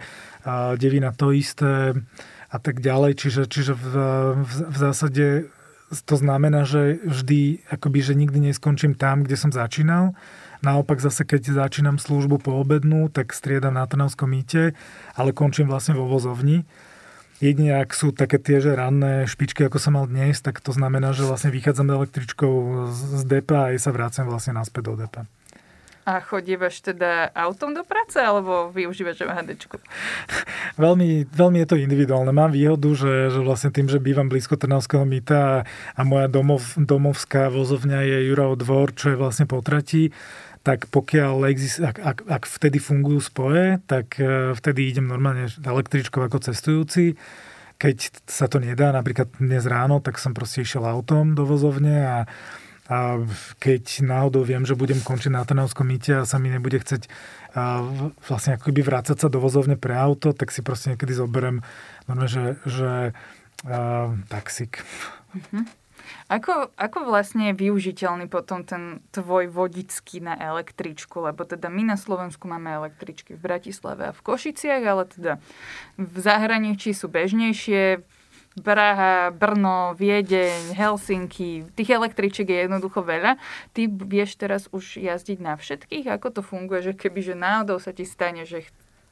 devina 0.78 1.10
to 1.10 1.34
isté 1.34 1.98
a 2.46 2.58
tak 2.62 2.78
ďalej. 2.78 3.18
Čiže, 3.18 3.42
čiže 3.50 3.74
v, 3.74 3.86
v, 4.46 4.52
v 4.70 4.76
zásade 4.78 5.26
to 6.06 6.14
znamená, 6.18 6.66
že 6.66 7.02
vždy, 7.02 7.66
akoby, 7.70 7.98
že 8.02 8.18
nikdy 8.18 8.50
neskončím 8.50 8.94
tam, 8.94 9.22
kde 9.26 9.38
som 9.38 9.50
začínal. 9.50 10.14
Naopak 10.62 10.98
zase, 10.98 11.22
keď 11.22 11.66
začínam 11.66 11.98
službu 11.98 12.42
po 12.42 12.58
obednú, 12.58 13.10
tak 13.10 13.34
striedam 13.34 13.74
na 13.74 13.86
Trnavskom 13.86 14.30
mýte, 14.30 14.74
ale 15.14 15.30
končím 15.30 15.70
vlastne 15.70 15.94
vo 15.94 16.06
vozovni. 16.06 16.66
Jedine, 17.38 17.84
ak 17.84 17.92
sú 17.92 18.16
také 18.16 18.40
tie, 18.40 18.64
že 18.64 18.72
ranné 18.72 19.28
špičky, 19.28 19.68
ako 19.68 19.76
som 19.76 19.94
mal 19.94 20.08
dnes, 20.08 20.40
tak 20.40 20.64
to 20.64 20.72
znamená, 20.72 21.12
že 21.12 21.28
vlastne 21.28 21.52
vychádzam 21.52 21.92
električkou 21.92 22.54
z 22.90 23.22
depa 23.28 23.68
a 23.68 23.76
aj 23.76 23.78
sa 23.82 23.90
vrácam 23.92 24.24
vlastne 24.30 24.56
naspäť 24.56 24.82
do 24.88 24.94
depa. 25.04 25.28
A 26.06 26.22
chodívaš 26.22 26.86
teda 26.86 27.34
autom 27.34 27.74
do 27.74 27.82
práce, 27.82 28.14
alebo 28.22 28.70
využívaš 28.70 29.26
MHDčku? 29.26 29.82
veľmi, 30.78 31.26
veľmi 31.26 31.58
je 31.66 31.68
to 31.68 31.76
individuálne. 31.82 32.30
Mám 32.30 32.54
výhodu, 32.54 32.86
že, 32.94 33.34
že 33.34 33.42
vlastne 33.42 33.74
tým, 33.74 33.90
že 33.90 33.98
bývam 33.98 34.30
blízko 34.30 34.54
Trnavského 34.54 35.02
mýta 35.02 35.38
a, 35.42 35.56
a 35.98 36.02
moja 36.06 36.30
domov, 36.30 36.62
domovská 36.78 37.50
vozovňa 37.50 38.06
je 38.06 38.16
Jurov 38.30 38.54
dvor, 38.54 38.94
čo 38.94 39.10
je 39.10 39.18
vlastne 39.18 39.50
po 39.50 39.58
trati, 39.58 40.14
tak 40.62 40.86
pokiaľ 40.94 41.46
exist, 41.50 41.82
ak, 41.82 41.98
ak, 41.98 42.18
ak 42.26 42.42
vtedy 42.46 42.78
fungujú 42.78 43.22
spoje, 43.22 43.82
tak 43.90 44.18
e, 44.18 44.50
vtedy 44.54 44.90
idem 44.90 45.10
normálne 45.10 45.50
električkou 45.50 46.22
ako 46.22 46.38
cestujúci. 46.42 47.18
Keď 47.82 48.26
sa 48.30 48.46
to 48.46 48.62
nedá, 48.62 48.94
napríklad 48.94 49.30
dnes 49.42 49.62
ráno, 49.66 49.98
tak 49.98 50.22
som 50.22 50.34
proste 50.34 50.62
išiel 50.62 50.82
autom 50.82 51.34
do 51.34 51.46
vozovne 51.46 52.02
a 52.02 52.16
a 52.86 53.18
keď 53.58 54.06
náhodou 54.06 54.46
viem, 54.46 54.62
že 54.62 54.78
budem 54.78 55.02
končiť 55.02 55.30
na 55.34 55.42
Trnavskom 55.42 55.86
mýte 55.86 56.22
a 56.22 56.28
sa 56.28 56.38
mi 56.38 56.54
nebude 56.54 56.78
chceť 56.78 57.10
a 57.56 57.80
vlastne 58.28 58.60
ako 58.60 58.68
keby 58.68 58.84
vrácať 58.84 59.16
sa 59.16 59.32
do 59.32 59.40
vozovne 59.40 59.80
pre 59.80 59.96
auto, 59.96 60.36
tak 60.36 60.52
si 60.52 60.60
proste 60.60 60.92
niekedy 60.92 61.16
zoberiem 61.16 61.64
normálne, 62.04 62.28
že, 62.28 62.44
že 62.68 62.90
a, 63.64 64.12
taxík. 64.28 64.84
Uh-huh. 65.32 65.64
Ako, 66.28 66.70
ako 66.76 67.06
vlastne 67.08 67.50
je 67.50 67.62
využiteľný 67.66 68.28
potom 68.30 68.62
ten 68.62 69.02
tvoj 69.10 69.50
vodický 69.50 70.22
na 70.22 70.36
električku? 70.38 71.22
Lebo 71.22 71.46
teda 71.46 71.66
my 71.72 71.94
na 71.94 71.96
Slovensku 71.98 72.46
máme 72.46 72.70
električky 72.70 73.34
v 73.34 73.42
Bratislave 73.42 74.10
a 74.10 74.16
v 74.16 74.20
Košiciach, 74.22 74.82
ale 74.86 75.08
teda 75.08 75.32
v 75.98 76.16
zahraničí 76.18 76.94
sú 76.94 77.10
bežnejšie, 77.10 78.04
Praha, 78.56 79.36
Brno, 79.36 79.92
Viedeň, 80.00 80.72
Helsinky, 80.72 81.68
tých 81.76 81.92
električiek 81.92 82.48
je 82.48 82.58
jednoducho 82.64 83.04
veľa. 83.04 83.36
Ty 83.76 83.80
vieš 83.92 84.40
teraz 84.40 84.64
už 84.72 84.96
jazdiť 84.96 85.38
na 85.44 85.60
všetkých? 85.60 86.08
Ako 86.08 86.32
to 86.32 86.40
funguje, 86.40 86.80
že 86.80 86.92
keby 86.96 87.20
že 87.20 87.34
náhodou 87.36 87.76
sa 87.76 87.92
ti 87.92 88.08
stane, 88.08 88.48
že 88.48 88.64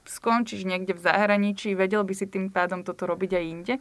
skončíš 0.09 0.65
niekde 0.65 0.97
v 0.97 1.05
zahraničí, 1.05 1.77
vedel 1.77 2.09
by 2.09 2.15
si 2.17 2.25
tým 2.25 2.49
pádom 2.49 2.89
toto 2.89 3.05
robiť 3.05 3.37
aj 3.37 3.45
inde? 3.45 3.75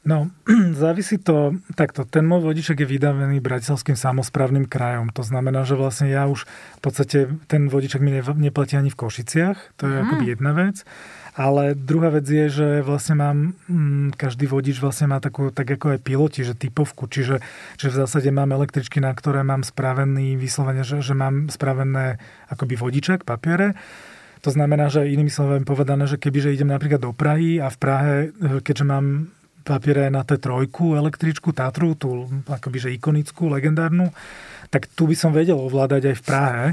No, 0.00 0.32
závisí 0.80 1.20
to 1.20 1.60
takto. 1.76 2.08
Ten 2.08 2.24
môj 2.24 2.40
vodiček 2.40 2.80
je 2.80 2.88
vydavený 2.88 3.44
Bratislavským 3.44 4.00
samozprávnym 4.00 4.64
krajom. 4.64 5.12
To 5.12 5.20
znamená, 5.20 5.68
že 5.68 5.76
vlastne 5.76 6.08
ja 6.08 6.24
už 6.24 6.48
v 6.48 6.80
podstate 6.80 7.18
ten 7.52 7.68
vodiček 7.68 8.00
mi 8.00 8.16
neplatí 8.16 8.80
ani 8.80 8.88
v 8.88 8.96
Košiciach. 8.96 9.76
To 9.76 9.82
je 9.84 9.94
mm. 10.00 10.02
akoby 10.08 10.24
jedna 10.32 10.52
vec. 10.56 10.76
Ale 11.36 11.78
druhá 11.78 12.10
vec 12.10 12.26
je, 12.26 12.46
že 12.50 12.68
vlastne 12.82 13.14
mám, 13.20 13.54
mm, 13.70 14.18
každý 14.18 14.50
vodič 14.50 14.82
vlastne 14.82 15.12
má 15.12 15.22
takú, 15.22 15.52
tak 15.54 15.68
ako 15.68 15.94
aj 15.94 16.00
piloti, 16.02 16.42
že 16.42 16.58
typovku, 16.58 17.06
čiže 17.06 17.38
že 17.78 17.86
v 17.86 17.94
zásade 17.94 18.28
mám 18.34 18.50
električky, 18.50 18.98
na 18.98 19.14
ktoré 19.14 19.46
mám 19.46 19.62
spravený 19.62 20.34
vyslovene, 20.34 20.82
že, 20.82 21.04
že 21.04 21.14
mám 21.14 21.46
spravené 21.52 22.18
akoby 22.50 22.74
vodiček, 22.74 23.22
papiere. 23.22 23.78
To 24.42 24.50
znamená, 24.50 24.88
že 24.88 25.06
inými 25.06 25.30
slovami 25.30 25.62
povedané, 25.68 26.08
že 26.08 26.16
kebyže 26.16 26.50
idem 26.50 26.72
napríklad 26.72 27.04
do 27.04 27.12
Prahy 27.12 27.60
a 27.60 27.68
v 27.68 27.76
Prahe, 27.78 28.14
keďže 28.64 28.84
mám 28.88 29.28
papiere 29.62 30.08
na 30.08 30.26
T3 30.26 30.68
električku 30.74 31.52
Tatru, 31.52 31.94
tú 31.94 32.28
akoby 32.48 32.78
že 32.78 32.90
ikonickú, 32.96 33.48
legendárnu, 33.48 34.10
tak 34.70 34.86
tu 34.92 35.06
by 35.06 35.16
som 35.18 35.30
vedel 35.34 35.58
ovládať 35.58 36.14
aj 36.14 36.16
v 36.16 36.24
Prahe, 36.26 36.66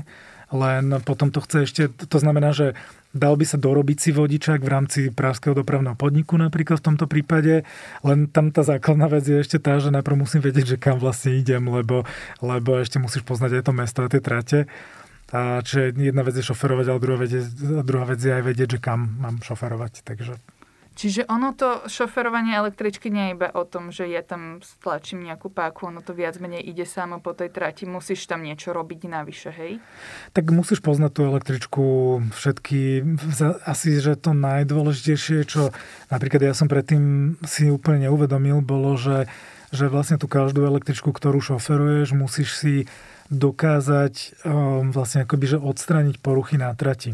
len 0.47 0.95
potom 1.03 1.27
to 1.27 1.43
chce 1.43 1.67
ešte, 1.67 1.81
to 2.07 2.17
znamená, 2.23 2.55
že 2.55 2.71
dal 3.11 3.35
by 3.35 3.43
sa 3.43 3.59
dorobiť 3.59 3.97
si 3.99 4.09
vodičak 4.15 4.63
v 4.63 4.69
rámci 4.71 4.99
Pražského 5.11 5.51
dopravného 5.51 5.99
podniku 5.99 6.39
napríklad 6.39 6.79
v 6.79 6.87
tomto 6.93 7.05
prípade, 7.09 7.67
len 8.05 8.31
tam 8.31 8.55
tá 8.55 8.63
základná 8.63 9.11
vec 9.11 9.27
je 9.27 9.43
ešte 9.43 9.59
tá, 9.59 9.75
že 9.83 9.91
najprv 9.91 10.23
musím 10.23 10.39
vedieť, 10.39 10.75
že 10.75 10.77
kam 10.79 11.01
vlastne 11.03 11.35
idem, 11.35 11.67
lebo, 11.67 12.07
lebo 12.39 12.79
ešte 12.79 12.95
musíš 13.01 13.27
poznať 13.27 13.59
aj 13.59 13.63
to 13.67 13.73
mesto 13.75 13.99
a 14.05 14.11
tie 14.11 14.21
trate. 14.23 14.59
A 15.35 15.59
čiže 15.59 15.91
jedna 15.91 16.23
vec 16.23 16.39
je 16.39 16.45
šoferovať, 16.47 16.85
ale 16.87 17.03
druhá 17.03 17.19
vec 17.19 17.31
je, 17.35 17.43
druhá 17.83 18.07
vec 18.07 18.19
je 18.23 18.31
aj 18.31 18.43
vedieť, 18.47 18.79
že 18.79 18.79
kam 18.79 19.19
mám 19.19 19.43
šoferovať. 19.43 20.07
Takže 20.07 20.39
Čiže 20.97 21.29
ono 21.29 21.53
to 21.53 21.85
šoferovanie 21.85 22.57
električky 22.57 23.13
nie 23.13 23.29
je 23.29 23.33
iba 23.37 23.53
o 23.53 23.69
tom, 23.69 23.93
že 23.93 24.09
ja 24.09 24.25
tam 24.25 24.65
stlačím 24.65 25.29
nejakú 25.29 25.53
páku, 25.53 25.93
ono 25.93 26.01
to 26.01 26.17
viac 26.17 26.41
menej 26.41 26.65
ide 26.65 26.89
samo 26.89 27.21
po 27.21 27.37
tej 27.37 27.53
trati. 27.53 27.85
Musíš 27.85 28.25
tam 28.25 28.41
niečo 28.41 28.73
robiť 28.73 29.05
navyše, 29.05 29.53
hej? 29.53 29.77
Tak 30.33 30.49
musíš 30.49 30.81
poznať 30.81 31.11
tú 31.13 31.21
električku 31.29 31.85
všetky. 32.33 33.05
Asi, 33.69 34.01
že 34.01 34.17
to 34.17 34.33
najdôležitejšie, 34.33 35.45
čo 35.45 35.69
napríklad 36.09 36.49
ja 36.49 36.57
som 36.57 36.65
predtým 36.65 37.37
si 37.45 37.69
úplne 37.69 38.09
neuvedomil, 38.09 38.65
bolo, 38.65 38.97
že, 38.97 39.29
že 39.69 39.93
vlastne 39.93 40.17
tú 40.17 40.25
každú 40.25 40.65
električku, 40.65 41.13
ktorú 41.13 41.37
šoferuješ, 41.45 42.17
musíš 42.17 42.57
si 42.57 42.75
dokázať 43.29 44.41
um, 44.49 44.89
vlastne 44.89 45.29
akoby, 45.29 45.45
že 45.45 45.57
odstrániť 45.61 46.25
poruchy 46.25 46.57
na 46.57 46.73
trati. 46.73 47.13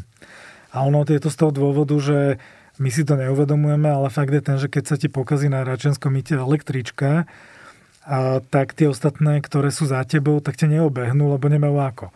A 0.72 0.88
ono 0.88 1.04
je 1.04 1.20
to 1.20 1.28
z 1.28 1.38
toho 1.38 1.52
dôvodu, 1.52 2.00
že 2.00 2.40
my 2.82 2.90
si 2.90 3.06
to 3.06 3.14
neuvedomujeme, 3.14 3.86
ale 3.86 4.10
fakt 4.10 4.34
je 4.34 4.42
ten, 4.42 4.58
že 4.58 4.72
keď 4.72 4.84
sa 4.86 4.96
ti 4.98 5.12
pokazí 5.12 5.46
na 5.50 5.62
Račenskom 5.62 6.10
mýte 6.10 6.38
električka, 6.38 7.30
a 8.04 8.44
tak 8.44 8.76
tie 8.76 8.92
ostatné, 8.92 9.40
ktoré 9.40 9.72
sú 9.72 9.88
za 9.88 10.04
tebou, 10.04 10.44
tak 10.44 10.60
ťa 10.60 10.68
neobehnú, 10.76 11.32
lebo 11.32 11.48
nemajú 11.48 11.80
ako. 11.80 12.08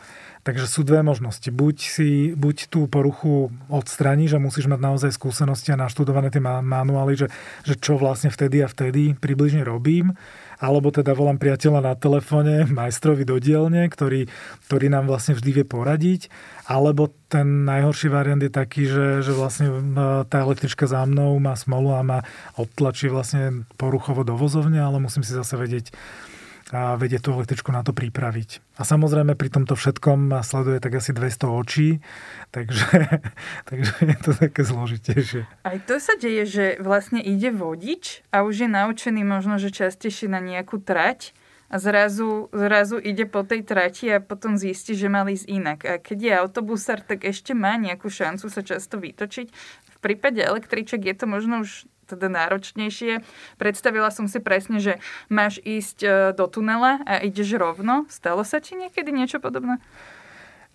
Takže 0.43 0.67
sú 0.67 0.83
dve 0.83 1.03
možnosti. 1.03 1.47
Buď, 1.47 1.75
si, 1.79 2.09
buď 2.35 2.71
tú 2.71 2.87
poruchu 2.87 3.51
odstraní, 3.67 4.31
že 4.31 4.39
musíš 4.39 4.67
mať 4.71 4.79
naozaj 4.79 5.11
skúsenosti 5.15 5.75
a 5.75 5.79
naštudované 5.79 6.31
tie 6.31 6.43
manuály, 6.43 7.19
že, 7.19 7.27
že 7.67 7.75
čo 7.79 7.99
vlastne 7.99 8.31
vtedy 8.31 8.63
a 8.63 8.71
vtedy 8.71 9.15
približne 9.15 9.63
robím, 9.63 10.15
alebo 10.57 10.89
teda 10.89 11.13
volám 11.13 11.37
priateľa 11.37 11.79
na 11.81 11.93
telefóne, 11.93 12.65
majstrovi 12.69 13.23
do 13.23 13.37
dielne, 13.37 13.85
ktorý, 13.85 14.25
ktorý 14.69 14.85
nám 14.89 15.05
vlastne 15.09 15.37
vždy 15.37 15.61
vie 15.61 15.65
poradiť, 15.65 16.21
alebo 16.65 17.13
ten 17.29 17.63
najhorší 17.63 18.09
variant 18.09 18.41
je 18.41 18.51
taký, 18.51 18.89
že, 18.89 19.21
že 19.21 19.31
vlastne 19.31 19.67
e, 19.69 19.75
tá 20.25 20.37
električka 20.41 20.89
za 20.89 21.05
mnou 21.05 21.37
má 21.37 21.53
smolu 21.53 21.93
a 21.93 22.01
má 22.01 22.19
odtlačí 22.57 23.07
vlastne 23.07 23.69
poruchovo 23.77 24.25
do 24.25 24.33
vozovne, 24.33 24.81
ale 24.81 24.97
musím 24.97 25.21
si 25.21 25.31
zase 25.31 25.55
vedieť, 25.55 25.93
a 26.71 26.99
vedieť 26.99 27.23
tú 27.23 27.29
električku 27.31 27.71
na 27.71 27.79
to 27.79 27.95
pripraviť. 27.95 28.75
A 28.75 28.83
samozrejme 28.83 29.39
pri 29.39 29.47
tomto 29.47 29.79
všetkom 29.79 30.35
sleduje 30.43 30.83
tak 30.83 30.99
asi 30.99 31.15
200 31.15 31.47
očí, 31.47 31.89
takže, 32.51 32.87
takže 33.69 33.93
je 34.03 34.17
to 34.19 34.31
také 34.35 34.61
zložitejšie. 34.67 35.41
Aj 35.63 35.77
to 35.87 35.95
sa 36.03 36.19
deje, 36.19 36.43
že 36.43 36.65
vlastne 36.83 37.23
ide 37.23 37.55
vodič 37.55 38.27
a 38.35 38.43
už 38.43 38.67
je 38.67 38.69
naučený 38.69 39.23
možno, 39.23 39.55
že 39.55 39.71
častejšie 39.71 40.27
na 40.27 40.43
nejakú 40.43 40.83
trať 40.83 41.31
a 41.67 41.83
zrazu, 41.83 42.47
zrazu 42.55 42.95
ide 42.99 43.27
po 43.27 43.43
tej 43.43 43.63
trati 43.63 44.07
a 44.11 44.23
potom 44.23 44.55
zistí, 44.55 44.95
že 44.95 45.11
mal 45.11 45.27
ísť 45.27 45.47
inak. 45.51 45.79
A 45.83 45.93
keď 45.99 46.17
je 46.19 46.33
autobusár, 46.39 47.03
tak 47.03 47.27
ešte 47.27 47.51
má 47.51 47.75
nejakú 47.75 48.07
šancu 48.07 48.47
sa 48.47 48.63
často 48.63 48.95
vytočiť. 48.95 49.47
V 49.87 49.97
prípade 49.99 50.39
električek 50.39 51.03
je 51.03 51.15
to 51.15 51.25
možno 51.27 51.67
už 51.67 51.87
teda 52.07 52.31
náročnejšie. 52.31 53.19
Predstavila 53.59 54.07
som 54.09 54.31
si 54.31 54.39
presne, 54.39 54.79
že 54.79 55.03
máš 55.27 55.59
ísť 55.61 55.97
e, 56.01 56.09
do 56.31 56.47
tunela 56.47 57.03
a 57.03 57.19
ideš 57.19 57.59
rovno. 57.59 58.07
Stalo 58.07 58.47
sa 58.47 58.63
ti 58.63 58.79
niekedy 58.79 59.11
niečo 59.11 59.43
podobné? 59.43 59.83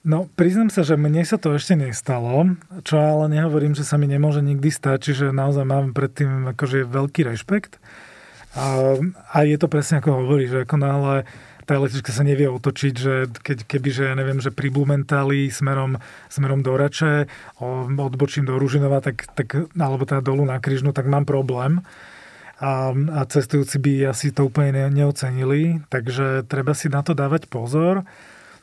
No, 0.03 0.27
priznám 0.35 0.67
sa, 0.67 0.83
že 0.83 0.99
mne 0.99 1.23
sa 1.23 1.39
to 1.39 1.55
ešte 1.55 1.79
nestalo, 1.79 2.59
čo 2.83 2.99
ale 2.99 3.31
nehovorím, 3.31 3.79
že 3.79 3.87
sa 3.87 3.95
mi 3.95 4.11
nemôže 4.11 4.43
nikdy 4.43 4.67
stať, 4.67 4.99
čiže 4.99 5.27
naozaj 5.31 5.63
mám 5.63 5.95
predtým 5.95 6.51
akože 6.53 6.91
veľký 6.91 7.23
rešpekt. 7.23 7.79
A, 8.59 8.99
a 9.33 9.39
je 9.47 9.57
to 9.57 9.71
presne 9.71 10.03
ako 10.03 10.27
hovorí, 10.27 10.51
že 10.51 10.67
ako 10.67 10.77
náhle 10.77 11.17
tá 11.63 11.79
električka 11.79 12.11
sa 12.11 12.27
nevie 12.27 12.51
otočiť, 12.51 12.95
že 12.95 13.15
keď, 13.31 13.59
keby, 13.67 13.89
že 13.93 14.03
ja 14.11 14.15
neviem, 14.19 14.43
že 14.43 14.51
pri 14.51 14.69
Blumentali 14.69 15.49
smerom, 15.49 15.99
smerom 16.27 16.61
do 16.61 16.75
Rače, 16.75 17.31
odbočím 17.95 18.47
do 18.47 18.59
Ružinova, 18.59 19.03
tak, 19.03 19.31
tak, 19.33 19.71
alebo 19.75 20.03
teda 20.03 20.23
dolu 20.23 20.43
na 20.47 20.59
Kryžnu, 20.59 20.91
tak 20.91 21.07
mám 21.07 21.23
problém. 21.23 21.83
A, 22.63 22.95
a 22.95 23.21
cestujúci 23.27 23.83
by 23.83 24.15
asi 24.15 24.31
to 24.31 24.47
úplne 24.47 24.71
ne, 24.71 24.85
neocenili, 24.91 25.83
takže 25.91 26.47
treba 26.47 26.79
si 26.79 26.87
na 26.87 27.03
to 27.03 27.11
dávať 27.11 27.51
pozor. 27.51 28.07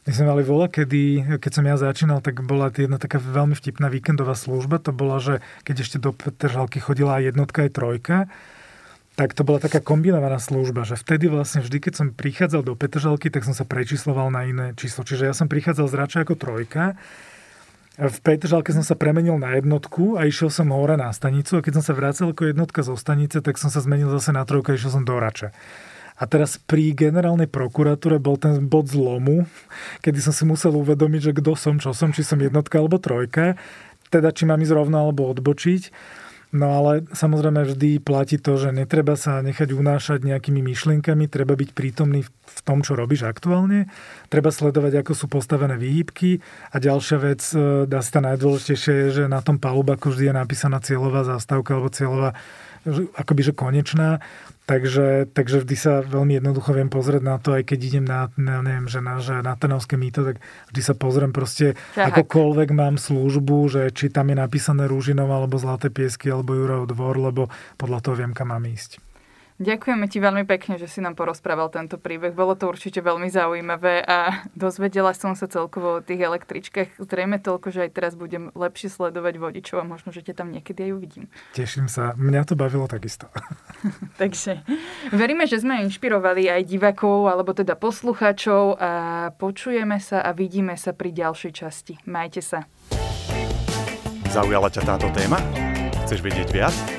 My 0.08 0.12
sme 0.16 0.32
mali 0.32 0.44
vola, 0.48 0.72
kedy, 0.72 1.36
keď 1.44 1.52
som 1.52 1.68
ja 1.68 1.76
začínal, 1.76 2.24
tak 2.24 2.40
bola 2.42 2.72
jedna 2.72 2.96
taká 2.96 3.20
veľmi 3.20 3.54
vtipná 3.54 3.92
víkendová 3.92 4.34
služba. 4.34 4.80
To 4.88 4.96
bola, 4.96 5.20
že 5.20 5.44
keď 5.68 5.76
ešte 5.84 5.98
do 6.00 6.16
Petržalky 6.16 6.80
chodila 6.80 7.20
jednotka, 7.20 7.68
aj 7.68 7.76
trojka, 7.76 8.18
tak 9.20 9.36
to 9.36 9.44
bola 9.44 9.60
taká 9.60 9.84
kombinovaná 9.84 10.40
služba, 10.40 10.88
že 10.88 10.96
vtedy 10.96 11.28
vlastne 11.28 11.60
vždy, 11.60 11.78
keď 11.84 11.94
som 12.00 12.08
prichádzal 12.16 12.64
do 12.64 12.72
Petržalky, 12.72 13.28
tak 13.28 13.44
som 13.44 13.52
sa 13.52 13.68
prečísloval 13.68 14.32
na 14.32 14.48
iné 14.48 14.72
číslo. 14.80 15.04
Čiže 15.04 15.28
ja 15.28 15.36
som 15.36 15.52
prichádzal 15.52 15.92
z 15.92 15.96
Rača 16.00 16.20
ako 16.24 16.40
trojka, 16.40 16.96
v 18.00 18.18
Petržalke 18.24 18.72
som 18.72 18.80
sa 18.80 18.96
premenil 18.96 19.36
na 19.36 19.60
jednotku 19.60 20.16
a 20.16 20.24
išiel 20.24 20.48
som 20.48 20.72
hore 20.72 20.96
na 20.96 21.12
stanicu 21.12 21.60
a 21.60 21.64
keď 21.68 21.84
som 21.84 21.84
sa 21.84 21.94
vracal 22.00 22.32
ako 22.32 22.48
jednotka 22.48 22.80
zo 22.80 22.96
stanice, 22.96 23.44
tak 23.44 23.60
som 23.60 23.68
sa 23.68 23.84
zmenil 23.84 24.08
zase 24.08 24.32
na 24.32 24.48
trojka 24.48 24.72
a 24.72 24.80
išiel 24.80 24.96
som 24.96 25.04
do 25.04 25.20
Rača. 25.20 25.52
A 26.16 26.24
teraz 26.24 26.56
pri 26.56 26.96
generálnej 26.96 27.52
prokuratúre 27.52 28.24
bol 28.24 28.40
ten 28.40 28.72
bod 28.72 28.88
zlomu, 28.88 29.52
kedy 30.00 30.16
som 30.24 30.32
si 30.32 30.48
musel 30.48 30.80
uvedomiť, 30.80 31.22
že 31.28 31.36
kto 31.44 31.60
som, 31.60 31.76
čo 31.76 31.92
som, 31.92 32.16
či 32.16 32.24
som 32.24 32.40
jednotka 32.40 32.80
alebo 32.80 33.04
trojka, 33.04 33.60
teda 34.08 34.32
či 34.32 34.48
mám 34.48 34.64
ísť 34.64 34.80
rovno 34.80 35.04
alebo 35.04 35.28
odbočiť. 35.36 35.92
No 36.50 36.82
ale 36.82 37.06
samozrejme 37.14 37.62
vždy 37.62 38.02
platí 38.02 38.42
to, 38.42 38.58
že 38.58 38.74
netreba 38.74 39.14
sa 39.14 39.38
nechať 39.46 39.70
unášať 39.70 40.26
nejakými 40.26 40.66
myšlienkami, 40.66 41.30
treba 41.30 41.54
byť 41.54 41.78
prítomný 41.78 42.26
v 42.26 42.60
tom, 42.66 42.82
čo 42.82 42.98
robíš 42.98 43.30
aktuálne, 43.30 43.86
treba 44.34 44.50
sledovať, 44.50 45.06
ako 45.06 45.14
sú 45.14 45.26
postavené 45.30 45.78
výhybky. 45.78 46.42
A 46.74 46.82
ďalšia 46.82 47.18
vec, 47.22 47.46
e, 47.54 47.86
dá 47.86 48.02
sa 48.02 48.18
najdôležitejšie 48.26 48.94
je, 48.98 49.08
že 49.14 49.24
na 49.30 49.46
tom 49.46 49.62
palubaku 49.62 50.10
vždy 50.10 50.34
je 50.34 50.36
napísaná 50.42 50.82
cieľová 50.82 51.22
zástavka 51.22 51.78
alebo 51.78 51.94
cieľová 51.94 52.34
akoby 53.16 53.42
že 53.44 53.54
konečná, 53.54 54.24
takže, 54.70 55.26
takže 55.34 55.66
vždy 55.66 55.76
sa 55.76 56.06
veľmi 56.06 56.38
jednoducho 56.38 56.78
viem 56.78 56.94
pozrieť 56.94 57.24
na 57.26 57.42
to, 57.42 57.58
aj 57.58 57.66
keď 57.66 57.80
idem 57.82 58.06
na, 58.06 58.30
na 58.38 58.62
neviem, 58.62 58.86
že 58.86 59.02
na, 59.02 59.18
že 59.18 59.42
na 59.42 59.58
Trnavské 59.58 59.98
mýto, 59.98 60.22
tak 60.22 60.38
vždy 60.70 60.82
sa 60.86 60.94
pozriem 60.94 61.34
proste, 61.34 61.74
Čahak. 61.98 62.22
akokoľvek 62.22 62.70
mám 62.78 63.02
službu, 63.02 63.58
že 63.74 63.82
či 63.90 64.14
tam 64.14 64.30
je 64.30 64.38
napísané 64.38 64.86
Rúžinov, 64.86 65.34
alebo 65.34 65.58
Zlaté 65.58 65.90
piesky, 65.90 66.30
alebo 66.30 66.54
Jurov 66.54 66.86
dvor, 66.86 67.18
lebo 67.18 67.50
podľa 67.82 68.00
toho 68.06 68.22
viem, 68.22 68.38
kam 68.38 68.54
mám 68.54 68.62
ísť. 68.62 69.09
Ďakujeme 69.60 70.08
ti 70.08 70.24
veľmi 70.24 70.48
pekne, 70.48 70.80
že 70.80 70.88
si 70.88 71.04
nám 71.04 71.20
porozprával 71.20 71.68
tento 71.68 72.00
príbeh. 72.00 72.32
Bolo 72.32 72.56
to 72.56 72.72
určite 72.72 73.04
veľmi 73.04 73.28
zaujímavé 73.28 74.00
a 74.08 74.48
dozvedela 74.56 75.12
som 75.12 75.36
sa 75.36 75.52
celkovo 75.52 76.00
o 76.00 76.04
tých 76.04 76.24
električkách. 76.24 76.96
Zrejme 76.96 77.44
toľko, 77.44 77.68
že 77.76 77.84
aj 77.88 77.92
teraz 77.92 78.14
budem 78.16 78.56
lepšie 78.56 78.88
sledovať 78.88 79.36
vodičov 79.36 79.84
a 79.84 79.86
možno, 79.86 80.16
že 80.16 80.24
ťa 80.24 80.34
tam 80.40 80.56
niekedy 80.56 80.88
aj 80.88 80.92
uvidím. 80.96 81.26
Teším 81.52 81.92
sa. 81.92 82.16
Mňa 82.16 82.48
to 82.48 82.56
bavilo 82.56 82.88
takisto. 82.88 83.28
Takže 84.22 84.64
veríme, 85.12 85.48
že 85.48 85.60
sme 85.60 85.84
inšpirovali 85.88 86.48
aj 86.48 86.62
divákov 86.64 87.28
alebo 87.28 87.52
teda 87.52 87.76
poslucháčov 87.76 88.80
a 88.80 88.92
počujeme 89.36 90.00
sa 90.00 90.24
a 90.24 90.32
vidíme 90.36 90.76
sa 90.76 90.96
pri 90.96 91.12
ďalšej 91.12 91.52
časti. 91.52 91.94
Majte 92.08 92.42
sa. 92.44 92.64
Zaujala 94.30 94.70
ťa 94.70 94.82
táto 94.86 95.10
téma? 95.12 95.42
Chceš 96.06 96.22
vedieť 96.22 96.50
viac? 96.54 96.99